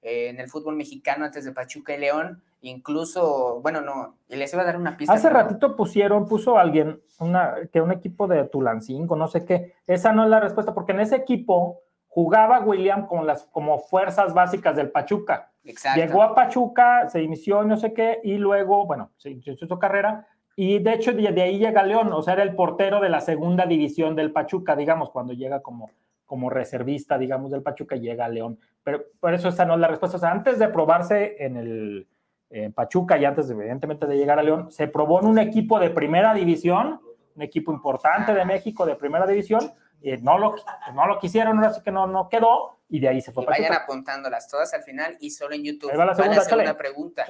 eh, 0.01 0.29
en 0.29 0.39
el 0.39 0.49
fútbol 0.49 0.75
mexicano 0.75 1.25
antes 1.25 1.45
de 1.45 1.51
Pachuca 1.51 1.93
y 1.93 1.99
León? 1.99 2.41
Incluso, 2.61 3.59
bueno, 3.61 3.81
no, 3.81 4.17
y 4.29 4.35
les 4.35 4.51
iba 4.53 4.61
a 4.61 4.65
dar 4.65 4.77
una 4.77 4.97
pista. 4.97 5.13
Hace 5.13 5.27
pero- 5.27 5.41
ratito 5.41 5.75
pusieron, 5.75 6.27
puso 6.27 6.57
alguien 6.57 7.01
una, 7.19 7.55
que 7.71 7.81
un 7.81 7.91
equipo 7.91 8.27
de 8.27 8.43
Tulancingo, 8.45 9.15
no 9.15 9.27
sé 9.27 9.45
qué. 9.45 9.75
Esa 9.85 10.11
no 10.11 10.23
es 10.23 10.29
la 10.29 10.39
respuesta, 10.39 10.73
porque 10.73 10.93
en 10.93 11.01
ese 11.01 11.15
equipo 11.15 11.81
jugaba 12.07 12.59
William 12.61 13.05
con 13.07 13.25
las 13.27 13.43
como 13.45 13.79
fuerzas 13.79 14.33
básicas 14.33 14.75
del 14.75 14.91
Pachuca. 14.91 15.51
Exacto. 15.63 15.99
Llegó 16.01 16.23
a 16.23 16.35
Pachuca, 16.35 17.09
se 17.09 17.21
inició 17.21 17.63
y 17.63 17.67
no 17.67 17.77
sé 17.77 17.93
qué, 17.93 18.19
y 18.23 18.37
luego, 18.37 18.85
bueno, 18.85 19.11
se 19.17 19.29
inició 19.29 19.55
su 19.55 19.79
carrera, 19.79 20.27
y 20.55 20.79
de 20.79 20.93
hecho 20.93 21.13
de, 21.13 21.31
de 21.31 21.41
ahí 21.41 21.57
llega 21.57 21.83
León, 21.83 22.11
o 22.13 22.21
sea, 22.21 22.33
era 22.33 22.43
el 22.43 22.55
portero 22.55 22.99
de 22.99 23.09
la 23.09 23.21
segunda 23.21 23.65
división 23.65 24.15
del 24.15 24.31
Pachuca, 24.31 24.75
digamos, 24.75 25.09
cuando 25.09 25.33
llega 25.33 25.61
como, 25.61 25.91
como 26.25 26.49
reservista, 26.49 27.17
digamos, 27.17 27.51
del 27.51 27.63
Pachuca, 27.63 27.95
llega 27.95 28.25
a 28.25 28.29
León. 28.29 28.59
Pero 28.83 29.03
por 29.19 29.33
eso 29.33 29.49
esa 29.49 29.65
no 29.65 29.73
es 29.75 29.79
la 29.79 29.87
respuesta. 29.87 30.17
O 30.17 30.19
sea, 30.19 30.31
antes 30.31 30.59
de 30.59 30.67
probarse 30.69 31.43
en 31.43 31.57
el 31.57 32.07
en 32.53 32.71
Pachuca 32.71 33.17
y 33.17 33.25
antes, 33.25 33.49
evidentemente, 33.49 34.05
de 34.05 34.15
llegar 34.15 34.37
a 34.37 34.43
León, 34.43 34.71
se 34.71 34.87
probó 34.87 35.19
en 35.19 35.25
un 35.25 35.39
equipo 35.39 35.79
de 35.79 35.89
primera 35.89 36.35
división, 36.35 37.01
un 37.35 37.41
equipo 37.41 37.73
importante 37.73 38.33
de 38.33 38.45
México 38.45 38.85
de 38.85 38.95
primera 38.95 39.25
división, 39.25 39.73
y 40.01 40.15
no 40.17 40.37
lo, 40.37 40.55
no 40.93 41.07
lo 41.07 41.17
quisieron, 41.17 41.57
ahora 41.57 41.73
sí 41.73 41.81
que 41.81 41.91
no, 41.91 42.05
no 42.05 42.29
quedó, 42.29 42.77
y 42.89 42.99
de 42.99 43.09
ahí 43.09 43.21
se 43.21 43.31
fue 43.31 43.43
Y 43.43 43.47
a 43.47 43.49
vayan 43.49 43.67
Pachuca. 43.69 43.83
apuntándolas 43.85 44.47
todas 44.47 44.71
al 44.75 44.83
final 44.83 45.17
y 45.19 45.31
solo 45.31 45.55
en 45.55 45.63
YouTube. 45.63 45.89
Ahí 45.89 45.97
va 45.97 46.05
la 46.05 46.13
segunda, 46.13 46.77
pregunta. 46.77 47.25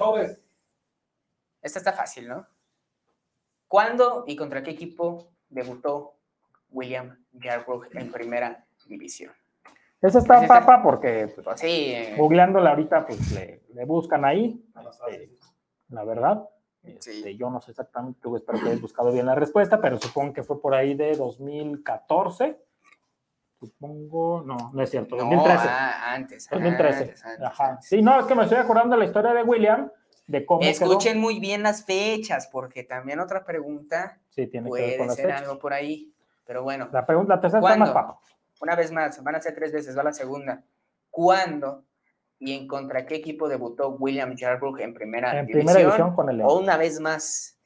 Esta 1.62 1.78
está 1.78 1.92
fácil, 1.94 2.28
¿no? 2.28 2.46
¿Cuándo 3.74 4.22
y 4.28 4.36
contra 4.36 4.62
qué 4.62 4.70
equipo 4.70 5.32
debutó 5.48 6.14
William 6.70 7.18
Yarbrough 7.32 7.86
en 7.94 8.12
primera 8.12 8.64
división? 8.86 9.32
Esa 10.00 10.20
está 10.20 10.42
está- 10.42 10.60
papa 10.60 10.80
porque 10.80 11.32
pues, 11.34 11.44
Pues 11.44 11.58
sí, 11.58 11.90
eh, 11.92 12.14
googleándola 12.16 12.70
ahorita, 12.70 13.04
pues 13.04 13.32
le, 13.32 13.64
le 13.74 13.84
buscan 13.84 14.24
ahí, 14.24 14.64
este, 14.88 15.36
la 15.88 16.04
verdad. 16.04 16.48
Sí. 17.00 17.10
Este, 17.10 17.36
yo 17.36 17.50
no 17.50 17.60
sé 17.60 17.72
exactamente, 17.72 18.20
espero 18.36 18.60
que 18.60 18.66
hayas 18.68 18.80
buscado 18.80 19.10
bien 19.10 19.26
la 19.26 19.34
respuesta, 19.34 19.80
pero 19.80 19.98
supongo 19.98 20.34
que 20.34 20.44
fue 20.44 20.60
por 20.62 20.72
ahí 20.72 20.94
de 20.94 21.16
2014. 21.16 22.56
Supongo, 23.58 24.44
no, 24.46 24.70
no 24.72 24.82
es 24.84 24.90
cierto, 24.90 25.16
no, 25.16 25.24
2013. 25.24 25.66
ah, 25.68 26.12
antes, 26.14 26.48
2013. 26.48 26.98
antes, 27.02 27.24
antes, 27.24 27.44
Ajá. 27.44 27.70
antes. 27.70 27.88
Sí, 27.88 28.00
no, 28.02 28.20
es 28.20 28.26
que 28.26 28.36
me 28.36 28.44
estoy 28.44 28.58
acordando 28.58 28.94
de 28.94 29.00
la 29.00 29.06
historia 29.06 29.32
de 29.32 29.42
William, 29.42 29.90
de 30.26 30.46
cómo 30.46 30.62
Escuchen 30.62 31.20
muy 31.20 31.38
bien 31.40 31.62
las 31.62 31.84
fechas, 31.84 32.48
porque 32.50 32.82
también 32.84 33.20
otra 33.20 33.44
pregunta 33.44 34.18
quedó. 34.18 34.24
Sí, 34.30 34.46
tiene 34.48 34.70
que 34.70 34.72
ver 34.74 34.84
puede 34.84 34.98
con 34.98 35.06
las 35.08 35.16
ser 35.16 35.26
fechas. 35.26 35.42
algo 35.42 35.58
por 35.58 35.72
ahí. 35.72 36.10
Pero 36.46 36.62
bueno, 36.62 36.88
La, 36.92 37.06
pregunta, 37.06 37.36
la 37.36 37.40
tercera 37.40 37.60
está 37.60 37.76
más 37.76 37.90
¿Cuándo? 37.90 38.08
papa. 38.12 38.20
una 38.60 38.76
vez 38.76 38.90
más, 38.92 39.22
van 39.22 39.34
a 39.34 39.40
ser 39.40 39.54
tres 39.54 39.72
veces, 39.72 39.96
va 39.96 40.02
la 40.02 40.12
segunda. 40.12 40.62
¿Cuándo 41.10 41.84
y 42.38 42.52
en 42.52 42.66
contra 42.66 43.06
qué 43.06 43.14
equipo 43.16 43.48
debutó 43.48 43.90
William 43.98 44.34
Yarbrough 44.34 44.78
en 44.80 44.92
primera 44.92 45.38
En 45.38 45.46
división? 45.46 45.66
primera 45.66 45.80
división 45.86 46.14
con 46.14 46.28
el 46.28 46.38
León. 46.38 46.48
O 46.50 46.58
una 46.58 46.76
vez 46.76 47.00
más, 47.00 47.56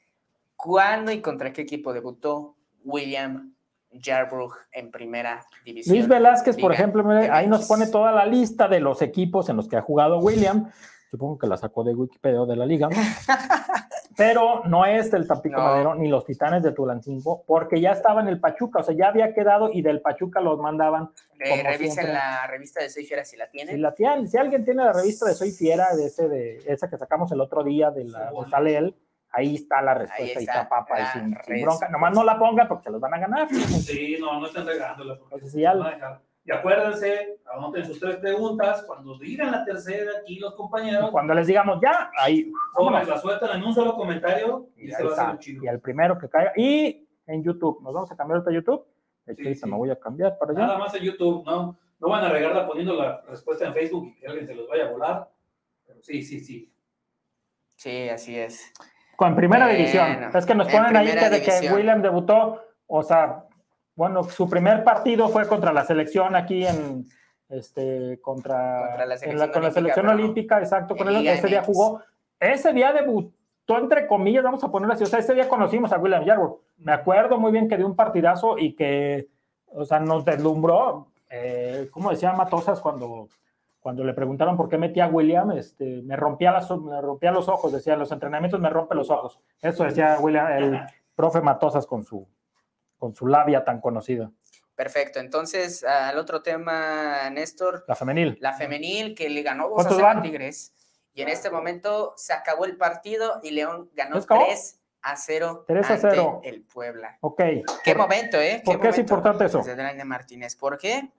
¿cuándo 0.56 1.10
y 1.10 1.20
contra 1.20 1.52
qué 1.52 1.62
equipo 1.62 1.92
debutó 1.92 2.56
William 2.84 3.54
Yarbrough 3.90 4.52
en 4.72 4.90
primera 4.90 5.44
división? 5.64 5.96
Luis 5.96 6.06
Velázquez, 6.08 6.56
por 6.56 6.70
Liga 6.70 6.74
ejemplo, 6.82 7.02
mire, 7.04 7.30
ahí 7.30 7.46
nos 7.46 7.66
pone 7.66 7.86
toda 7.86 8.12
la 8.12 8.26
lista 8.26 8.68
de 8.68 8.80
los 8.80 9.00
equipos 9.02 9.48
en 9.48 9.56
los 9.56 9.68
que 9.68 9.76
ha 9.76 9.82
jugado 9.82 10.18
William. 10.18 10.70
Supongo 11.10 11.38
que 11.38 11.46
la 11.46 11.56
sacó 11.56 11.84
de 11.84 11.94
Wikipedia 11.94 12.42
o 12.42 12.46
de 12.46 12.56
la 12.56 12.66
liga. 12.66 12.88
Pero 14.16 14.64
no 14.64 14.84
es 14.84 15.10
del 15.12 15.28
Tampico 15.28 15.58
No. 15.58 15.64
Madero 15.64 15.94
ni 15.94 16.08
los 16.08 16.24
Titanes 16.24 16.62
de 16.64 16.72
Tulancingo, 16.72 17.44
porque 17.46 17.80
ya 17.80 17.92
estaba 17.92 18.20
en 18.20 18.26
el 18.28 18.40
Pachuca, 18.40 18.80
o 18.80 18.82
sea, 18.82 18.94
ya 18.94 19.08
había 19.08 19.32
quedado 19.32 19.70
y 19.72 19.80
del 19.80 20.00
Pachuca 20.00 20.40
los 20.40 20.58
mandaban. 20.58 21.10
Eh, 21.38 21.50
como 21.50 21.62
revisen 21.62 21.92
siempre. 21.92 22.14
la 22.14 22.46
revista 22.48 22.82
de 22.82 22.90
Soy 22.90 23.04
Fiera 23.04 23.24
si 23.24 23.36
la 23.36 23.48
tienen. 23.48 23.76
Si, 23.76 23.80
la 23.80 23.94
tienen, 23.94 24.28
si 24.28 24.36
alguien 24.36 24.64
tiene 24.64 24.82
la 24.84 24.92
revista 24.92 25.24
de 25.26 25.34
Soy 25.34 25.52
Fiera, 25.52 25.94
de 25.94 26.06
ese 26.06 26.28
de 26.28 26.56
esa 26.66 26.90
que 26.90 26.98
sacamos 26.98 27.30
el 27.30 27.40
otro 27.40 27.62
día 27.62 27.92
de 27.92 28.06
la 28.06 28.30
de 28.32 28.50
sale 28.50 28.76
él, 28.76 28.96
ahí 29.30 29.54
está 29.54 29.80
la 29.82 29.94
respuesta, 29.94 30.24
ahí 30.24 30.44
está, 30.44 30.62
está 30.62 30.68
papa, 30.68 31.00
y 31.00 31.06
sin, 31.18 31.38
sin 31.46 31.62
bronca. 31.62 31.88
Nomás 31.88 32.12
no 32.12 32.24
la 32.24 32.38
pongan 32.38 32.66
porque 32.66 32.84
se 32.84 32.90
los 32.90 33.00
van 33.00 33.14
a 33.14 33.18
ganar. 33.18 33.48
Sí, 33.50 34.16
no, 34.20 34.40
no 34.40 34.46
estén 34.46 34.66
regándola. 34.66 35.14
porque 35.16 35.34
Entonces, 35.36 35.52
si 35.52 35.60
ya- 35.60 35.74
dejar. 35.76 36.20
Y 36.48 36.50
acuérdense, 36.50 37.40
anoten 37.44 37.84
sus 37.84 38.00
tres 38.00 38.16
preguntas. 38.16 38.82
Cuando 38.86 39.18
digan 39.18 39.52
la 39.52 39.66
tercera 39.66 40.12
aquí 40.18 40.38
los 40.38 40.54
compañeros, 40.54 41.10
Cuando 41.10 41.34
les 41.34 41.46
digamos 41.46 41.78
ya, 41.82 42.10
ahí, 42.18 42.50
vámonos. 42.74 43.06
la 43.06 43.18
sueltan 43.18 43.58
en 43.58 43.64
un 43.66 43.74
solo 43.74 43.94
comentario 43.94 44.70
y, 44.74 44.86
Y, 44.86 44.90
se 44.90 45.04
va 45.04 45.10
a 45.10 45.26
hacer 45.26 45.38
chido. 45.40 45.64
Y 45.64 45.68
al 45.68 45.78
primero 45.80 46.18
que 46.18 46.26
caiga. 46.30 46.54
Y 46.56 47.06
en 47.26 47.44
YouTube. 47.44 47.82
Nos 47.82 47.92
vamos 47.92 48.10
a 48.10 48.16
cambiar 48.16 48.42
a 48.46 48.50
YouTube. 48.50 48.82
Aquí 49.30 49.42
me 49.66 49.76
voy 49.76 49.90
a 49.90 50.00
cambiar 50.00 50.38
para 50.38 50.52
allá. 50.52 50.60
Nada 50.60 50.78
más 50.78 50.94
en 50.94 51.02
YouTube, 51.02 51.44
¿no? 51.44 51.78
No 52.00 52.08
van 52.08 52.24
a 52.24 52.30
regarla 52.30 52.66
poniendo 52.66 52.94
la 52.94 53.20
respuesta 53.28 53.66
en 53.66 53.74
Facebook 53.74 54.06
y 54.06 54.14
que 54.18 54.26
alguien 54.26 54.46
se 54.46 54.54
los 54.54 54.66
vaya 54.70 54.86
a 54.86 54.90
volar. 54.90 55.30
Pero 55.86 56.00
sí, 56.00 56.22
sí, 56.22 56.40
sí. 56.40 56.72
Sí, 57.76 58.08
así 58.08 58.38
es. 58.38 58.72
Con 59.16 59.36
primera 59.36 59.68
división. 59.68 60.30
Es 60.34 60.46
que 60.46 60.54
nos 60.54 60.68
ponen 60.68 60.96
ahí 60.96 61.08
que, 61.12 61.28
de 61.28 61.42
que 61.42 61.70
William 61.74 62.00
debutó, 62.00 62.62
o 62.86 63.02
sea, 63.02 63.44
bueno, 63.98 64.22
su 64.22 64.48
primer 64.48 64.84
partido 64.84 65.28
fue 65.28 65.48
contra 65.48 65.72
la 65.72 65.84
selección 65.84 66.36
aquí 66.36 66.64
en, 66.64 67.08
este, 67.48 68.20
contra, 68.22 69.04
la 69.04 69.16
selección, 69.16 70.08
olímpica, 70.08 70.60
exacto, 70.60 70.94
con 70.94 71.08
ese 71.08 71.48
día 71.48 71.64
jugó, 71.64 72.00
ese 72.38 72.72
día 72.72 72.92
debutó, 72.92 73.76
entre 73.76 74.06
comillas, 74.06 74.44
vamos 74.44 74.62
a 74.62 74.70
ponerlo 74.70 74.94
así, 74.94 75.02
o 75.02 75.06
sea, 75.08 75.18
ese 75.18 75.34
día 75.34 75.48
conocimos 75.48 75.90
a 75.90 75.98
William 75.98 76.24
Yarwood, 76.24 76.58
me 76.76 76.92
acuerdo 76.92 77.38
muy 77.38 77.50
bien 77.50 77.68
que 77.68 77.76
dio 77.76 77.88
un 77.88 77.96
partidazo 77.96 78.56
y 78.56 78.76
que, 78.76 79.26
o 79.66 79.84
sea, 79.84 79.98
nos 79.98 80.24
deslumbró, 80.24 81.08
eh, 81.28 81.88
¿cómo 81.90 82.10
decía 82.10 82.32
Matosas 82.32 82.78
cuando, 82.78 83.28
cuando 83.80 84.04
le 84.04 84.14
preguntaron 84.14 84.56
por 84.56 84.68
qué 84.68 84.78
metía 84.78 85.06
a 85.06 85.08
William? 85.08 85.50
Este, 85.50 86.02
me, 86.02 86.14
rompía 86.14 86.52
las, 86.52 86.70
me 86.70 87.00
rompía 87.00 87.32
los 87.32 87.48
ojos, 87.48 87.72
decía, 87.72 87.96
los 87.96 88.12
entrenamientos 88.12 88.60
me 88.60 88.70
rompen 88.70 88.96
los 88.96 89.10
ojos, 89.10 89.40
eso 89.60 89.82
decía 89.82 90.18
William, 90.20 90.52
el 90.52 90.80
profe 91.16 91.40
Matosas 91.40 91.84
con 91.84 92.04
su, 92.04 92.28
con 92.98 93.14
su 93.14 93.26
labia 93.26 93.64
tan 93.64 93.80
conocida. 93.80 94.30
Perfecto. 94.74 95.18
Entonces, 95.18 95.82
al 95.82 96.18
otro 96.18 96.40
tema, 96.40 97.28
Néstor. 97.30 97.84
La 97.88 97.96
femenil. 97.96 98.38
La 98.40 98.52
femenil 98.52 99.14
que 99.14 99.28
le 99.28 99.42
ganó 99.42 99.68
2 99.70 99.86
a 99.86 99.90
0 99.90 100.06
a 100.06 100.22
Tigres. 100.22 100.72
Y 101.14 101.22
en 101.22 101.28
este 101.28 101.50
momento 101.50 102.14
se 102.16 102.32
acabó 102.32 102.64
el 102.64 102.76
partido 102.76 103.40
y 103.42 103.50
León 103.50 103.90
ganó 103.94 104.20
3 104.20 104.80
a 105.02 105.16
0 105.16 105.64
3 105.66 105.90
a 105.90 105.98
0. 105.98 106.40
el 106.44 106.62
Puebla. 106.62 107.18
Ok. 107.22 107.42
Qué 107.82 107.94
momento, 107.96 108.40
¿eh? 108.40 108.62
¿Por 108.64 108.80
qué, 108.80 108.90
es 108.90 108.98
importante 108.98 109.46
eso? 109.46 109.62
De 109.62 110.04
Martínez. 110.04 110.54
¿Por 110.54 110.78
qué? 110.78 111.10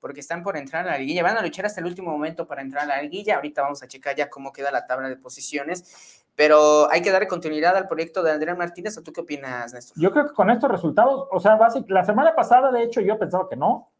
Porque 0.00 0.20
están 0.20 0.42
por 0.42 0.56
entrar 0.56 0.88
a 0.88 0.92
la 0.92 0.98
liguilla. 0.98 1.22
Van 1.22 1.36
a 1.36 1.42
luchar 1.42 1.66
hasta 1.66 1.80
el 1.80 1.86
último 1.86 2.10
momento 2.10 2.46
para 2.46 2.62
entrar 2.62 2.84
a 2.84 2.86
la 2.86 3.02
liguilla. 3.02 3.36
Ahorita 3.36 3.60
vamos 3.60 3.82
a 3.82 3.88
checar 3.88 4.16
ya 4.16 4.30
cómo 4.30 4.54
queda 4.54 4.70
la 4.70 4.86
tabla 4.86 5.10
de 5.10 5.16
posiciones. 5.16 6.21
Pero 6.34 6.90
hay 6.90 7.02
que 7.02 7.10
darle 7.10 7.28
continuidad 7.28 7.76
al 7.76 7.88
proyecto 7.88 8.22
de 8.22 8.30
Adrián 8.30 8.58
Martínez. 8.58 8.96
¿O 8.98 9.02
tú 9.02 9.12
qué 9.12 9.20
opinas, 9.20 9.74
Néstor? 9.74 10.00
Yo 10.00 10.10
creo 10.10 10.26
que 10.26 10.34
con 10.34 10.50
estos 10.50 10.70
resultados, 10.70 11.28
o 11.30 11.40
sea, 11.40 11.58
la 11.88 12.04
semana 12.04 12.34
pasada, 12.34 12.72
de 12.72 12.82
hecho, 12.82 13.00
yo 13.00 13.18
pensaba 13.18 13.48
que 13.48 13.56
no. 13.56 13.90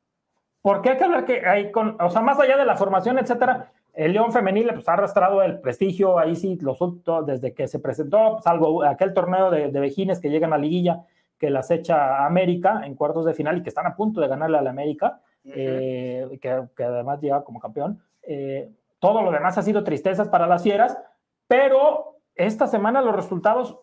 Porque 0.63 0.91
hay 0.91 0.97
que 0.97 1.05
hablar 1.05 1.25
que 1.25 1.45
hay 1.47 1.73
con, 1.73 1.97
o 2.01 2.09
sea, 2.09 2.23
más 2.23 2.39
allá 2.39 2.57
de 2.57 2.65
la 2.65 2.77
formación, 2.77 3.19
etcétera, 3.19 3.73
el 3.95 4.13
León 4.13 4.33
Femenil 4.33 4.73
pues, 4.73 4.89
ha 4.89 4.95
arrastrado 4.95 5.43
el 5.43 5.61
prestigio 5.61 6.19
ahí 6.19 6.37
sí, 6.37 6.59
los 6.61 6.79
desde 7.27 7.53
que 7.53 7.69
se 7.69 7.79
presentó, 7.79 8.41
salvo 8.41 8.85
aquel 8.85 9.13
torneo 9.13 9.51
de, 9.51 9.71
de 9.71 9.81
Vejines 9.81 10.21
que 10.21 10.31
llegan 10.31 10.53
a 10.53 10.59
Liguilla, 10.59 11.05
que 11.39 11.51
las 11.51 11.71
echa 11.71 12.25
América 12.25 12.83
en 12.85 12.95
cuartos 12.95 13.27
de 13.27 13.35
final 13.35 13.59
y 13.59 13.63
que 13.63 13.69
están 13.69 13.87
a 13.87 13.97
punto 13.97 14.21
de 14.21 14.29
ganarle 14.29 14.59
a 14.59 14.63
la 14.63 14.71
América, 14.71 15.21
eh, 15.45 16.39
que, 16.41 16.63
que, 16.77 16.85
además 16.85 17.21
llega 17.21 17.43
como 17.43 17.59
campeón. 17.59 18.01
Eh, 18.23 18.71
todo 19.01 19.23
lo 19.23 19.33
demás 19.33 19.59
ha 19.59 19.63
sido 19.63 19.83
tristezas 19.83 20.29
para 20.29 20.47
las 20.47 20.63
fieras, 20.63 20.97
pero 21.49 22.12
esta 22.35 22.67
semana 22.67 23.03
los 23.03 23.15
resultados, 23.15 23.79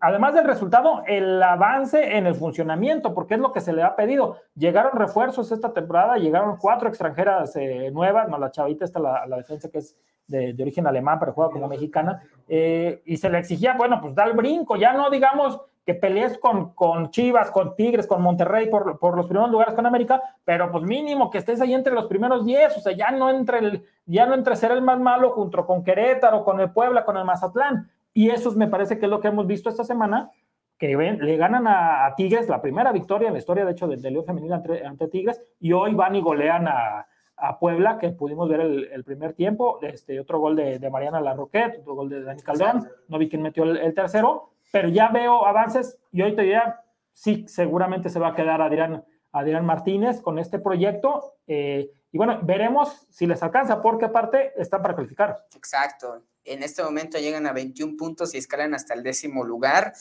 además 0.00 0.34
del 0.34 0.44
resultado, 0.44 1.02
el 1.06 1.42
avance 1.42 2.16
en 2.16 2.26
el 2.26 2.34
funcionamiento, 2.34 3.14
porque 3.14 3.34
es 3.34 3.40
lo 3.40 3.52
que 3.52 3.60
se 3.60 3.72
le 3.72 3.82
ha 3.82 3.96
pedido. 3.96 4.38
Llegaron 4.54 4.98
refuerzos 4.98 5.52
esta 5.52 5.72
temporada, 5.72 6.16
llegaron 6.16 6.56
cuatro 6.56 6.88
extranjeras 6.88 7.54
eh, 7.56 7.90
nuevas, 7.92 8.28
no 8.28 8.38
la 8.38 8.50
chavita 8.50 8.84
está 8.84 9.00
la, 9.00 9.36
defensa 9.36 9.70
que 9.70 9.78
es 9.78 9.96
de, 10.26 10.54
origen 10.60 10.86
alemán, 10.86 11.18
pero 11.18 11.32
juega 11.32 11.50
como 11.50 11.68
mexicana, 11.68 12.22
eh, 12.48 13.02
y 13.04 13.16
se 13.16 13.30
le 13.30 13.38
exigía, 13.38 13.74
bueno, 13.74 14.00
pues 14.00 14.14
da 14.14 14.24
el 14.24 14.34
brinco, 14.34 14.76
ya 14.76 14.92
no 14.92 15.10
digamos 15.10 15.60
que 15.88 15.94
pelees 15.94 16.36
con, 16.36 16.74
con 16.74 17.10
Chivas, 17.10 17.50
con 17.50 17.74
Tigres, 17.74 18.06
con 18.06 18.20
Monterrey 18.20 18.68
por, 18.68 18.98
por, 18.98 19.16
los 19.16 19.24
primeros 19.24 19.50
lugares 19.50 19.72
con 19.72 19.86
América, 19.86 20.20
pero 20.44 20.70
pues 20.70 20.84
mínimo 20.84 21.30
que 21.30 21.38
estés 21.38 21.62
ahí 21.62 21.72
entre 21.72 21.94
los 21.94 22.04
primeros 22.04 22.44
10, 22.44 22.76
o 22.76 22.80
sea, 22.80 22.92
ya 22.92 23.10
no 23.10 23.30
entre, 23.30 23.60
el, 23.60 23.84
ya 24.04 24.26
no 24.26 24.34
entre 24.34 24.54
ser 24.56 24.72
el 24.72 24.82
más 24.82 25.00
malo 25.00 25.30
junto 25.30 25.64
con 25.64 25.82
Querétaro, 25.82 26.44
con 26.44 26.60
el 26.60 26.72
Puebla, 26.72 27.06
con 27.06 27.16
el 27.16 27.24
Mazatlán. 27.24 27.90
Y 28.12 28.28
eso 28.28 28.52
me 28.52 28.68
parece 28.68 28.98
que 28.98 29.06
es 29.06 29.10
lo 29.10 29.18
que 29.18 29.28
hemos 29.28 29.46
visto 29.46 29.70
esta 29.70 29.82
semana, 29.82 30.30
que 30.76 30.88
le 30.88 31.36
ganan 31.38 31.66
a, 31.66 32.12
Tigres, 32.18 32.50
la 32.50 32.60
primera 32.60 32.92
victoria 32.92 33.28
en 33.28 33.32
la 33.32 33.38
historia, 33.38 33.64
de 33.64 33.72
hecho, 33.72 33.88
del 33.88 34.02
de 34.02 34.10
León 34.10 34.26
Femenil 34.26 34.52
ante, 34.52 35.08
Tigres, 35.08 35.40
y 35.58 35.72
hoy 35.72 35.94
van 35.94 36.16
y 36.16 36.20
golean 36.20 36.68
a, 36.68 37.06
a 37.34 37.58
Puebla, 37.58 37.96
que 37.96 38.10
pudimos 38.10 38.46
ver 38.46 38.60
el, 38.60 39.04
primer 39.04 39.32
tiempo, 39.32 39.78
este, 39.80 40.20
otro 40.20 40.38
gol 40.38 40.54
de, 40.54 40.78
de 40.78 40.90
Mariana 40.90 41.22
Larroquette, 41.22 41.78
otro 41.80 41.94
gol 41.94 42.10
de 42.10 42.24
Dani 42.24 42.42
Calderón, 42.42 42.86
no 43.08 43.16
vi 43.16 43.30
quién 43.30 43.40
metió 43.40 43.64
el 43.64 43.94
tercero, 43.94 44.50
pero 44.72 44.88
ya 44.88 45.08
veo 45.08 45.46
avances 45.46 45.98
y 46.12 46.22
hoy 46.22 46.34
te 46.34 46.42
diría, 46.42 46.80
sí, 47.12 47.44
seguramente 47.48 48.10
se 48.10 48.18
va 48.18 48.28
a 48.28 48.34
quedar 48.34 48.60
Adrián, 48.60 49.04
Adrián 49.32 49.64
Martínez 49.64 50.20
con 50.20 50.38
este 50.38 50.58
proyecto. 50.58 51.36
Eh, 51.46 51.90
y 52.10 52.18
bueno, 52.18 52.40
veremos 52.42 53.06
si 53.10 53.26
les 53.26 53.42
alcanza, 53.42 53.82
porque 53.82 54.06
aparte 54.06 54.52
están 54.60 54.82
para 54.82 54.94
calificar. 54.94 55.46
Exacto. 55.56 56.22
En 56.44 56.62
este 56.62 56.82
momento 56.82 57.18
llegan 57.18 57.46
a 57.46 57.52
21 57.52 57.96
puntos 57.96 58.34
y 58.34 58.38
escalan 58.38 58.74
hasta 58.74 58.94
el 58.94 59.02
décimo 59.02 59.44
lugar. 59.44 59.92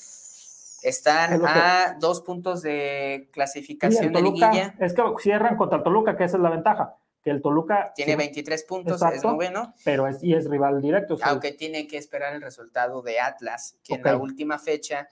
Están 0.84 1.41
a 1.45 1.97
dos 1.99 2.22
puntos 2.22 2.61
de 2.61 3.30
clasificación 3.34 4.13
de 4.13 4.22
liguilla. 4.22 4.76
Es 4.80 4.93
que 4.93 5.01
cierran 5.20 5.57
contra 5.57 5.84
Toluca, 5.84 6.15
que 6.15 6.24
esa 6.24 6.38
es 6.38 6.43
la 6.43 6.49
ventaja 6.49 6.95
el 7.30 7.41
Toluca 7.41 7.91
tiene 7.95 8.15
23 8.15 8.63
puntos, 8.63 9.01
es 9.13 9.23
noveno. 9.23 9.73
Pero 9.84 10.07
es, 10.07 10.23
y 10.23 10.34
es 10.34 10.49
rival 10.49 10.82
directo. 10.82 11.17
Aunque 11.23 11.51
tiene 11.51 11.88
que 11.88 11.97
esperar 11.97 12.34
el 12.34 12.41
resultado 12.41 13.01
de 13.01 13.19
Atlas, 13.19 13.78
que 13.84 13.95
en 13.95 14.03
la 14.03 14.17
última 14.17 14.59
fecha 14.59 15.07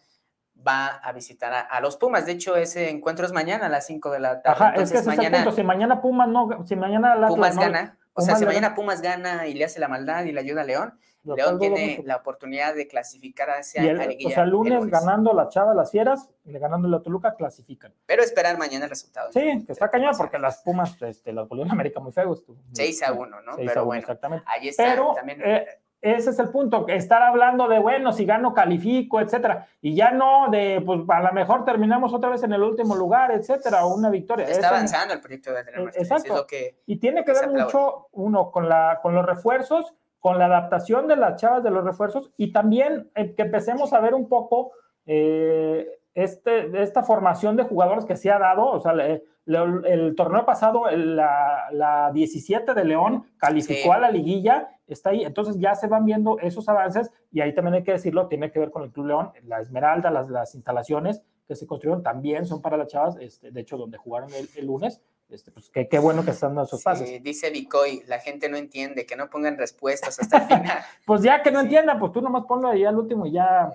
va 0.65 0.87
a 0.87 1.11
visitar 1.11 1.67
a, 1.69 1.79
los 1.81 1.97
Pumas. 1.97 2.25
De 2.25 2.31
hecho, 2.33 2.55
ese 2.55 2.89
encuentro 2.89 3.25
es 3.25 3.33
mañana 3.33 3.65
a 3.65 3.69
las 3.69 3.85
5 3.87 4.11
de 4.11 4.19
la 4.19 4.41
tarde. 4.41 4.63
Ajá, 4.63 4.75
es 4.75 4.91
que 4.91 4.99
ese 4.99 5.07
mañana, 5.07 5.27
es 5.27 5.33
el 5.33 5.43
punto. 5.45 5.55
Si 5.55 5.63
mañana 5.63 6.01
Pumas 6.01 6.29
no, 6.29 6.65
si 6.65 6.75
mañana 6.75 7.13
Atlas 7.13 7.29
Pumas 7.29 7.57
gana, 7.57 7.97
o 8.13 8.21
sea, 8.21 8.35
si 8.35 8.45
mañana 8.45 8.75
Pumas 8.75 9.01
gana 9.01 9.47
y 9.47 9.53
le 9.53 9.65
hace 9.65 9.79
la 9.79 9.87
maldad 9.87 10.23
y 10.23 10.31
le 10.31 10.39
ayuda 10.39 10.61
a 10.61 10.65
León, 10.65 10.97
León 11.25 11.59
tiene 11.59 12.01
la 12.05 12.17
oportunidad 12.17 12.75
de 12.75 12.87
clasificar 12.87 13.49
hacia 13.49 13.93
la 13.93 14.05
liguilla. 14.05 14.29
O 14.29 14.33
sea, 14.33 14.45
lunes, 14.45 14.85
ganando 14.87 15.33
la 15.33 15.49
Chava, 15.49 15.73
las 15.73 15.91
Fieras, 15.91 16.29
y 16.43 16.53
ganando 16.53 16.87
la 16.87 17.01
Toluca, 17.01 17.35
clasifican. 17.35 17.93
Pero 18.05 18.23
esperar 18.23 18.57
mañana 18.57 18.85
el 18.85 18.89
resultado. 18.89 19.31
Sí, 19.31 19.63
que 19.65 19.71
está 19.71 19.89
cañón 19.89 20.13
porque 20.17 20.37
las 20.37 20.61
Pumas, 20.61 21.01
este, 21.01 21.33
las 21.33 21.47
volvieron 21.47 21.71
América 21.71 21.99
muy 21.99 22.11
feos. 22.11 22.43
6 22.73 23.03
a 23.03 23.13
1, 23.13 23.41
¿no? 23.41 23.55
Pero 23.55 23.85
bueno, 23.85 24.01
exactamente. 24.01 24.45
ahí 24.47 24.67
está 24.67 24.83
Pero, 24.83 25.13
también. 25.13 25.41
Eh, 25.43 25.65
ese 26.05 26.29
es 26.29 26.37
el 26.37 26.49
punto, 26.49 26.87
estar 26.87 27.23
hablando 27.23 27.67
de, 27.67 27.79
bueno, 27.79 28.13
si 28.13 28.25
gano, 28.25 28.53
califico, 28.53 29.19
etcétera, 29.19 29.67
y 29.81 29.95
ya 29.95 30.11
no 30.11 30.51
de, 30.51 30.79
pues 30.85 31.01
a 31.09 31.19
lo 31.19 31.31
mejor 31.33 31.65
terminamos 31.65 32.13
otra 32.13 32.29
vez 32.29 32.43
en 32.43 32.53
el 32.53 32.61
último 32.61 32.95
lugar, 32.95 33.31
etcétera, 33.31 33.85
o 33.85 33.95
una 33.95 34.11
victoria. 34.11 34.45
Está 34.45 34.69
avanzando 34.69 35.15
el 35.15 35.21
proyecto 35.21 35.51
de 35.51 35.59
Adrián 35.61 35.91
Exacto. 35.95 36.45
y 36.85 36.97
tiene 36.97 37.25
que 37.25 37.31
ver 37.31 37.49
mucho, 37.49 38.09
uno, 38.11 38.51
con, 38.51 38.69
la, 38.69 38.99
con 39.01 39.15
los 39.15 39.25
refuerzos, 39.25 39.95
con 40.25 40.39
la 40.39 40.45
adaptación 40.45 41.07
de 41.07 41.17
las 41.17 41.39
chavas 41.39 41.61
de 41.61 41.69
los 41.69 41.83
refuerzos 41.83 42.31
y 42.35 42.51
también 42.51 43.11
eh, 43.13 43.35
que 43.35 43.43
empecemos 43.43 43.93
a 43.93 43.99
ver 43.99 44.15
un 44.15 44.27
poco 44.27 44.71
eh, 45.05 45.87
este, 46.15 46.81
esta 46.81 47.03
formación 47.03 47.55
de 47.55 47.61
jugadores 47.61 48.05
que 48.05 48.15
se 48.15 48.31
ha 48.31 48.39
dado, 48.39 48.65
o 48.65 48.79
sea, 48.79 48.93
el 48.93 50.15
torneo 50.17 50.43
pasado, 50.43 50.89
la, 50.89 51.65
la, 51.71 52.09
17 52.11 52.73
de 52.73 52.85
León 52.85 53.25
calificó 53.37 53.93
a 53.93 53.99
la 53.99 54.09
liguilla, 54.09 54.69
está 54.87 55.11
ahí, 55.11 55.23
entonces 55.23 55.59
ya 55.59 55.75
se 55.75 55.85
van 55.85 56.05
viendo 56.05 56.39
esos 56.39 56.67
avances 56.69 57.11
y 57.31 57.41
ahí 57.41 57.53
también 57.53 57.75
hay 57.75 57.83
que 57.83 57.91
decirlo, 57.91 58.27
tiene 58.27 58.51
que 58.51 58.57
ver 58.57 58.71
con 58.71 58.81
el 58.81 58.91
Club 58.91 59.05
León, 59.05 59.31
la 59.43 59.59
Esmeralda, 59.59 60.09
las, 60.09 60.27
las 60.31 60.55
instalaciones 60.55 61.21
que 61.47 61.55
se 61.55 61.67
construyeron 61.67 62.01
también 62.01 62.47
son 62.47 62.63
para 62.63 62.77
las 62.77 62.87
chavas, 62.87 63.15
este, 63.19 63.51
de 63.51 63.61
hecho, 63.61 63.77
donde 63.77 63.99
jugaron 63.99 64.31
el 64.33 64.65
lunes, 64.65 65.03
este, 65.29 65.51
pues 65.51 65.69
qué, 65.69 65.87
qué, 65.87 65.97
bueno 65.97 66.23
que 66.23 66.31
están 66.31 66.53
dando 66.53 66.67
sus 66.67 66.83
pases. 66.83 67.21
Dice 67.23 67.49
Vicoy, 67.49 68.03
la 68.07 68.19
gente 68.19 68.47
no 68.47 68.57
entiende, 68.57 69.05
que 69.05 69.15
no 69.15 69.29
pongan 69.29 69.57
respuestas 69.57 70.19
hasta 70.19 70.37
el 70.37 70.43
final. 70.43 70.77
pues 71.05 71.23
ya 71.23 71.41
que 71.41 71.51
no 71.51 71.61
entienda, 71.61 71.97
pues 71.97 72.11
tú 72.11 72.21
nomás 72.21 72.45
ponlo 72.45 72.69
ahí 72.69 72.85
al 72.85 72.97
último 72.97 73.25
y 73.25 73.31
ya. 73.31 73.71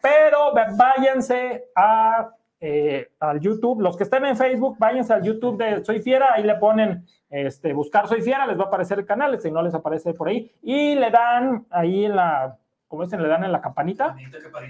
Pero 0.00 0.52
váyanse 0.76 1.70
a, 1.74 2.30
eh, 2.60 3.10
al 3.18 3.40
YouTube, 3.40 3.80
los 3.80 3.96
que 3.96 4.04
estén 4.04 4.24
en 4.24 4.36
Facebook, 4.36 4.76
váyanse 4.78 5.12
al 5.12 5.22
YouTube 5.22 5.58
de 5.58 5.84
Soy 5.84 6.00
Fiera, 6.00 6.28
ahí 6.34 6.44
le 6.44 6.54
ponen 6.54 7.04
este, 7.28 7.72
buscar 7.72 8.06
Soy 8.06 8.22
Fiera, 8.22 8.46
les 8.46 8.58
va 8.58 8.64
a 8.64 8.66
aparecer 8.68 9.00
el 9.00 9.06
canal, 9.06 9.40
si 9.40 9.50
no 9.50 9.62
les 9.62 9.74
aparece 9.74 10.14
por 10.14 10.28
ahí, 10.28 10.52
y 10.62 10.94
le 10.94 11.10
dan 11.10 11.66
ahí 11.70 12.04
en 12.04 12.14
la, 12.14 12.56
como 12.86 13.02
dicen, 13.02 13.20
le 13.20 13.28
dan 13.28 13.42
en 13.42 13.52
la 13.52 13.60
campanita 13.60 14.16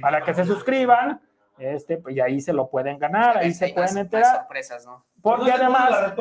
para 0.00 0.22
que 0.22 0.32
se 0.32 0.44
suscriban 0.44 1.20
este, 1.58 1.98
pues 1.98 2.16
y 2.16 2.20
ahí 2.20 2.40
se 2.40 2.52
lo 2.52 2.68
pueden 2.68 2.98
ganar, 2.98 3.38
ahí 3.38 3.52
se 3.52 3.68
pueden 3.68 3.98
enterar. 3.98 4.36
sorpresas, 4.36 4.86
¿no? 4.86 5.04
Porque 5.20 5.50
además. 5.52 6.14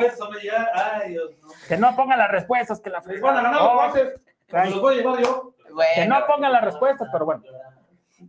Que 1.67 1.77
no 1.77 1.95
pongan 1.95 2.19
las 2.19 2.31
respuestas, 2.31 2.79
que 2.79 2.89
la 2.89 3.01
pues 3.01 3.21
no, 3.21 3.31
los 3.31 4.81
voy 4.81 4.93
a 4.93 4.97
llevar 4.97 5.21
yo. 5.21 5.53
que 5.95 6.05
no 6.05 6.25
pongan 6.25 6.51
las 6.51 6.63
respuestas, 6.63 7.07
pero 7.11 7.25
bueno. 7.25 7.43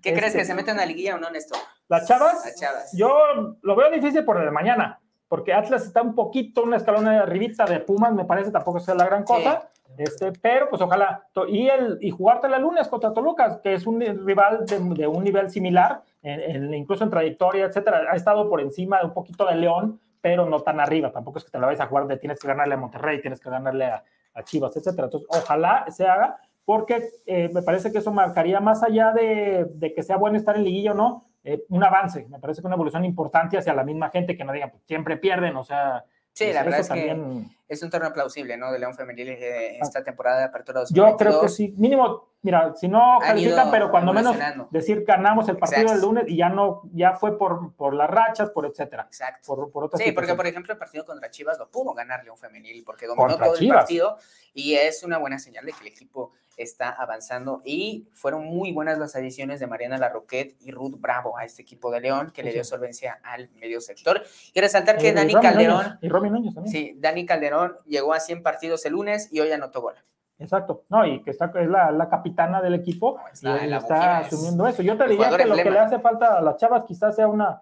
¿Qué 0.02 0.12
crees 0.12 0.34
que 0.34 0.42
este, 0.42 0.44
se 0.44 0.54
meten 0.54 0.76
a 0.76 0.80
la 0.80 0.86
liguilla 0.86 1.14
o 1.14 1.18
no, 1.18 1.30
Néstor? 1.30 1.59
¿Las 1.88 2.06
chavas? 2.06 2.44
Las 2.44 2.61
chavas. 2.61 2.92
Yo 2.92 3.56
lo 3.62 3.76
veo 3.76 3.90
difícil 3.90 4.24
por 4.24 4.36
el 4.36 4.44
de 4.44 4.50
mañana. 4.50 5.00
Porque 5.29 5.53
Atlas 5.53 5.85
está 5.85 6.03
un 6.03 6.14
poquito, 6.14 6.62
una 6.62 6.76
escalón 6.76 7.05
de 7.05 7.16
arribita 7.16 7.64
de 7.66 7.81
Pumas, 7.81 8.12
me 8.12 8.24
parece, 8.24 8.51
tampoco 8.51 8.81
sea 8.81 8.95
la 8.95 9.05
gran 9.05 9.24
cosa. 9.24 9.70
Este, 9.97 10.33
pero 10.33 10.68
pues 10.68 10.81
ojalá, 10.81 11.26
y, 11.49 11.68
el, 11.68 11.99
y 12.01 12.11
jugarte 12.11 12.49
la 12.49 12.59
lunes 12.59 12.89
contra 12.89 13.12
Toluca, 13.12 13.61
que 13.61 13.74
es 13.74 13.87
un 13.87 14.01
rival 14.01 14.64
de, 14.64 15.07
un 15.07 15.24
nivel 15.24 15.51
similar, 15.51 16.03
incluso 16.22 17.05
en 17.05 17.11
trayectoria, 17.11 17.66
etcétera, 17.66 18.03
ha 18.11 18.14
estado 18.14 18.49
por 18.49 18.61
encima 18.61 19.01
de 19.01 19.07
un 19.07 19.12
poquito 19.12 19.45
de 19.47 19.57
León, 19.57 20.01
pero 20.20 20.47
no 20.47 20.61
tan 20.61 20.79
arriba, 20.79 21.11
tampoco 21.11 21.39
es 21.39 21.45
que 21.45 21.51
te 21.51 21.59
la 21.59 21.66
vayas 21.66 21.81
a 21.81 21.87
jugar 21.87 22.07
de 22.07 22.16
tienes 22.16 22.39
que 22.39 22.49
ganarle 22.49 22.74
a 22.74 22.79
Monterrey, 22.79 23.20
tienes 23.20 23.41
que 23.41 23.51
ganarle 23.51 23.87
a, 23.87 24.05
Chivas, 24.45 24.76
etcétera. 24.76 25.07
Entonces, 25.07 25.29
ojalá 25.31 25.85
se 25.89 26.07
haga, 26.07 26.39
porque 26.64 27.09
eh, 27.26 27.51
me 27.53 27.62
parece 27.62 27.91
que 27.91 27.99
eso 27.99 28.12
marcaría 28.12 28.61
más 28.61 28.85
allá 28.85 29.11
de, 29.11 29.66
de, 29.74 29.93
que 29.93 30.05
sea 30.05 30.16
bueno 30.16 30.37
estar 30.37 30.55
en 30.55 30.62
liguilla 30.62 30.93
o 30.93 30.95
no, 30.95 31.28
eh, 31.45 31.64
un 31.68 31.84
avance, 31.84 32.26
me 32.28 32.39
parece 32.39 32.61
que 32.61 32.66
una 32.66 32.76
evolución 32.76 33.05
importante 33.05 33.59
hacia 33.59 33.74
la 33.74 33.84
misma 33.84 34.11
gente 34.11 34.36
que 34.36 34.45
no 34.45 34.53
digan, 34.53 34.70
pues 34.70 34.82
siempre 34.84 35.16
pierden, 35.16 35.57
o 35.57 35.64
sea, 35.64 36.05
Sí, 36.39 36.45
pues 36.45 36.55
la 36.55 36.62
verdad 36.62 36.80
es 36.80 36.89
que 36.89 37.45
es 37.66 37.82
un 37.82 37.91
torneo 37.91 38.12
plausible, 38.12 38.57
¿no? 38.57 38.70
De 38.70 38.78
León 38.78 38.95
Femenil 38.95 39.30
eh, 39.30 39.78
esta 39.80 40.05
temporada 40.05 40.39
de 40.39 40.45
apertura 40.45 40.80
2022. 40.80 41.11
Yo 41.11 41.16
creo 41.16 41.41
que 41.41 41.49
sí, 41.49 41.74
mínimo, 41.76 42.28
mira, 42.43 42.74
si 42.76 42.89
no 42.89 43.18
califican, 43.20 43.70
pero 43.70 43.91
cuando 43.91 44.12
menos 44.12 44.36
decir 44.70 45.05
ganamos 45.05 45.49
el 45.49 45.57
partido 45.57 45.91
del 45.91 46.01
lunes 46.01 46.24
y 46.28 46.36
ya 46.36 46.49
no, 46.49 46.82
ya 46.93 47.14
fue 47.14 47.39
por, 47.39 47.74
por 47.74 47.95
las 47.95 48.09
rachas, 48.09 48.51
por 48.51 48.66
etcétera. 48.66 49.05
Exacto. 49.05 49.70
Por, 49.72 49.91
sí, 49.99 50.12
porque 50.12 50.34
por 50.34 50.47
ejemplo 50.47 50.72
el 50.72 50.78
partido 50.78 51.05
contra 51.05 51.30
Chivas 51.30 51.59
lo 51.59 51.70
pudo 51.70 51.95
ganar 51.95 52.24
León 52.24 52.39
Femenil 52.39 52.84
porque 52.84 53.07
dominó 53.07 53.36
todo 53.36 53.57
el 53.57 53.68
partido 53.68 54.16
y 54.55 54.74
es 54.74 55.03
una 55.03 55.18
buena 55.18 55.39
señal 55.39 55.64
de 55.64 55.72
que 55.72 55.80
el 55.80 55.89
equipo 55.89 56.32
está 56.57 56.91
avanzando 56.91 57.62
y 57.64 58.09
fueron 58.12 58.45
muy 58.45 58.72
buenas 58.72 58.99
las 58.99 59.14
adiciones 59.14 59.61
de 59.61 59.66
Mariana 59.66 59.97
Larroquette 59.97 60.57
y 60.61 60.72
Ruth 60.72 60.97
Bravo 60.99 61.39
a 61.39 61.45
este 61.45 61.62
equipo 61.62 61.91
de 61.91 62.01
León 62.01 62.32
que 62.32 62.43
le 62.43 62.53
dio 62.53 62.64
solvencia 62.64 63.20
al 63.22 63.49
medio 63.51 63.80
sector. 63.80 64.22
Y 64.53 64.61
resaltar 64.61 64.99
que 64.99 65.12
Dani 65.12 65.34
Calderón. 65.34 65.99
y 66.03 66.09
Romy 66.09 66.30
Núñez 66.30 66.55
también. 66.55 66.72
Sí, 66.72 66.95
Dani 66.99 67.24
Calderón 67.24 67.76
llegó 67.86 68.12
a 68.12 68.20
100 68.20 68.43
partidos 68.43 68.84
el 68.86 68.93
lunes 68.93 69.28
y 69.30 69.41
hoy 69.41 69.53
anotó 69.53 69.80
gol. 69.80 69.95
Exacto, 70.39 70.84
no, 70.89 71.05
y 71.05 71.22
que 71.22 71.30
está, 71.30 71.53
es 71.55 71.68
la, 71.68 71.91
la 71.91 72.09
capitana 72.09 72.62
del 72.62 72.74
equipo 72.74 73.18
está, 73.32 73.66
y 73.66 73.72
está 73.72 74.18
asumiendo 74.18 74.66
eso. 74.68 74.82
Yo 74.82 74.97
te 74.97 75.09
diría 75.09 75.36
que 75.36 75.45
lo 75.45 75.57
que 75.57 75.70
le 75.70 75.78
hace 75.78 75.99
falta 75.99 76.39
a 76.39 76.43
las 76.43 76.57
chavas 76.57 76.84
quizás 76.86 77.16
sea 77.16 77.26
una, 77.26 77.61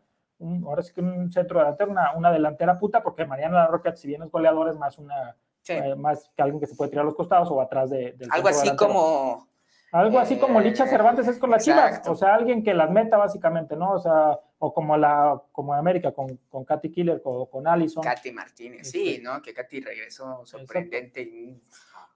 ahora 0.65 0.83
sí 0.83 0.93
que 0.93 1.01
un 1.01 1.33
centro 1.33 1.59
delantero, 1.61 1.91
una, 1.91 2.13
una 2.15 2.31
delantera 2.31 2.79
puta, 2.79 3.03
porque 3.03 3.25
Mariana 3.25 3.57
Larroquette, 3.57 3.97
si 3.97 4.09
bien 4.09 4.23
es 4.23 4.31
goleador, 4.31 4.69
es 4.69 4.77
más 4.77 4.99
una 4.99 5.37
eh, 5.69 5.95
más 5.97 6.31
que 6.37 6.43
alguien 6.43 6.61
que 6.61 6.67
se 6.67 6.77
puede 6.77 6.91
tirar 6.91 7.03
a 7.03 7.07
los 7.07 7.15
costados 7.15 7.49
o 7.51 7.61
atrás 7.61 7.91
de, 7.91 8.13
del 8.13 8.29
Algo 8.31 8.49
así 8.49 8.75
como... 8.77 9.49
Algo 9.93 10.19
así 10.19 10.37
como 10.37 10.61
Licha 10.61 10.85
eh, 10.85 10.89
Cervantes 10.89 11.27
es 11.29 11.39
con 11.39 11.49
las 11.49 11.65
chivas, 11.65 12.07
o 12.07 12.15
sea, 12.15 12.35
alguien 12.35 12.63
que 12.63 12.75
las 12.75 12.91
meta 12.91 13.17
básicamente, 13.17 13.77
¿no? 13.77 13.93
O 13.93 13.99
sea, 13.99 14.39
o 14.59 14.75
como 14.75 14.97
la 14.97 15.41
como 15.53 15.73
América 15.73 16.13
con, 16.13 16.39
con 16.51 16.65
Katy 16.65 16.91
Killer, 16.91 17.23
o 17.25 17.49
con, 17.49 17.67
Allison. 17.67 18.03
Katy 18.03 18.33
Martínez, 18.33 18.91
sí, 18.91 19.15
este, 19.15 19.23
¿no? 19.23 19.41
Que 19.41 19.55
Katy 19.55 19.81
regresó 19.81 20.45
sorprendente, 20.45 21.57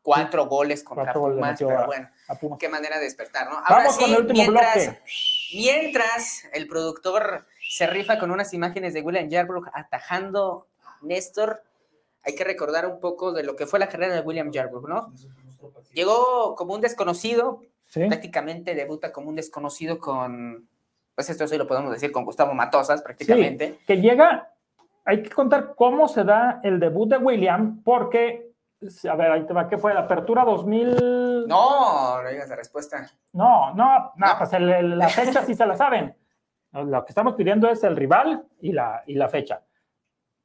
cuatro 0.02 0.46
goles 0.46 0.82
contra 0.82 1.12
cuatro 1.12 1.34
Pumas, 1.34 1.58
pero 1.58 1.86
bueno, 1.86 2.08
qué 2.58 2.68
manera 2.68 2.98
de 2.98 3.04
despertar, 3.04 3.48
¿no? 3.48 3.58
Ahora 3.58 3.84
Vamos 3.84 3.98
con 3.98 4.10
el 4.10 4.16
último 4.16 4.42
mientras, 4.42 4.74
bloque. 4.74 5.00
Mientras 5.54 6.44
el 6.52 6.66
productor 6.68 7.46
se 7.68 7.86
rifa 7.86 8.18
con 8.18 8.30
unas 8.30 8.52
imágenes 8.54 8.94
de 8.94 9.02
William 9.02 9.28
Yarbrough 9.28 9.68
atajando 9.72 10.66
Néstor, 11.02 11.62
hay 12.22 12.34
que 12.34 12.44
recordar 12.44 12.86
un 12.86 13.00
poco 13.00 13.32
de 13.32 13.42
lo 13.42 13.56
que 13.56 13.66
fue 13.66 13.78
la 13.78 13.88
carrera 13.88 14.14
de 14.14 14.20
William 14.20 14.50
Yarbrough, 14.50 14.88
¿no? 14.88 15.12
Llegó 15.92 16.54
como 16.54 16.74
un 16.74 16.80
desconocido, 16.80 17.62
prácticamente 17.92 18.74
debuta 18.74 19.12
como 19.12 19.28
un 19.28 19.36
desconocido 19.36 19.98
con, 19.98 20.68
pues 21.14 21.30
esto 21.30 21.46
sí 21.46 21.56
lo 21.56 21.66
podemos 21.66 21.92
decir, 21.92 22.12
con 22.12 22.24
Gustavo 22.24 22.54
Matosas 22.54 23.02
prácticamente. 23.02 23.78
que 23.86 23.96
llega, 24.00 24.52
hay 25.04 25.22
que 25.22 25.30
contar 25.30 25.74
cómo 25.76 26.08
se 26.08 26.24
da 26.24 26.60
el 26.62 26.78
debut 26.78 27.08
de 27.08 27.18
William, 27.18 27.82
porque, 27.82 28.49
a 29.08 29.14
ver, 29.16 29.30
ahí 29.30 29.46
te 29.46 29.52
va, 29.52 29.68
¿qué 29.68 29.78
fue? 29.78 29.94
La 29.94 30.00
apertura 30.00 30.44
2000... 30.44 31.46
No, 31.46 32.22
no 32.22 32.28
digas 32.28 32.48
la 32.48 32.56
respuesta. 32.56 33.06
No, 33.32 33.74
no, 33.74 34.12
no, 34.16 34.26
pues 34.38 34.52
la 34.60 35.08
fecha 35.08 35.42
sí 35.42 35.54
se 35.54 35.66
la 35.66 35.76
saben. 35.76 36.16
Lo 36.72 37.04
que 37.04 37.10
estamos 37.10 37.34
pidiendo 37.34 37.68
es 37.68 37.82
el 37.84 37.96
rival 37.96 38.44
y 38.60 38.72
la, 38.72 39.02
y 39.06 39.14
la 39.14 39.28
fecha 39.28 39.62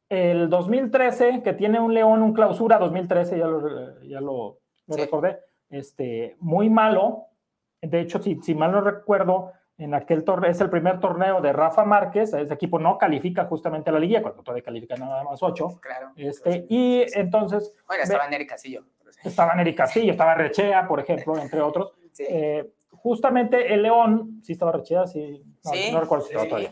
el 0.10 0.50
2013, 0.50 1.42
que 1.44 1.54
tiene 1.54 1.80
un 1.80 1.94
León, 1.94 2.22
un 2.22 2.34
clausura 2.34 2.78
2013, 2.78 3.38
ya 3.38 3.48
lo, 3.48 4.02
ya 4.02 4.22
lo, 4.22 4.60
recordé, 4.88 5.40
este, 5.70 6.36
muy 6.40 6.70
malo. 6.70 7.28
De 7.82 8.02
hecho, 8.02 8.22
si, 8.22 8.40
si 8.42 8.56
mal 8.56 8.72
no 8.72 8.82
recuerdo, 8.82 9.52
en 9.78 9.94
aquel 9.94 10.24
torneo, 10.24 10.50
es 10.50 10.62
el 10.62 10.70
primer 10.70 11.00
torneo 11.00 11.42
de 11.42 11.52
Rafa 11.52 11.84
Márquez, 11.84 12.34
ese 12.34 12.54
equipo 12.54 12.80
no 12.80 12.98
califica 12.98 13.46
justamente 13.46 13.90
a 13.90 13.94
la 13.94 14.00
liga, 14.00 14.22
cuando 14.22 14.42
todavía 14.42 14.64
califica 14.64 14.96
nada 14.96 15.24
más 15.24 15.42
ocho. 15.44 15.80
Claro. 15.82 16.12
Este, 16.16 16.66
y 16.70 17.06
entonces... 17.14 17.74
Bueno, 17.88 18.04
estaba 18.04 18.28
Neri 18.30 18.48
Castillo. 18.48 18.86
Estaba 19.24 19.56
Neri 19.56 19.76
Castillo, 19.76 20.12
estaba 20.12 20.36
Rechea, 20.36 20.88
por 20.88 21.00
ejemplo, 21.00 21.38
entre 21.38 21.62
otros. 21.62 21.94
Eh, 22.18 22.72
justamente 22.92 23.74
el 23.74 23.84
León, 23.84 24.40
sí 24.42 24.54
estaba 24.54 24.72
Rechea, 24.72 25.06
sí, 25.06 25.44
no, 25.92 26.00
recuerdo 26.00 26.24
si 26.24 26.32
estaba 26.32 26.48
todavía. 26.48 26.72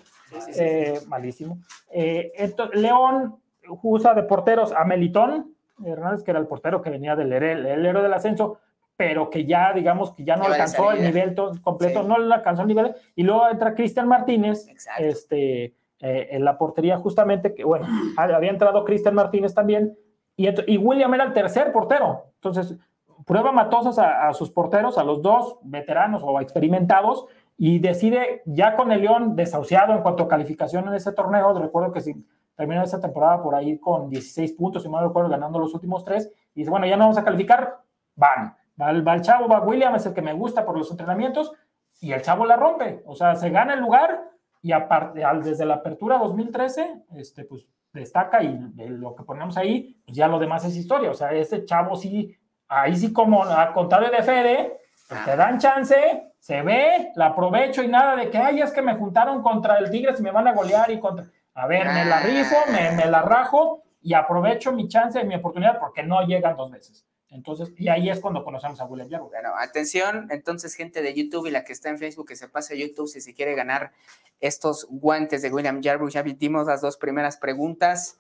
Eh, 0.56 1.02
malísimo. 1.08 1.58
Eh, 1.92 2.32
León 2.76 3.36
usa 3.82 4.14
de 4.14 4.24
porteros 4.24 4.72
a 4.72 4.86
Melitón 4.86 5.54
Hernández, 5.84 6.24
que 6.24 6.32
era 6.32 6.40
el 6.40 6.48
portero 6.48 6.82
que 6.82 6.90
venía 6.90 7.18
del 7.18 7.34
el, 7.34 7.86
héroe 7.86 8.02
del 8.02 8.14
ascenso, 8.14 8.60
pero 9.06 9.30
que 9.30 9.46
ya, 9.46 9.74
digamos, 9.74 10.14
que 10.14 10.24
ya 10.24 10.38
no 10.38 10.46
alcanzó 10.46 10.94
el 10.94 11.04
nivel 11.04 11.36
completo, 11.62 12.04
no 12.04 12.18
le 12.18 12.34
alcanzó 12.34 12.62
el 12.62 12.70
nivel. 12.70 12.96
Y 13.16 13.24
luego 13.24 13.50
entra 13.50 13.76
Cristian 13.76 14.08
Martínez, 14.08 14.66
este, 14.98 15.76
eh, 16.00 16.30
en 16.32 16.46
la 16.46 16.58
portería, 16.58 16.98
justamente, 17.00 17.54
que 17.54 17.66
bueno, 17.66 17.86
había 18.18 18.50
entrado 18.50 18.86
Cristian 18.86 19.14
Martínez 19.14 19.54
también, 19.54 19.98
y, 20.38 20.48
y, 20.72 20.78
William 20.78 21.14
era 21.14 21.26
el 21.26 21.34
tercer 21.34 21.74
portero. 21.74 22.28
Entonces, 22.36 22.78
prueba 23.26 23.52
Matosas 23.52 24.00
a, 24.00 24.30
a 24.30 24.34
sus 24.34 24.50
porteros, 24.50 24.98
a 24.98 25.04
los 25.04 25.22
dos 25.22 25.58
veteranos 25.64 26.22
o 26.24 26.40
experimentados, 26.40 27.26
y 27.58 27.80
decide 27.80 28.42
ya 28.46 28.78
con 28.78 28.94
el 28.94 29.02
León 29.02 29.36
desahuciado 29.36 29.94
en 29.94 30.02
cuanto 30.02 30.24
a 30.24 30.28
calificación 30.30 30.88
en 30.88 30.94
ese 30.94 31.12
torneo, 31.12 31.54
recuerdo 31.60 31.92
que 31.92 32.00
si 32.00 32.26
terminó 32.56 32.84
esa 32.84 33.02
temporada 33.02 33.44
por 33.44 33.54
ahí 33.54 33.78
con 33.80 34.10
16 34.10 34.54
puntos, 34.54 34.84
si 34.84 34.90
no 34.90 35.06
recuerdo, 35.06 35.30
ganando 35.30 35.60
los 35.60 35.74
últimos 35.74 36.06
tres, 36.06 36.32
y 36.56 36.62
dice, 36.62 36.72
bueno, 36.72 36.86
ya 36.86 36.96
no 36.96 37.04
vamos 37.04 37.18
a 37.18 37.24
calificar, 37.24 37.80
van, 38.16 38.56
va 38.80 38.92
el, 38.92 39.22
chavo, 39.22 39.48
va 39.48 39.62
William, 39.62 39.96
es 39.96 40.06
el 40.06 40.14
que 40.14 40.22
me 40.22 40.34
gusta 40.34 40.66
por 40.66 40.78
los 40.78 40.90
entrenamientos, 40.92 41.52
y 42.00 42.12
el 42.12 42.22
chavo 42.22 42.46
la 42.46 42.56
rompe, 42.56 43.02
o 43.06 43.16
sea, 43.16 43.36
se 43.36 43.50
gana 43.50 43.74
el 43.74 43.80
lugar, 43.80 44.30
y 44.62 44.72
aparte, 44.72 45.24
desde 45.44 45.66
la 45.66 45.76
apertura 45.76 46.18
2013, 46.18 47.04
este, 47.16 47.46
pues 47.46 47.70
destaca, 47.92 48.44
y 48.44 48.58
lo 48.76 49.16
que 49.16 49.24
ponemos 49.24 49.58
ahí, 49.58 50.02
pues 50.06 50.16
ya 50.16 50.28
lo 50.28 50.40
demás 50.40 50.66
es 50.66 50.76
historia, 50.76 51.12
o 51.12 51.14
sea, 51.14 51.32
ese 51.34 51.66
chavo 51.66 51.96
sí, 51.96 52.36
ahí 52.68 52.96
sí 52.96 53.14
como 53.14 53.44
a 53.44 53.74
contrario 53.74 54.10
de 54.10 54.24
Fede, 54.24 54.78
pues 55.08 55.26
te 55.26 55.36
dan 55.36 55.60
chance, 55.60 56.34
se 56.40 56.62
ve, 56.62 57.12
la 57.16 57.28
aprovecho 57.28 57.84
y 57.84 57.88
nada 57.88 58.16
de 58.16 58.30
que, 58.30 58.38
ay, 58.38 58.62
es 58.62 58.72
que 58.72 58.82
me 58.82 58.96
juntaron 58.96 59.42
contra 59.42 59.78
el 59.78 59.90
Tigres 59.90 60.20
y 60.20 60.24
me 60.24 60.32
van 60.32 60.48
a 60.48 60.54
golear 60.54 60.92
y 60.92 61.00
contra... 61.00 61.26
A 61.56 61.68
ver, 61.68 61.86
me 61.88 62.04
la 62.06 62.20
rifo, 62.20 62.56
me, 62.72 63.06
la 63.06 63.22
rajo 63.22 63.84
y 64.02 64.14
aprovecho 64.14 64.72
mi 64.72 64.88
chance 64.88 65.22
y 65.22 65.26
mi 65.26 65.36
oportunidad 65.36 65.80
porque 65.80 66.04
no 66.04 66.22
llegan 66.26 66.58
dos 66.58 66.72
veces. 66.72 67.06
Entonces, 67.34 67.72
y 67.78 67.90
ahí 67.90 68.10
es 68.10 68.20
cuando 68.20 68.44
conocemos 68.44 68.80
a 68.80 68.86
William. 68.86 69.28
Bueno, 69.28 69.54
atención, 69.58 70.28
entonces, 70.30 70.76
gente 70.76 71.02
de 71.02 71.14
YouTube 71.14 71.48
y 71.48 71.52
la 71.52 71.64
que 71.64 71.74
está 71.74 71.90
en 71.90 71.98
Facebook, 71.98 72.28
que 72.28 72.36
se 72.36 72.48
pase 72.48 72.76
a 72.76 72.78
YouTube 72.78 73.08
si 73.08 73.22
se 73.22 73.34
quiere 73.34 73.56
ganar 73.56 73.92
estos 74.40 74.88
guantes 74.90 75.42
de 75.42 75.52
William 75.52 75.82
Jarbo. 75.84 76.08
Ya 76.10 76.22
vimos 76.22 76.68
las 76.68 76.82
dos 76.82 76.98
primeras 76.98 77.38
preguntas. 77.38 78.20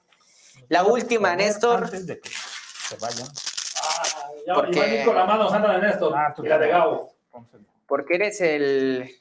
La 0.68 0.84
última, 0.84 1.36
Néstor. 1.36 1.84
Antes 1.86 2.08
de 2.08 2.20
que 2.20 2.30
se 2.30 2.98
vayan. 2.98 3.28
Ah, 3.28 4.04
ya, 4.48 4.54
porque... 4.56 5.04
con 5.06 5.16
la 5.16 5.26
mano 5.26 5.50
Sandra 5.50 5.78
de 5.78 5.88
Néstor 5.88 6.14
ah, 6.16 6.34
tú 6.36 6.44
y 6.44 6.50
la 6.50 6.58
de 6.58 6.68
Gabo. 6.70 7.14
Porque 7.88 8.16
eres 8.16 8.42
el, 8.42 9.12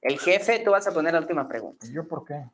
el 0.00 0.18
jefe, 0.20 0.60
tú 0.60 0.70
vas 0.70 0.86
a 0.86 0.92
poner 0.92 1.12
la 1.12 1.20
última 1.20 1.48
pregunta. 1.48 1.86
¿Yo 1.90 2.06
por 2.06 2.24
qué? 2.24 2.44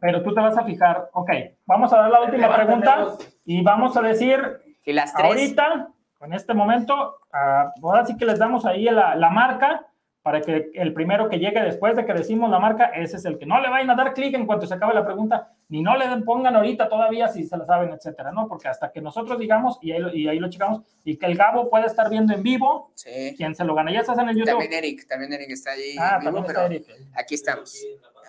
Pero 0.00 0.22
tú 0.22 0.34
te 0.34 0.40
vas 0.40 0.56
a 0.56 0.64
fijar, 0.64 1.08
ok, 1.12 1.30
vamos 1.66 1.92
a 1.92 1.98
dar 1.98 2.10
la 2.10 2.20
última 2.24 2.54
pregunta 2.54 3.16
y 3.44 3.62
vamos 3.62 3.96
a 3.96 4.02
decir, 4.02 4.61
y 4.84 4.92
las 4.92 5.14
ahorita, 5.14 5.88
en 6.20 6.32
este 6.32 6.54
momento, 6.54 7.20
uh, 7.32 7.86
ahora 7.86 8.06
sí 8.06 8.16
que 8.16 8.24
les 8.24 8.38
damos 8.38 8.64
ahí 8.66 8.84
la, 8.84 9.14
la, 9.14 9.30
marca 9.30 9.86
para 10.22 10.40
que 10.40 10.70
el 10.74 10.92
primero 10.94 11.28
que 11.28 11.38
llegue 11.38 11.60
después 11.60 11.96
de 11.96 12.06
que 12.06 12.14
decimos 12.14 12.48
la 12.48 12.60
marca, 12.60 12.86
ese 12.86 13.16
es 13.16 13.24
el 13.24 13.38
que 13.38 13.46
no 13.46 13.60
le 13.60 13.68
vayan 13.68 13.90
a 13.90 13.96
dar 13.96 14.14
clic 14.14 14.34
en 14.34 14.46
cuanto 14.46 14.66
se 14.66 14.74
acabe 14.74 14.94
la 14.94 15.04
pregunta, 15.04 15.52
ni 15.68 15.82
no 15.82 15.96
le 15.96 16.06
pongan 16.22 16.54
ahorita 16.54 16.88
todavía 16.88 17.26
si 17.26 17.42
se 17.42 17.56
la 17.56 17.64
saben, 17.64 17.92
etcétera, 17.92 18.30
¿no? 18.30 18.46
Porque 18.46 18.68
hasta 18.68 18.92
que 18.92 19.00
nosotros 19.00 19.38
digamos, 19.38 19.78
y 19.82 19.90
ahí, 19.90 19.98
lo, 19.98 20.14
y 20.14 20.28
ahí 20.28 20.38
lo 20.38 20.48
checamos, 20.48 20.82
y 21.04 21.16
que 21.16 21.26
el 21.26 21.36
Gabo 21.36 21.68
pueda 21.68 21.86
estar 21.86 22.08
viendo 22.08 22.32
en 22.32 22.42
vivo, 22.42 22.92
sí. 22.94 23.34
quién 23.36 23.54
se 23.56 23.64
lo 23.64 23.74
gana. 23.74 23.92
Ya 23.92 24.00
estás 24.00 24.18
en 24.18 24.28
el 24.28 24.36
YouTube. 24.36 24.50
También 24.50 24.72
Eric, 24.72 25.08
también 25.08 25.32
Eric 25.32 25.50
está 25.50 25.72
ahí. 25.72 25.96
Ah, 25.98 26.18
vivo, 26.20 26.44
pero 26.46 26.66
Eric. 26.66 26.86
aquí 27.14 27.34
estamos. 27.34 27.84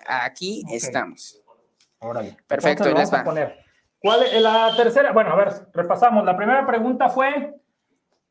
Aquí 0.06 0.64
estamos. 0.70 1.40
Órale. 2.00 2.36
Perfecto, 2.46 2.92
vamos 2.92 3.12
a 3.12 3.24
poner. 3.24 3.63
¿Cuál 4.04 4.22
es 4.24 4.42
la 4.42 4.70
tercera? 4.76 5.12
Bueno, 5.12 5.30
a 5.30 5.36
ver, 5.36 5.48
repasamos. 5.72 6.26
La 6.26 6.36
primera 6.36 6.66
pregunta 6.66 7.08
fue, 7.08 7.54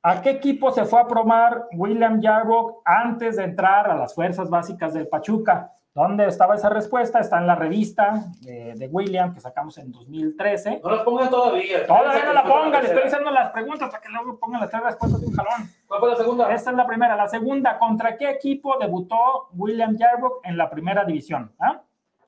¿a 0.04 0.22
qué 0.22 0.30
equipo 0.30 0.72
se 0.72 0.86
fue 0.86 1.02
a 1.02 1.08
probar 1.08 1.66
William 1.74 2.22
Yarbrough 2.22 2.84
antes 2.86 3.38
de 3.38 3.46
entrar 3.46 3.90
a 3.90 3.96
las 3.96 4.14
fuerzas 4.14 4.52
básicas 4.52 4.94
del 4.94 5.08
Pachuca? 5.08 5.72
¿Dónde 5.96 6.28
estaba 6.28 6.54
esa 6.54 6.70
respuesta? 6.70 7.20
Está 7.20 7.40
en 7.40 7.48
la 7.48 7.56
revista 7.56 8.24
de, 8.42 8.88
William 8.92 9.34
que 9.34 9.40
sacamos 9.40 9.76
en 9.80 9.92
2013. 9.92 10.82
No 10.84 10.96
la 10.96 11.04
pongan 11.04 11.32
todavía. 11.32 11.88
Todavía 11.88 12.24
no 12.24 12.34
la 12.34 12.44
pongan, 12.44 12.84
le 12.84 12.90
estoy 12.90 13.04
diciendo 13.06 13.32
las 13.32 13.50
preguntas 13.50 13.90
para 13.90 14.04
que 14.04 14.10
luego 14.10 14.38
pongan 14.38 14.62
las 14.62 14.70
tres 14.70 14.84
respuestas 14.84 15.22
de 15.22 15.26
un 15.26 15.34
jalón. 15.34 15.72
¿Cuál 15.88 16.00
fue 16.00 16.10
la 16.10 16.16
segunda? 16.18 16.54
Esta 16.54 16.70
es 16.70 16.78
la 16.78 16.86
primera. 16.86 17.16
La 17.16 17.28
segunda, 17.28 17.80
¿contra 17.80 18.16
qué 18.16 18.30
equipo 18.30 18.78
debutó 18.80 19.50
William 19.54 19.98
Yarbrough 19.98 20.42
en 20.44 20.56
la 20.56 20.70
primera 20.70 21.04
división? 21.04 21.52
¿Ah? 21.60 21.82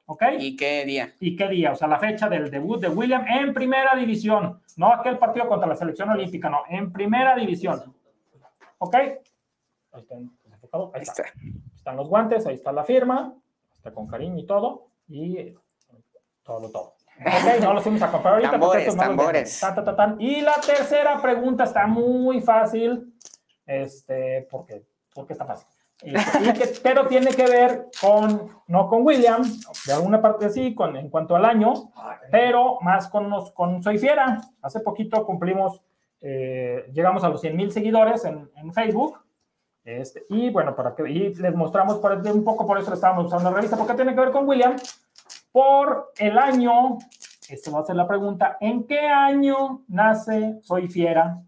¿Ok? 0.08 0.24
¿Y 0.40 0.56
qué 0.56 0.86
día? 0.86 1.14
¿Y 1.20 1.36
qué 1.36 1.48
día? 1.48 1.72
O 1.72 1.76
sea, 1.76 1.88
la 1.88 2.00
fecha 2.00 2.30
del 2.30 2.52
debut 2.52 2.80
de 2.80 2.90
William 2.90 3.26
en 3.28 3.54
primera 3.54 3.96
división. 3.96 4.62
No 4.78 4.94
aquel 4.94 5.18
partido 5.18 5.48
contra 5.48 5.68
la 5.68 5.76
selección 5.76 6.10
olímpica, 6.10 6.50
no, 6.50 6.64
en 6.70 6.92
primera 6.92 7.36
división. 7.36 7.96
¿Ok? 8.78 8.96
Ahí 8.96 9.20
está, 9.94 10.16
ahí 10.16 11.02
está. 11.02 11.24
Están 11.76 11.96
los 11.96 12.10
guantes, 12.10 12.46
ahí 12.46 12.56
está 12.56 12.72
la 12.72 12.84
firma 12.84 13.34
con 13.94 14.08
cariño 14.08 14.40
y 14.40 14.46
todo, 14.46 14.88
y 15.08 15.54
todo, 16.44 16.70
todo. 16.70 16.96
Ok, 17.20 17.62
no 17.62 17.74
los 17.74 17.84
fuimos 17.84 18.02
a 18.02 18.12
comprar 18.12 18.34
ahorita. 18.34 18.52
Tambores, 18.52 18.98
tambores. 18.98 19.62
y 20.20 20.42
la 20.42 20.56
tercera 20.56 21.22
pregunta 21.22 21.64
está 21.64 21.88
muy 21.88 22.42
fácil, 22.42 23.14
este, 23.66 24.48
porque, 24.50 24.84
porque 25.14 25.34
está 25.34 25.46
fácil. 25.46 25.68
Este, 26.02 26.80
pero 26.84 27.08
tiene 27.08 27.32
que 27.32 27.46
ver 27.46 27.88
con, 28.02 28.50
no 28.68 28.88
con 28.90 29.06
William, 29.06 29.44
de 29.86 29.94
alguna 29.94 30.22
parte 30.22 30.50
sí, 30.50 30.76
con, 30.76 30.96
en 30.98 31.10
cuanto 31.10 31.36
al 31.36 31.46
año, 31.46 31.92
pero 32.32 32.80
más 32.82 33.08
con, 33.08 33.30
nos, 33.30 33.52
con 33.52 33.82
Soy 33.82 33.98
Fiera. 33.98 34.42
Hace 34.62 34.82
poquito 34.82 35.26
cumplimos, 35.26 35.82
eh, 36.22 36.90
llegamos 36.94 37.24
a 37.24 37.30
los 37.30 37.42
100 37.42 37.56
mil 37.56 37.72
seguidores 37.72 38.26
en, 38.26 38.50
Facebook 38.74 39.20
este, 39.84 40.26
y 40.30 40.50
bueno, 40.50 40.76
para 40.76 40.96
que 40.96 41.04
les 41.04 41.56
mostramos 41.56 42.00
por, 42.00 42.12
un 42.12 42.44
poco, 42.44 42.66
por 42.66 42.80
eso 42.80 42.94
estábamos 42.94 43.28
usando 43.28 43.50
la 43.50 43.56
revista, 43.56 43.78
porque 43.78 43.94
tiene 43.94 44.14
que 44.14 44.20
ver 44.20 44.32
con 44.32 44.48
William. 44.48 44.76
Por 45.52 46.12
el 46.18 46.38
año, 46.38 46.98
este 47.48 47.72
va 47.72 47.80
a 47.80 47.86
ser 47.86 47.96
la 47.96 48.08
pregunta, 48.08 48.58
¿en 48.60 48.86
qué 48.86 49.08
año 49.08 49.84
nace 49.88 50.60
Soy 50.62 50.90
Fiera? 50.90 51.42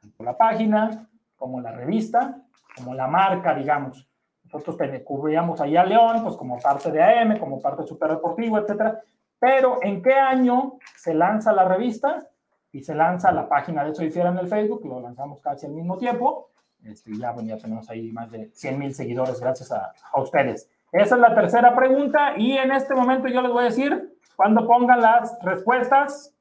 Tanto 0.00 0.22
la 0.24 0.36
página, 0.36 1.08
como 1.36 1.60
la 1.60 1.72
revista, 1.72 2.42
como 2.76 2.94
la 2.94 3.06
marca, 3.06 3.54
digamos. 3.54 4.08
Nosotros 4.44 4.76
cubríamos 5.04 5.60
ahí 5.60 5.76
a 5.76 5.84
León, 5.84 6.22
pues 6.22 6.36
como 6.36 6.58
parte 6.58 6.92
de 6.92 7.02
AM, 7.02 7.38
como 7.38 7.60
parte 7.60 7.82
de 7.82 7.88
Super 7.88 8.10
Deportivo, 8.10 8.58
etcétera. 8.58 9.00
Pero 9.38 9.78
¿en 9.82 10.02
qué 10.02 10.14
año 10.14 10.78
se 10.96 11.14
lanza 11.14 11.52
la 11.52 11.64
revista? 11.64 12.28
Y 12.72 12.82
se 12.82 12.94
lanza 12.94 13.32
la 13.32 13.48
página 13.48 13.84
de 13.84 13.94
Soy 13.94 14.10
Fiera 14.10 14.30
en 14.30 14.38
el 14.38 14.48
Facebook, 14.48 14.84
lo 14.84 15.00
lanzamos 15.00 15.40
casi 15.40 15.66
al 15.66 15.72
mismo 15.72 15.96
tiempo 15.96 16.50
este, 16.84 17.16
ya, 17.16 17.32
bueno, 17.32 17.48
ya 17.48 17.58
tenemos 17.58 17.88
ahí 17.90 18.12
más 18.12 18.30
de 18.30 18.50
100 18.52 18.78
mil 18.78 18.94
seguidores 18.94 19.40
gracias 19.40 19.72
a, 19.72 19.92
a, 20.12 20.20
ustedes. 20.20 20.70
Esa 20.92 21.14
es 21.16 21.20
la 21.20 21.34
tercera 21.34 21.74
pregunta 21.74 22.34
y 22.36 22.56
en 22.56 22.70
este 22.72 22.94
momento 22.94 23.28
yo 23.28 23.42
les 23.42 23.50
voy 23.50 23.62
a 23.62 23.66
decir 23.66 24.16
cuando 24.36 24.66
pongan 24.66 25.00
las 25.00 25.36
respuestas, 25.42 26.32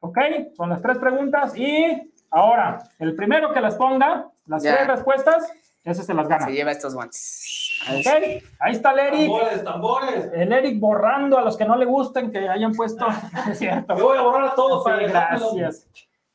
¿ok? 0.00 0.18
Son 0.56 0.68
las 0.68 0.82
tres 0.82 0.98
preguntas 0.98 1.56
y 1.56 2.12
ahora, 2.30 2.78
el 2.98 3.14
primero 3.14 3.52
que 3.52 3.60
las 3.60 3.76
ponga, 3.76 4.28
las 4.46 4.62
tres 4.62 4.86
respuestas, 4.86 5.50
ese 5.84 6.02
se 6.02 6.14
las 6.14 6.26
gana. 6.26 6.46
Se 6.46 6.52
lleva 6.52 6.70
estos 6.72 6.94
guantes. 6.94 7.78
Ok, 7.88 8.06
ahí 8.58 8.72
está 8.72 8.92
el 8.92 8.98
Eric. 9.00 9.28
Tambores, 9.28 9.64
tambores. 9.64 10.30
El 10.32 10.52
Eric 10.52 10.80
borrando 10.80 11.38
a 11.38 11.42
los 11.42 11.58
que 11.58 11.66
no 11.66 11.76
le 11.76 11.84
gusten 11.84 12.32
que 12.32 12.48
hayan 12.48 12.72
puesto. 12.72 13.06
es 13.50 13.58
cierto. 13.58 13.94
Yo 13.96 14.04
voy 14.04 14.18
a 14.18 14.22
borrar 14.22 14.48
a 14.48 14.54
todos. 14.54 14.82
Sí, 14.84 14.90
gracias. 15.06 15.88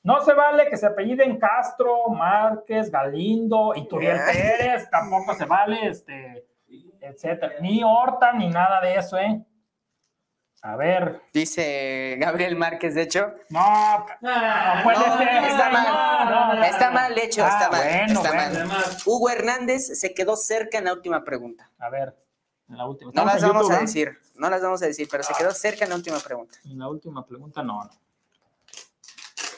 No 0.03 0.21
se 0.21 0.33
vale 0.33 0.69
que 0.69 0.77
se 0.77 0.85
apelliden 0.85 1.37
Castro, 1.37 2.07
Márquez, 2.09 2.89
Galindo, 2.89 3.73
y 3.75 3.87
Turiel 3.87 4.19
Pérez, 4.25 4.89
tampoco 4.89 5.33
se 5.35 5.45
vale, 5.45 5.87
este, 5.87 6.45
etcétera. 7.01 7.55
Ni 7.59 7.83
Horta, 7.83 8.31
ni 8.31 8.49
nada 8.49 8.79
de 8.79 8.95
eso, 8.95 9.17
¿eh? 9.17 9.43
A 10.61 10.75
ver. 10.75 11.21
Dice 11.33 12.17
Gabriel 12.19 12.55
Márquez, 12.55 12.95
de 12.95 13.03
hecho. 13.03 13.33
No, 13.49 13.99
no 13.99 14.83
puede 14.83 15.17
ser. 15.17 15.43
Está 15.45 15.69
mal. 15.69 16.63
está 16.63 16.91
mal 16.91 17.17
hecho, 17.17 17.45
está 17.45 17.67
ah, 17.67 17.71
mal. 17.71 17.87
está 18.11 18.65
mal. 18.65 18.97
Hugo 19.05 19.29
Hernández 19.29 19.99
se 19.99 20.13
quedó 20.13 20.35
cerca 20.35 20.77
en 20.77 20.85
la 20.85 20.93
última 20.93 21.23
pregunta. 21.23 21.69
A 21.79 21.89
ver, 21.89 22.15
en 22.67 22.77
la 22.77 22.85
última. 22.85 23.11
No 23.13 23.25
las 23.25 23.41
vamos 23.41 23.71
a 23.71 23.79
decir, 23.79 24.17
no 24.35 24.49
las 24.49 24.61
vamos 24.61 24.81
a 24.81 24.87
decir, 24.87 25.07
pero 25.09 25.23
se 25.23 25.33
quedó 25.33 25.51
cerca 25.51 25.85
en 25.85 25.91
la 25.91 25.95
última 25.95 26.19
pregunta. 26.19 26.57
En 26.65 26.79
la 26.79 26.89
última 26.89 27.25
pregunta, 27.25 27.63
no, 27.63 27.83
no. 27.83 27.91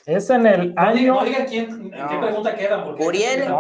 Es 0.06 0.30
en 0.30 0.46
el 0.48 0.74
año. 0.78 1.16
No 1.16 1.24
digan 1.24 1.46
quién, 1.46 1.92
qué 1.92 2.18
pregunta 2.18 2.56
queda. 2.56 2.84
Porque 2.84 3.04
Uriel, 3.06 3.54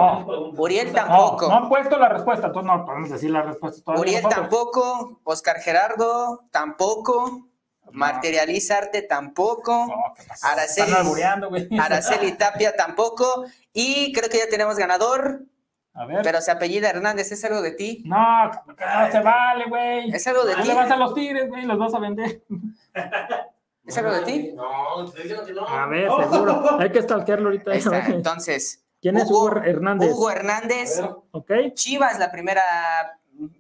Uriel 0.57 0.91
tampoco. 0.91 1.47
No, 1.47 1.55
han 1.55 1.69
puesto 1.69 1.97
la 1.97 2.09
respuesta, 2.09 2.47
entonces 2.47 2.71
no 2.71 2.85
podemos 2.85 3.09
decir 3.09 3.29
la 3.29 3.43
respuesta 3.43 3.91
Uriel 3.93 4.23
tampoco, 4.27 5.19
Oscar 5.23 5.57
Gerardo 5.59 6.45
tampoco, 6.51 7.47
Materializarte 7.91 9.01
tampoco, 9.01 9.87
Araceli, 10.43 10.93
Araceli 11.79 12.31
Tapia 12.33 12.75
tampoco, 12.75 13.45
y 13.73 14.13
creo 14.13 14.29
que 14.29 14.39
ya 14.39 14.49
tenemos 14.49 14.77
ganador. 14.77 15.43
A 15.93 16.05
ver. 16.05 16.21
Pero 16.23 16.39
se 16.39 16.51
apellida 16.51 16.89
Hernández, 16.89 17.33
¿es 17.33 17.43
algo 17.43 17.61
de 17.61 17.71
ti? 17.71 18.01
No, 18.05 18.45
no 18.45 19.11
se 19.11 19.19
vale, 19.19 19.65
güey. 19.67 20.09
Es 20.09 20.25
algo 20.25 20.45
de 20.45 20.55
ti. 20.55 20.69
le 20.69 20.73
vas 20.73 20.89
a 20.89 20.95
los 20.95 21.13
tigres, 21.13 21.49
güey, 21.49 21.65
los 21.65 21.77
vas 21.77 21.93
a 21.93 21.99
vender. 21.99 22.41
¿Es 23.91 23.97
algo 23.97 24.13
de 24.13 24.21
ti? 24.21 24.51
No, 24.55 25.11
te 25.11 25.21
diciendo 25.21 25.45
que 25.45 25.53
no. 25.53 25.67
A 25.67 25.85
ver, 25.87 26.09
seguro. 26.09 26.79
Hay 26.79 26.91
que 26.91 27.01
stalkearlo 27.01 27.49
ahorita. 27.49 27.73
Entonces. 28.07 28.85
¿Quién 29.01 29.17
es 29.17 29.29
Hugo 29.29 29.57
Hernández? 29.57 30.11
Hugo 30.11 30.31
Hernández. 30.31 31.01
Ok. 31.31 31.51
Chivas, 31.73 32.19
la 32.19 32.31
primera 32.31 32.61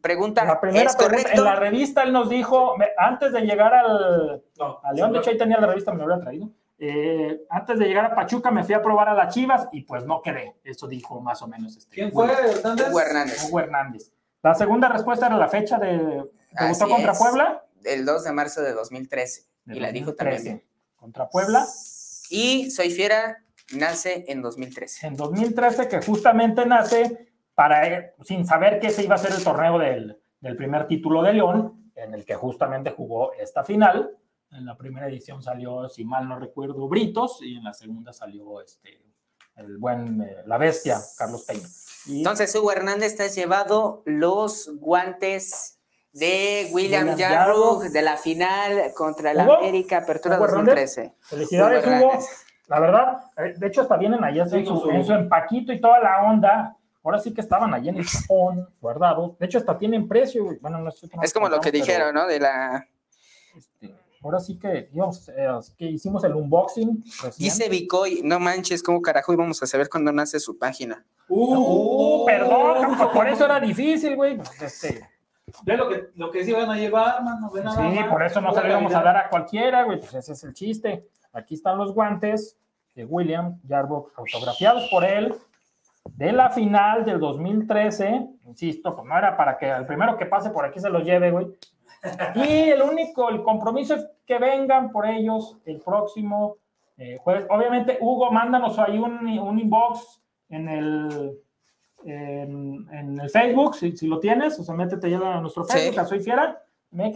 pregunta. 0.01 0.45
La 0.45 0.61
primera 0.61 0.91
pregunta. 0.93 1.31
En 1.33 1.43
la 1.43 1.55
revista 1.55 2.03
él 2.03 2.13
nos 2.13 2.29
dijo, 2.29 2.75
antes 2.97 3.33
de 3.33 3.41
llegar 3.41 3.73
al, 3.73 4.43
a 4.83 4.93
León, 4.93 5.11
de 5.11 5.19
hecho 5.19 5.31
ahí 5.31 5.37
tenía 5.37 5.59
la 5.59 5.67
revista, 5.67 5.91
me 5.91 5.97
lo 5.97 6.13
había 6.13 6.23
traído. 6.23 6.49
Eh, 6.77 7.41
antes 7.49 7.77
de 7.77 7.85
llegar 7.85 8.05
a 8.05 8.15
Pachuca 8.15 8.49
me 8.51 8.63
fui 8.63 8.73
a 8.73 8.81
probar 8.81 9.09
a 9.09 9.13
las 9.13 9.33
Chivas 9.33 9.67
y 9.71 9.81
pues 9.81 10.05
no 10.05 10.21
quedé. 10.21 10.55
Eso 10.63 10.87
dijo 10.87 11.19
más 11.19 11.41
o 11.41 11.47
menos. 11.47 11.75
Este, 11.75 11.95
¿Quién 11.95 12.11
fue 12.11 12.31
Hernández? 12.31 12.87
Hugo 12.89 13.01
Hernández. 13.01 13.43
Hugo 13.49 13.59
Hernández. 13.59 14.11
La 14.43 14.53
segunda 14.55 14.87
respuesta 14.89 15.27
era 15.27 15.37
la 15.37 15.49
fecha 15.49 15.77
de 15.77 16.23
debutó 16.51 16.87
contra 16.87 17.13
Puebla. 17.13 17.65
El 17.83 18.05
2 18.05 18.23
de 18.23 18.31
marzo 18.31 18.61
de 18.61 18.73
2013 18.73 19.50
y 19.65 19.79
la 19.79 19.91
dijo 19.91 20.13
también. 20.13 20.63
Contra 20.95 21.29
Puebla. 21.29 21.65
Y 22.29 22.69
Soy 22.71 22.91
Fiera 22.91 23.43
nace 23.73 24.25
en 24.27 24.41
2013. 24.41 25.07
En 25.07 25.15
2013, 25.15 25.87
que 25.87 26.01
justamente 26.01 26.65
nace 26.65 27.33
para, 27.55 28.13
sin 28.23 28.45
saber 28.45 28.79
que 28.79 28.89
se 28.89 29.03
iba 29.03 29.15
a 29.15 29.17
ser 29.17 29.31
el 29.31 29.43
torneo 29.43 29.79
del, 29.79 30.17
del 30.39 30.55
primer 30.55 30.87
título 30.87 31.23
de 31.23 31.33
León, 31.33 31.91
en 31.95 32.13
el 32.13 32.25
que 32.25 32.35
justamente 32.35 32.91
jugó 32.91 33.33
esta 33.33 33.63
final. 33.63 34.17
En 34.51 34.65
la 34.65 34.77
primera 34.77 35.07
edición 35.07 35.41
salió, 35.41 35.87
si 35.87 36.03
mal 36.03 36.27
no 36.27 36.39
recuerdo, 36.39 36.87
Britos, 36.87 37.39
y 37.41 37.57
en 37.57 37.63
la 37.63 37.73
segunda 37.73 38.11
salió 38.11 38.61
este, 38.61 39.01
el 39.55 39.77
buen, 39.77 40.21
eh, 40.21 40.37
la 40.45 40.57
bestia, 40.57 40.99
Carlos 41.17 41.43
Peña. 41.43 41.67
Entonces, 42.07 42.53
Hugo 42.55 42.71
Hernández, 42.71 43.15
te 43.15 43.23
has 43.23 43.35
llevado 43.35 44.01
los 44.05 44.69
guantes 44.79 45.79
de 46.13 46.69
William, 46.71 47.09
William 47.09 47.79
de 47.91 48.01
la 48.01 48.17
final 48.17 48.91
contra 48.95 49.31
el 49.31 49.39
América 49.39 49.97
Apertura 49.97 50.37
2013. 50.37 51.13
Felicidades, 51.21 51.85
Hugo. 51.85 52.19
La 52.67 52.79
verdad, 52.79 53.17
eh, 53.37 53.53
de 53.57 53.67
hecho, 53.67 53.81
hasta 53.81 53.97
vienen 53.97 54.23
allá 54.23 54.43
en, 54.43 54.65
su, 54.65 54.89
en 54.89 55.05
su 55.05 55.13
empaquito 55.13 55.73
y 55.73 55.81
toda 55.81 55.99
la 55.99 56.23
onda. 56.23 56.77
Ahora 57.03 57.19
sí 57.19 57.33
que 57.33 57.41
estaban 57.41 57.73
allí 57.73 57.89
en 57.89 57.97
el 57.97 58.05
Japón, 58.05 58.69
guardados. 58.79 59.37
De 59.39 59.45
hecho, 59.45 59.57
hasta 59.57 59.77
tienen 59.77 60.07
precio. 60.07 60.57
Bueno, 60.61 60.79
no 60.79 60.89
es 61.21 61.33
como 61.33 61.49
lo 61.49 61.59
que 61.59 61.71
dijeron, 61.71 62.13
¿no? 62.13 62.27
De 62.27 62.39
la. 62.39 62.87
Este, 63.57 63.93
ahora 64.23 64.39
sí 64.39 64.57
que, 64.57 64.89
eh, 64.89 65.59
que 65.77 65.85
hicimos 65.85 66.23
el 66.23 66.35
unboxing. 66.35 67.03
Dice 67.37 67.69
Bicoy, 67.69 68.21
no 68.23 68.39
manches, 68.39 68.83
¿cómo 68.83 69.01
carajo 69.01 69.33
íbamos 69.33 69.61
a 69.63 69.67
saber 69.67 69.89
cuándo 69.89 70.11
nace 70.11 70.39
su 70.39 70.57
página? 70.57 71.03
Uh, 71.27 72.21
uh 72.21 72.25
perdón, 72.25 72.97
por 73.13 73.27
eso 73.27 73.45
era 73.45 73.59
difícil, 73.59 74.15
güey. 74.15 74.39
Este, 74.61 75.09
Ve 75.63 75.77
lo 75.77 75.89
que, 75.89 76.09
lo 76.15 76.31
que 76.31 76.43
sí 76.43 76.51
van 76.51 76.69
a 76.69 76.75
llevar, 76.75 77.23
mano. 77.23 77.49
sí, 77.51 77.99
por 78.09 78.23
eso 78.23 78.41
no 78.41 78.53
se 78.53 78.61
lo 78.61 78.69
íbamos 78.69 78.93
a 78.93 79.01
dar 79.01 79.17
a 79.17 79.29
cualquiera, 79.29 79.83
güey. 79.83 79.99
Pues 79.99 80.13
ese 80.13 80.33
es 80.33 80.43
el 80.43 80.53
chiste. 80.53 81.09
Aquí 81.33 81.55
están 81.55 81.77
los 81.77 81.93
guantes 81.93 82.57
de 82.95 83.05
William 83.05 83.59
Jarbo, 83.67 84.11
autografiados 84.15 84.89
por 84.89 85.05
él, 85.05 85.33
de 86.05 86.31
la 86.31 86.49
final 86.49 87.05
del 87.05 87.19
2013. 87.19 88.27
Insisto, 88.45 88.95
pues 88.95 89.07
no 89.07 89.17
era 89.17 89.37
para 89.37 89.57
que 89.57 89.69
el 89.69 89.85
primero 89.85 90.17
que 90.17 90.25
pase 90.25 90.49
por 90.49 90.65
aquí 90.65 90.79
se 90.79 90.89
los 90.89 91.03
lleve, 91.03 91.31
güey. 91.31 91.47
Y 92.35 92.69
el 92.69 92.81
único, 92.81 93.29
el 93.29 93.43
compromiso 93.43 93.95
es 93.95 94.07
que 94.25 94.39
vengan 94.39 94.91
por 94.91 95.05
ellos 95.05 95.57
el 95.65 95.79
próximo 95.79 96.57
eh, 96.97 97.17
jueves. 97.21 97.45
Obviamente, 97.49 97.97
Hugo, 98.01 98.31
mándanos 98.31 98.77
ahí 98.79 98.97
un, 98.97 99.27
un 99.27 99.59
inbox 99.59 100.21
en 100.49 100.67
el 100.67 101.39
en, 102.05 102.87
el 103.19 103.29
Facebook, 103.29 103.75
si, 103.75 103.95
si, 103.95 104.07
lo 104.07 104.19
tienes, 104.19 104.59
o 104.59 104.63
sea, 104.63 104.75
métete 104.75 105.09
ya 105.09 105.17
a 105.17 105.41
nuestro 105.41 105.63
Facebook, 105.65 105.99
a 105.99 106.05
Soy 106.05 106.19
Fiera, 106.19 106.63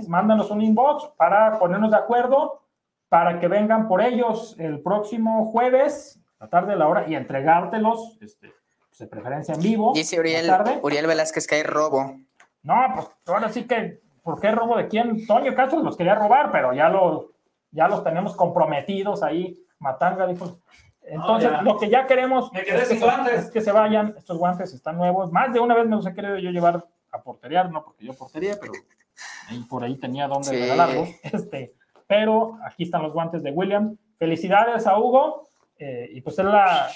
mándanos 0.08 0.52
un 0.52 0.62
inbox 0.62 1.10
para 1.18 1.58
ponernos 1.60 1.92
de 1.92 1.98
acuerdo, 1.98 2.62
para 3.10 3.40
que 3.40 3.48
vengan 3.48 3.88
por 3.88 4.02
ellos 4.02 4.56
el 4.60 4.82
próximo 4.82 5.46
jueves, 5.46 6.20
a 6.40 6.46
la 6.46 6.50
tarde, 6.50 6.74
a 6.74 6.76
la 6.76 6.88
hora, 6.88 7.06
y 7.08 7.16
entregártelos, 7.16 8.18
este, 8.22 8.54
pues, 8.88 9.00
de 9.00 9.08
preferencia 9.08 9.54
en 9.54 9.62
vivo. 9.62 9.94
Dice 9.94 10.20
Uriel, 10.20 10.50
Uriel 10.82 11.08
Velázquez 11.08 11.48
que 11.48 11.56
hay 11.56 11.64
robo. 11.64 12.18
No, 12.64 12.76
pues 12.96 13.08
ahora 13.28 13.50
sí 13.50 13.66
que 13.66 14.02
¿por 14.26 14.42
qué 14.42 14.52
robo 14.52 14.76
de 14.76 14.88
quién? 14.88 15.26
Toño 15.28 15.54
Castro 15.54 15.82
los 15.84 15.96
quería 15.96 16.16
robar, 16.16 16.52
pero 16.52 16.74
ya, 16.74 16.90
lo, 16.90 17.32
ya 17.72 17.88
los 17.88 18.04
tenemos 18.04 18.36
comprometidos 18.36 19.22
ahí. 19.22 19.64
Matanga 19.78 20.26
dijo. 20.26 20.60
Entonces, 21.08 21.52
lo 21.62 21.78
que 21.78 21.90
ya 21.90 22.08
queremos 22.08 22.52
Me 22.54 22.64
quedé 22.64 22.82
es, 22.84 22.90
que 22.90 22.96
se, 22.98 23.04
guantes. 23.06 23.34
es 23.46 23.52
que 23.52 23.62
se 23.62 23.72
vayan. 23.72 24.16
Estos 24.18 24.38
guantes 24.38 24.74
están 24.74 24.98
nuevos. 24.98 25.32
Más 25.32 25.54
de 25.54 25.60
una 25.60 25.76
vez 25.76 25.86
me 25.88 25.96
los 25.96 26.06
he 26.08 26.14
querido 26.14 26.38
yo 26.40 26.50
llevar 26.52 26.84
a 27.12 27.22
porterear, 27.22 27.72
no 27.72 27.84
porque 27.84 28.06
yo 28.06 28.14
portería, 28.14 28.56
pero 28.60 28.74
ahí 29.50 29.60
por 29.70 29.84
ahí 29.84 29.96
tenía 29.98 30.28
donde 30.28 30.50
Sí. 30.50 30.56
regalarlos. 30.58 31.10
Este, 31.24 31.74
pero 32.08 32.58
aquí 32.66 32.84
están 32.84 33.04
los 33.04 33.14
guantes 33.14 33.44
de 33.44 33.52
William. 33.52 33.96
Felicidades 34.20 34.88
a 34.88 34.98
Hugo. 34.98 35.48
eh, 35.78 36.10
y 36.14 36.22
pues 36.22 36.40
es 36.40 36.46
la, 36.46 36.88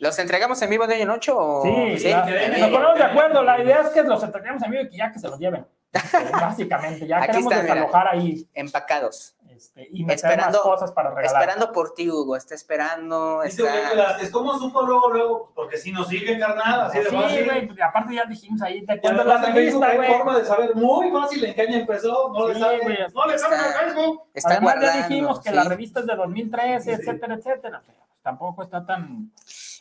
¿Los 0.00 0.18
entregamos 0.18 0.60
en 0.60 0.68
vivo 0.68 0.86
de 0.88 0.94
hoy 0.96 1.02
en 1.02 1.10
8 1.10 1.36
o...? 1.38 1.62
Sí, 1.96 2.10
la- 2.10 2.26
den 2.26 2.60
nos 2.60 2.70
ponemos 2.70 2.98
de 2.98 3.04
acuerdo. 3.04 3.42
La 3.44 3.62
idea 3.62 3.82
es 3.82 3.88
que 3.90 4.02
los 4.02 4.20
entregamos 4.22 4.60
en 4.64 4.70
vivo 4.72 4.82
y 4.82 4.88
que 4.90 4.96
ya 4.96 5.12
que 5.12 5.18
se 5.20 5.28
los 5.28 5.38
lleven. 5.38 5.64
Este, 5.92 6.18
básicamente, 6.32 7.06
ya 7.06 7.18
Aquí 7.18 7.26
queremos 7.28 7.52
está, 7.52 7.62
mira. 7.62 7.74
desalojar 7.76 8.08
ahí 8.08 8.46
Empacados. 8.52 9.35
Este, 9.56 9.88
y 9.90 10.04
meter 10.04 10.16
Esperando- 10.16 10.58
más 10.58 10.62
cosas 10.66 10.92
para 10.92 11.10
regalar. 11.10 11.42
Esperando 11.42 11.72
por 11.72 11.94
ti, 11.94 12.10
Hugo. 12.10 12.36
Está 12.36 12.54
esperando. 12.54 13.42
Está... 13.42 13.94
las- 13.94 14.22
Es 14.22 14.30
como 14.30 14.58
supo 14.58 14.82
luego, 14.82 15.10
luego, 15.12 15.52
porque 15.54 15.76
si 15.78 15.90
nos 15.92 16.08
sigue, 16.08 16.38
carnal, 16.38 16.82
así 16.82 16.98
de 16.98 17.08
Sí, 17.10 17.16
fácil. 17.16 17.44
güey, 17.46 17.66
pues, 17.66 17.80
aparte 17.80 18.14
ya 18.14 18.24
dijimos 18.26 18.62
ahí, 18.62 18.84
te 18.84 18.92
además 18.92 19.26
la 19.26 19.34
en 19.34 19.40
Facebook 19.40 19.54
revista, 19.56 19.86
hay 19.88 19.96
güey. 19.96 20.08
forma 20.12 20.38
de 20.38 20.44
saber 20.44 20.74
muy 20.74 21.10
fácil 21.10 21.44
en 21.44 21.54
qué 21.54 21.62
año 21.62 21.76
empezó. 21.78 22.32
No 22.32 22.48
le 22.48 22.54
Sí, 22.54 22.60
sabe. 22.60 22.78
güey. 22.80 22.96
No 23.14 23.26
le 23.26 23.38
sabe 23.38 23.56
Está- 23.56 23.66
en 23.82 23.86
Facebook. 23.88 24.22
Está 24.34 24.50
Además 24.50 24.74
guardando. 24.74 25.00
ya 25.00 25.08
dijimos 25.08 25.40
que 25.40 25.48
sí. 25.50 25.54
la 25.56 25.64
revista 25.64 26.00
es 26.00 26.06
de 26.06 26.14
2013, 26.16 26.84
Sí. 26.84 27.00
etcétera, 27.00 27.34
etcétera. 27.34 27.78
O 27.78 27.82
sea, 27.84 27.94
pues, 28.08 28.20
tampoco 28.22 28.62
está 28.62 28.84
tan... 28.84 29.32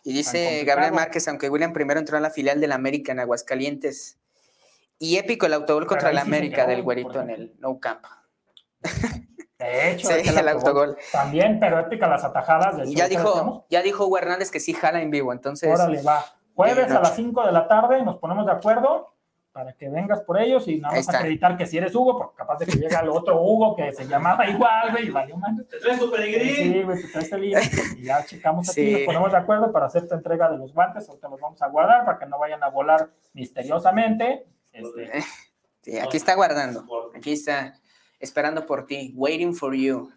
Y 0.04 0.14
dice. 0.14 0.64
Gabriel 0.66 0.94
Márquez, 0.94 1.28
aunque 1.28 1.50
William 1.50 1.74
primero 1.74 2.00
entró 2.00 2.16
a 2.18 2.20
la 2.22 2.30
filial 2.30 2.62
del 2.62 2.72
América 2.72 3.12
en 3.12 3.20
Aguascalientes. 3.20 4.20
Y 5.00 5.18
épico 5.18 5.46
el 5.48 5.54
autogol 5.54 5.88
contra 5.88 6.10
el 6.12 6.16
sí 6.16 6.22
América 6.22 6.66
del 6.66 6.82
güerito 6.84 7.20
en 7.20 7.30
el 7.32 7.54
No 7.60 7.80
Camp. 7.80 8.06
De 9.66 9.92
hecho, 9.92 10.08
Sí, 10.08 10.14
es 10.14 10.32
que 10.32 10.40
el 10.40 10.48
autogol. 10.48 10.98
También, 11.12 11.60
pero 11.60 11.80
épica 11.80 12.08
las 12.08 12.24
atajadas. 12.24 12.78
De 12.78 12.94
Ya 12.94 13.08
dijo, 13.08 13.66
ya 13.70 13.82
dijo 13.82 14.06
Hugo 14.06 14.18
Hernández 14.18 14.52
que 14.52 14.60
sí 14.60 14.74
jala 14.74 15.02
en 15.02 15.12
vivo, 15.12 15.34
entonces 15.34 15.74
Órale, 15.74 16.02
va. 16.02 16.24
Jueves 16.54 16.86
a 16.92 17.00
las 17.00 17.10
noche. 17.12 17.16
5 17.16 17.46
de 17.46 17.52
la 17.52 17.68
tarde 17.68 18.02
nos 18.04 18.18
ponemos 18.18 18.46
de 18.46 18.52
acuerdo 18.54 19.12
para 19.52 19.72
que 19.74 19.88
vengas 19.90 20.20
por 20.22 20.38
ellos 20.40 20.68
y 20.68 20.80
nada 20.82 20.96
más 20.98 21.08
acreditar 21.08 21.56
que 21.56 21.66
si 21.66 21.78
eres 21.78 21.96
Hugo, 21.96 22.18
porque 22.18 22.36
capaz 22.36 22.58
de 22.60 22.66
que 22.66 22.78
llega 22.78 23.00
el 23.00 23.08
otro 23.10 23.42
Hugo 23.42 23.74
que 23.76 23.90
se 23.94 24.06
llamaba 24.06 24.46
igual, 24.50 24.92
güey, 24.92 25.08
y 25.08 25.10
valió 25.12 25.38
mal. 25.38 25.56
Te 25.70 25.80
traes 25.80 25.98
tu 25.98 26.12
pedigrí. 26.12 26.56
Sí, 26.56 26.84
güey, 26.84 27.02
te 27.02 27.08
traes 27.08 27.32
el 27.32 27.42
lío 27.42 27.58
y 27.98 28.04
ya 28.04 28.26
checamos 28.26 28.70
aquí, 28.70 28.86
Sí. 28.86 28.92
nos 28.92 29.02
ponemos 29.04 29.32
de 29.32 29.38
acuerdo 29.38 29.72
para 29.72 29.86
hacerte 29.86 30.14
entrega 30.14 30.50
de 30.52 30.58
los 30.58 30.74
guantes, 30.74 31.08
ahorita 31.08 31.30
los 31.30 31.40
vamos 31.40 31.62
a 31.62 31.68
guardar 31.68 32.04
para 32.06 32.20
que 32.20 32.26
no 32.26 32.38
vayan 32.38 32.62
a 32.64 32.70
volar 32.70 33.10
misteriosamente. 33.34 34.46
Este, 34.74 35.12
sí, 35.82 35.98
aquí 36.00 36.18
está 36.18 36.36
guardando. 36.36 36.86
Aquí 37.16 37.32
está 37.34 37.76
esperando 38.26 38.66
por 38.66 38.86
ti. 38.86 39.14
Waiting 39.16 39.56
for 39.56 39.74
you, 39.74 40.12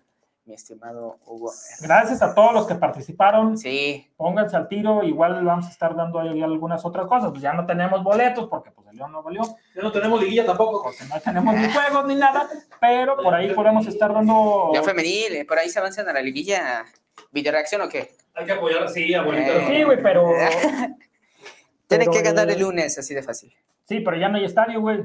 mi 0.45 0.55
estimado 0.55 1.19
Hugo. 1.27 1.53
gracias 1.81 2.23
a 2.23 2.35
todos 2.35 2.53
los 2.55 2.67
que 2.67 2.75
participaron, 2.75 3.57
Sí, 3.57 4.11
pónganse 4.17 4.57
al 4.57 4.67
tiro, 4.67 5.05
igual 5.05 5.45
vamos 5.45 5.67
a 5.67 5.71
estar 5.71 5.95
dando 5.95 6.19
ahí 6.19 6.43
algunas 6.43 6.85
otras 6.85 7.07
cosas, 7.07 7.31
pues 7.31 7.43
ya 7.43 7.53
no 7.53 7.67
tenemos 7.67 8.03
boletos 8.03 8.49
porque 8.49 8.71
pues 8.71 8.89
el 8.89 8.97
León 8.97 9.13
no 9.13 9.23
valió. 9.23 9.43
Ya 9.77 9.83
no 9.83 9.93
tenemos 9.93 10.21
liguilla 10.21 10.47
tampoco. 10.47 10.83
porque 10.83 11.05
no 11.05 11.21
tenemos 11.21 11.55
ni 11.55 11.71
juegos 11.73 12.07
ni 12.07 12.15
nada, 12.15 12.49
pero 12.81 13.17
por 13.17 13.35
ahí 13.35 13.53
podemos 13.55 13.87
estar 13.87 14.13
dando. 14.13 14.71
León 14.73 14.85
Femenil, 14.85 15.37
eh, 15.37 15.45
por 15.45 15.59
ahí 15.59 15.69
se 15.69 15.79
avanzan 15.79 16.09
a 16.09 16.13
la 16.13 16.23
liguilla. 16.23 16.85
¿Videoreacción 17.31 17.83
o 17.83 17.89
qué? 17.89 18.13
Hay 18.35 18.47
que 18.47 18.53
apoyar, 18.53 18.89
sí, 18.89 19.13
abuelita. 19.13 19.53
Eh, 19.53 19.65
Sí, 19.69 19.83
güey, 19.85 20.03
pero. 20.03 20.31
Tienen 21.89 22.09
pero, 22.09 22.13
que 22.13 22.23
ganar 22.23 22.51
el 22.51 22.61
lunes, 22.61 22.99
así 22.99 23.15
de 23.15 23.23
fácil. 23.23 23.53
Sí, 23.87 24.01
pero 24.01 24.17
ya 24.17 24.29
no 24.29 24.37
hay 24.39 24.45
estadio, 24.45 24.81
güey. 24.81 25.05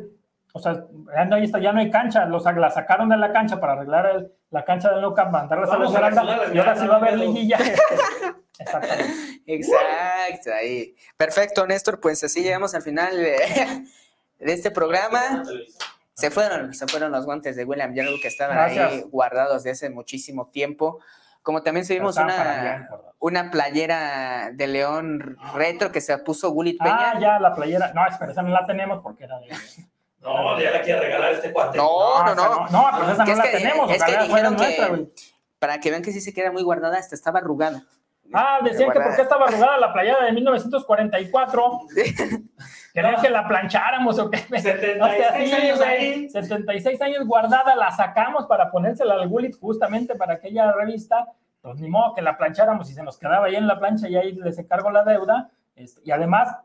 O 0.56 0.60
sea, 0.60 0.86
ya 1.16 1.26
no 1.26 1.36
hay, 1.36 1.44
esta- 1.46 1.60
ya 1.60 1.74
no 1.74 1.80
hay 1.80 1.90
cancha. 1.90 2.26
Los, 2.26 2.46
la 2.46 2.70
sacaron 2.70 3.10
de 3.10 3.18
la 3.18 3.32
cancha 3.34 3.60
para 3.60 3.74
arreglar 3.74 4.06
el- 4.16 4.32
la 4.52 4.64
cancha 4.64 4.92
de 4.94 5.02
Loca, 5.02 5.26
mandarlas 5.26 5.70
a 5.70 5.74
la 5.74 5.80
Vamos 5.80 5.96
a 5.96 5.98
Esmeralda, 6.08 6.22
reaccionar, 6.24 6.56
y 6.56 6.60
ahora 6.60 6.76
sí 6.76 6.88
va 6.88 6.94
a 6.94 6.98
haber 6.98 7.18
liguilla. 7.18 7.58
Exactamente. 8.60 9.14
Exacto, 9.48 10.54
ahí. 10.54 10.96
Perfecto, 11.18 11.66
Néstor, 11.66 12.00
pues 12.00 12.24
así 12.24 12.44
llegamos 12.44 12.76
al 12.76 12.84
final 12.84 13.18
de, 13.18 13.36
de 14.40 14.54
este 14.54 14.70
programa. 14.72 15.44
Se 16.14 16.30
fueron, 16.30 16.74
se 16.76 16.86
fueron 16.88 17.12
los 17.12 17.26
guantes 17.26 17.56
de 17.56 17.66
William 17.66 17.94
Yarrow 17.96 18.20
que 18.22 18.28
estaban 18.28 18.58
ahí 18.58 18.76
Gracias. 18.76 19.06
guardados 19.10 19.64
de 19.64 19.72
hace 19.72 19.90
muchísimo 19.90 20.48
tiempo. 20.52 21.00
Como 21.42 21.64
también 21.64 21.86
subimos 21.86 22.16
una, 22.18 22.88
una 23.20 23.50
playera 23.52 24.52
de 24.54 24.68
León 24.68 25.36
retro 25.56 25.92
que 25.92 26.00
se 26.00 26.16
puso 26.20 26.52
Gulit 26.52 26.78
Ah, 26.80 27.12
Peña. 27.14 27.20
ya, 27.20 27.40
la 27.40 27.54
playera. 27.56 27.92
No, 27.94 28.06
espera, 28.08 28.32
esa 28.32 28.44
no 28.44 28.50
la 28.50 28.66
tenemos 28.66 29.02
porque 29.02 29.24
era 29.26 29.40
de. 29.40 29.48
No, 30.24 30.60
ya 30.60 30.72
la 30.72 30.82
quiere 30.82 31.00
regalar 31.02 31.34
este 31.34 31.52
cuate. 31.52 31.78
No, 31.78 32.24
no, 32.24 32.34
no. 32.36 32.68
No, 32.70 32.88
pues 32.98 33.10
esa 33.10 33.26
Que 33.26 33.32
no 33.32 33.32
es 33.32 33.38
la 33.38 33.44
que- 33.44 33.58
tenemos. 33.58 33.92
es 33.92 34.04
que 34.04 34.18
dijeron 34.18 34.56
que- 34.56 34.64
nuestra, 34.64 34.88
güey. 34.88 35.10
Para 35.60 35.80
que 35.80 35.90
vean 35.92 36.02
que 36.02 36.12
sí 36.12 36.22
se 36.22 36.34
queda 36.34 36.52
muy 36.52 36.64
guardada, 36.64 36.98
hasta 36.98 37.16
estaba 37.16 37.40
arrugada. 37.40 37.84
Ah, 38.34 38.60
decían 38.64 38.90
que 38.92 39.00
por 39.00 39.16
qué 39.16 39.22
estaba 39.22 39.46
arrugada 39.46 39.78
la 39.78 39.94
playera 39.94 40.24
de 40.26 40.32
1944. 40.32 41.82
Querían 42.94 43.22
que 43.22 43.30
la 43.30 43.48
plancháramos 43.48 44.18
o 44.20 44.30
qué. 44.30 44.38
76 44.62 45.02
O 45.02 45.08
sea, 45.08 45.34
sí, 45.46 45.52
años 45.54 45.82
ahí. 45.82 46.30
76 46.30 47.02
años 47.02 47.26
guardada, 47.26 47.76
la 47.76 47.92
sacamos 47.92 48.46
para 48.48 48.72
ponérsela 48.72 49.16
al 49.16 49.28
Gullit 49.28 49.60
justamente 49.60 50.16
para 50.16 50.36
aquella 50.36 50.72
revista. 50.72 51.28
Pues 51.62 51.80
ni 51.80 51.90
modo 51.90 52.14
que 52.14 52.22
la 52.22 52.38
plancháramos 52.38 52.90
y 52.90 52.94
se 52.94 53.04
nos 53.04 53.18
quedaba 53.18 53.46
ahí 53.48 53.56
en 53.56 53.68
la 53.68 53.80
plancha 53.80 54.08
y 54.10 54.16
ahí 54.16 54.32
les 54.34 54.58
encargo 54.58 54.90
la 54.92 55.04
deuda. 55.04 55.50
Este, 55.76 56.02
y 56.04 56.12
además, 56.12 56.56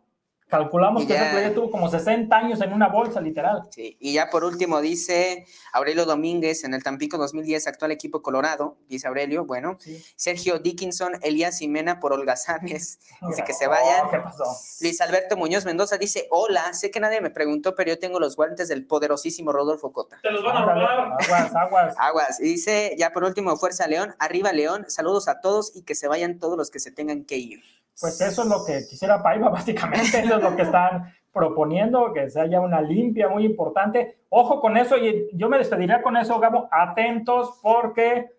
calculamos 0.49 1.05
que 1.05 1.15
esa 1.15 1.31
playera 1.31 1.55
tuvo 1.55 1.71
como 1.71 1.89
60 1.89 2.35
años 2.37 2.61
en 2.61 2.73
una 2.73 2.89
bolsa, 2.89 3.21
literal. 3.21 3.69
Sí, 3.71 3.97
y 4.01 4.15
ya 4.15 4.31
por 4.31 4.45
último 4.45 4.81
dice 4.81 5.47
Aurelio 5.73 6.05
Domínguez 6.07 6.65
en 6.65 6.75
el 6.75 6.83
Tampico 6.83 7.19
2010, 7.19 7.67
actual 7.67 7.93
equipo 7.93 8.23
Colorado, 8.23 8.77
dice 8.89 9.07
Aurelio, 9.09 9.45
bueno, 9.45 9.77
Sí. 9.79 10.03
Sergio 10.17 10.59
Dickinson, 10.59 11.13
Elías 11.23 11.59
Jimena 11.59 12.01
por 12.01 12.13
holgazanes, 12.13 12.99
dice 13.29 13.45
que 13.45 13.53
se 13.53 13.67
Oh, 13.67 13.71
vayan. 13.71 14.11
¿Qué 14.11 14.19
pasó? 14.19 14.45
Luis 14.81 15.01
Alberto 15.01 15.37
Muñoz 15.37 15.65
Mendoza 15.65 15.99
dice, 15.99 16.27
hola, 16.31 16.73
sé 16.73 16.91
que 16.91 17.01
nadie 17.01 17.21
me 17.21 17.31
preguntó, 17.31 17.75
pero 17.75 17.91
yo 17.91 17.99
tengo 17.99 18.19
los 18.19 18.35
guantes 18.37 18.69
del 18.69 18.87
poderosísimo 18.87 19.53
Rodolfo 19.53 19.93
Cota. 19.93 20.19
Te 20.23 20.31
los 20.31 20.43
van 20.43 20.57
a 20.57 20.65
robar. 20.65 21.13
Aguas, 21.23 21.55
aguas. 21.55 21.95
Aguas, 21.99 22.41
y 22.41 22.45
dice 22.45 22.95
ya 22.99 23.13
por 23.13 23.25
último, 23.25 23.55
Fuerza 23.57 23.87
León, 23.87 24.15
arriba 24.19 24.53
León, 24.53 24.87
saludos 24.89 25.29
a 25.29 25.41
todos 25.41 25.73
y 25.75 25.83
que 25.83 25.95
se 25.95 26.09
vayan 26.09 26.39
todos 26.39 26.57
los 26.57 26.71
que 26.71 26.81
se 26.81 26.91
tengan 26.91 27.25
que 27.25 27.37
ir. 27.37 27.63
Pues 28.01 28.21
eso 28.21 28.43
es 28.43 28.49
lo 28.49 28.65
que 28.65 28.87
quisiera 28.89 29.23
Paiva, 29.23 29.49
básicamente, 29.51 30.21
eso 30.21 30.37
es 30.37 30.43
lo 30.43 30.55
que 30.57 30.63
están 30.63 31.13
proponiendo, 31.33 32.13
que 32.13 32.31
se 32.31 32.41
haya 32.41 32.61
una 32.61 32.81
limpia 32.81 33.29
muy 33.29 33.45
importante. 33.45 34.19
Ojo 34.29 34.61
con 34.61 34.77
eso, 34.77 34.97
y 34.97 35.29
yo 35.33 35.49
me 35.49 35.59
despediría 35.59 36.03
con 36.03 36.17
eso, 36.17 36.39
Gabo, 36.39 36.69
atentos, 36.71 37.59
porque 37.63 38.31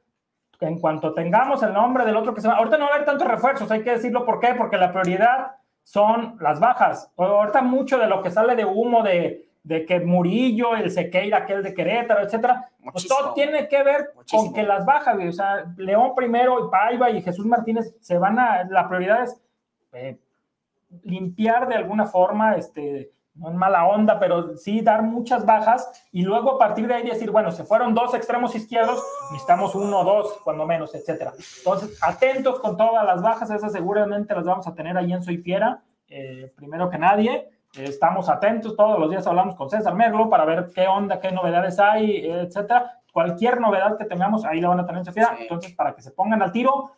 en 0.60 0.80
cuanto 0.80 1.14
tengamos 1.14 1.64
el 1.64 1.74
nombre 1.74 2.06
del 2.06 2.18
otro 2.18 2.34
que 2.34 2.42
se 2.42 2.48
va, 2.48 2.56
ahorita 2.56 2.78
no 2.78 2.86
va 2.86 2.92
a 2.92 2.96
haber 2.96 3.06
tantos 3.06 3.28
refuerzos, 3.28 3.72
hay 3.72 3.84
que 3.84 3.92
decirlo 3.92 4.26
por 4.26 4.40
qué, 4.40 4.54
porque 4.56 4.78
la 4.78 4.92
prioridad 4.92 5.56
son 5.84 6.38
las 6.40 6.60
bajas. 6.60 7.12
Ahorita 7.18 7.62
mucho 7.62 7.98
de 7.98 8.08
lo 8.08 8.22
que 8.22 8.32
sale 8.32 8.56
de 8.56 8.66
humo 8.66 9.02
de, 9.02 9.50
de 9.64 9.86
que 9.86 10.00
Murillo, 10.00 10.76
el 10.76 10.92
Sequeira, 10.92 11.40
aquel 11.40 11.64
de 11.64 11.74
Querétaro, 11.74 12.22
etcétera, 12.22 12.70
pues 12.92 13.08
todo 13.08 13.34
tiene 13.34 13.68
que 13.68 13.84
ver 13.84 14.12
Muchísimo. 14.16 14.44
con 14.44 14.54
que 14.54 14.64
las 14.64 14.86
bajas. 14.86 15.18
O 15.18 15.32
sea, 15.32 15.66
León 15.78 16.14
primero, 16.16 16.66
y 16.66 16.70
Paiva 16.70 17.10
y 17.10 17.22
Jesús 17.22 17.46
Martínez 17.46 17.96
se 18.02 18.18
van 18.18 18.38
a, 18.40 18.66
la 18.70 18.88
prioridad 18.88 19.24
es 19.24 19.42
eh, 19.94 20.20
limpiar 21.04 21.68
de 21.68 21.76
alguna 21.76 22.06
forma, 22.06 22.56
este, 22.56 23.12
no 23.36 23.50
en 23.50 23.58
mala 23.58 23.86
onda, 23.86 24.20
pero 24.20 24.58
sí 24.58 24.82
dar 24.82 25.02
muchas 25.02 25.46
bajas 25.46 26.08
y 26.12 26.24
luego 26.24 26.56
a 26.56 26.60
partir 26.60 26.88
de 26.88 26.96
ahí 26.96 27.04
decir, 27.04 27.32
bueno, 27.32 27.52
se 27.52 27.64
fueron 27.64 27.94
dos 27.94 28.14
extremos 28.14 28.54
izquierdos, 28.56 29.02
necesitamos 29.32 29.76
uno 29.76 30.00
o 30.00 30.04
dos, 30.04 30.40
cuando 30.44 30.66
menos, 30.66 30.94
etcétera. 30.94 31.34
Entonces, 31.58 31.98
atentos 32.02 32.60
con 32.60 32.76
todas 32.76 33.06
las 33.06 33.22
bajas, 33.22 33.50
esas 33.50 33.72
seguramente 33.72 34.36
las 34.36 34.44
vamos 34.44 34.68
a 34.68 34.74
tener 34.74 34.98
ahí 34.98 35.14
en 35.14 35.24
Soy 35.24 35.38
Fiera, 35.38 35.82
eh, 36.08 36.52
primero 36.56 36.90
que 36.90 36.98
nadie. 36.98 37.50
Eh, 37.78 37.86
Estamos 37.86 38.30
atentos, 38.30 38.76
todos 38.76 39.00
los 39.00 39.10
días 39.10 39.26
hablamos 39.28 39.56
con 39.56 39.70
César 39.70 39.94
Merlo 39.96 40.30
para 40.30 40.44
ver 40.44 40.72
qué 40.74 40.88
onda, 40.88 41.20
qué 41.20 41.32
novedades 41.32 41.80
hay, 41.80 42.26
etcétera. 42.26 43.00
Cualquier 43.14 43.62
novedad 43.62 43.98
que 43.98 44.06
tengamos, 44.06 44.44
ahí 44.44 44.60
la 44.60 44.70
van 44.70 44.80
a 44.82 44.86
tener 44.86 45.00
en 45.00 45.06
Soy 45.06 45.14
Fiera. 45.14 45.36
Sí. 45.38 45.44
Entonces, 45.44 45.76
para 45.76 45.96
que 45.96 46.02
se 46.02 46.12
pongan 46.12 46.42
al 46.42 46.52
tiro, 46.52 46.92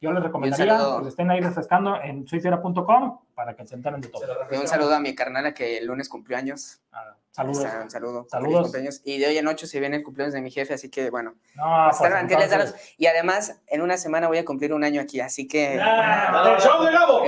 yo 0.00 0.12
les 0.12 0.22
recomendaría 0.22 0.78
que 1.02 1.08
estén 1.08 1.30
ahí 1.30 1.40
refrescando 1.40 2.00
en 2.00 2.26
soyfiera.com 2.26 3.18
para 3.34 3.54
que 3.56 3.66
se 3.66 3.74
enteren 3.74 4.00
de 4.00 4.08
todo. 4.08 4.22
Y 4.50 4.56
un 4.56 4.68
saludo 4.68 4.94
a 4.94 5.00
mi 5.00 5.14
carnala 5.14 5.54
que 5.54 5.78
el 5.78 5.86
lunes 5.86 6.08
cumplió 6.08 6.36
años. 6.38 6.80
Ah, 6.92 7.14
saludos. 7.32 7.64
Está, 7.64 7.82
un 7.82 7.90
saludo. 7.90 8.26
Saludos. 8.28 9.00
Y 9.04 9.18
de 9.18 9.26
hoy 9.26 9.38
en 9.38 9.48
ocho 9.48 9.66
se 9.66 9.80
viene 9.80 9.96
el 9.96 10.04
cumpleaños 10.04 10.34
de 10.34 10.40
mi 10.40 10.50
jefe, 10.50 10.74
así 10.74 10.88
que 10.88 11.10
bueno. 11.10 11.34
No, 11.56 11.88
pues, 11.90 12.10
manteles 12.10 12.44
entonces, 12.44 12.72
daros. 12.72 12.94
Y 12.96 13.06
además, 13.06 13.60
en 13.66 13.80
una 13.80 13.96
semana 13.96 14.28
voy 14.28 14.38
a 14.38 14.44
cumplir 14.44 14.72
un 14.72 14.84
año 14.84 15.00
aquí, 15.00 15.20
así 15.20 15.48
que. 15.48 15.80
Ah, 15.80 16.54
¡El 16.56 16.62
show 16.62 16.84
de 16.84 16.92
Gabo! 16.92 17.22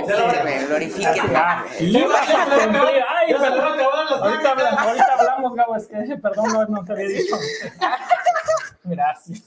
Glorifíquenme. 0.67 1.35
Ay, 1.35 1.93
perdón. 3.33 3.79
Ahorita, 4.21 4.51
hablamos, 4.51 4.79
ahorita 4.79 5.13
hablamos, 5.17 5.55
Gabo, 5.55 5.75
es 5.75 5.87
que, 5.87 6.17
perdón, 6.17 6.53
no, 6.53 6.65
no 6.67 6.85
te 6.85 6.93
había 6.93 7.07
dicho. 7.07 7.35
Gracias. 8.83 9.43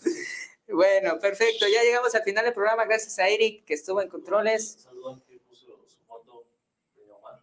Bueno, 0.69 1.19
perfecto. 1.19 1.67
Ya 1.73 1.83
llegamos 1.83 2.15
al 2.15 2.23
final 2.23 2.45
del 2.45 2.55
programa. 2.55 2.85
Gracias 2.85 3.19
a 3.19 3.29
Eric, 3.29 3.65
que 3.65 3.75
estuvo 3.75 4.01
en 4.01 4.09
controles. 4.09 4.83
Saludos 4.83 5.21
que 5.29 5.39
puso 5.39 5.79
su 5.87 6.01
foto 6.07 6.45
de 6.97 7.11
Omar. 7.13 7.43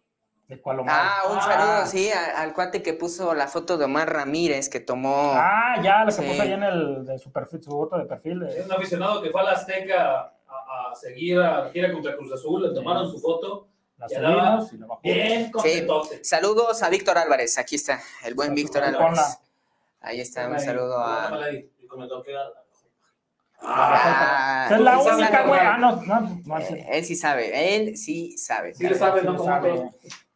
Ah, 0.88 1.22
un 1.30 1.40
saludo, 1.40 1.82
ah. 1.82 1.86
sí, 1.86 2.10
al, 2.10 2.52
cuate 2.52 2.82
que 2.82 2.92
puso 2.94 3.34
la 3.34 3.46
foto 3.46 3.78
de 3.78 3.84
Omar 3.84 4.12
Ramírez, 4.12 4.68
que 4.68 4.80
tomó. 4.80 5.32
Ah, 5.34 5.80
ya, 5.82 6.04
lo 6.04 6.14
que 6.14 6.22
puso 6.22 6.42
ahí 6.42 6.52
en 6.52 6.62
el, 6.62 7.06
de 7.06 7.18
su, 7.18 7.30
perfil, 7.32 7.62
su 7.62 7.70
foto 7.70 7.96
de 7.96 8.04
perfil. 8.04 8.42
Es 8.42 8.66
un 8.66 8.72
aficionado 8.72 9.22
que 9.22 9.30
fue 9.30 9.40
a 9.40 9.44
la 9.44 9.52
Azteca 9.52 10.34
a, 10.46 10.94
seguir 10.94 11.38
a 11.38 11.64
la 11.64 11.70
gira 11.70 11.92
contra 11.92 12.16
Cruz 12.16 12.32
Azul, 12.32 12.62
le 12.62 12.74
tomaron 12.74 13.10
su 13.10 13.18
foto. 13.18 13.68
La 13.96 14.08
subimos 14.08 14.72
y 14.72 14.78
la 14.78 14.86
Bien, 15.02 15.52
sí. 15.62 15.86
Saludos 16.22 16.82
a 16.82 16.90
Víctor 16.90 17.16
Álvarez, 17.18 17.56
aquí 17.56 17.76
está, 17.76 18.00
el 18.24 18.34
buen 18.34 18.52
Víctor 18.54 18.82
Álvarez. 18.82 19.38
Ahí 20.00 20.20
está, 20.20 20.48
un 20.48 20.58
saludo 20.58 20.98
a. 20.98 21.30
Ah, 23.64 24.68
es 24.70 24.80
la 24.80 24.98
única, 24.98 25.46
güey. 25.46 25.60
Ah, 25.60 25.76
no, 25.78 26.02
no, 26.02 26.58
eh, 26.58 26.86
él 26.90 27.04
sí 27.04 27.14
sabe, 27.14 27.76
él 27.76 27.96
sí 27.96 28.36
sabe. 28.36 28.74
Sí 28.74 28.88
le 28.88 28.94
sabe, 28.94 29.22
no 29.22 29.36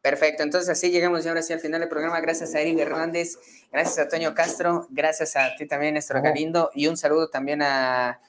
Perfecto, 0.01 0.45
entonces 0.45 0.71
así 0.71 0.91
llegamos 0.91 1.25
ya 1.25 1.31
ahora 1.31 1.43
sí 1.43 1.53
al 1.53 1.59
final 1.59 1.81
del 1.81 1.89
programa. 1.89 2.21
Gracias 2.21 2.55
a 2.55 2.61
Eric 2.61 2.79
Hernández, 2.79 3.39
gracias 3.73 3.99
a 3.99 4.09
Toño 4.09 4.35
Castro, 4.35 4.87
gracias 4.91 5.35
a 5.35 5.57
ti 5.57 5.67
también, 5.67 5.95
Néstor 5.95 6.23
Galindo, 6.23 6.71
y 6.75 6.87
un 6.87 6.97
saludo 6.97 7.29
también 7.29 7.63
a. 7.63 8.21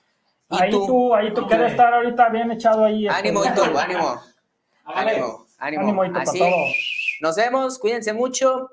Ahí 0.49 0.71
tú, 0.71 1.13
ahí 1.13 1.31
tú 1.33 1.45
quieres 1.45 1.71
estar 1.71 1.93
ahorita 1.93 2.29
bien 2.29 2.49
echado 2.51 2.85
ahí. 2.85 3.05
Este, 3.05 3.19
ánimo, 3.19 3.43
y 3.43 3.47
ánimo. 3.77 4.21
Ánimo, 4.85 5.45
ánimo. 5.59 6.01
ánimo 6.01 6.19
así. 6.19 6.41
Nos 7.21 7.35
vemos, 7.35 7.77
cuídense 7.77 8.13
mucho. 8.13 8.71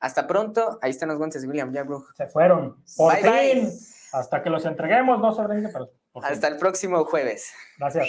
Hasta 0.00 0.26
pronto. 0.26 0.78
Ahí 0.80 0.90
están 0.90 1.10
los 1.10 1.18
guantes 1.18 1.42
de 1.42 1.48
William 1.48 1.72
Jabrook. 1.72 2.14
Se 2.16 2.26
fueron. 2.26 2.82
Por 2.96 3.14
fin. 3.16 3.70
Hasta 4.12 4.42
que 4.42 4.50
los 4.50 4.64
entreguemos, 4.64 5.20
no 5.20 5.32
se 5.32 5.42
pero. 5.72 5.90
Hasta 6.22 6.48
el 6.48 6.56
próximo 6.56 7.04
jueves. 7.04 7.52
Gracias. 7.78 8.08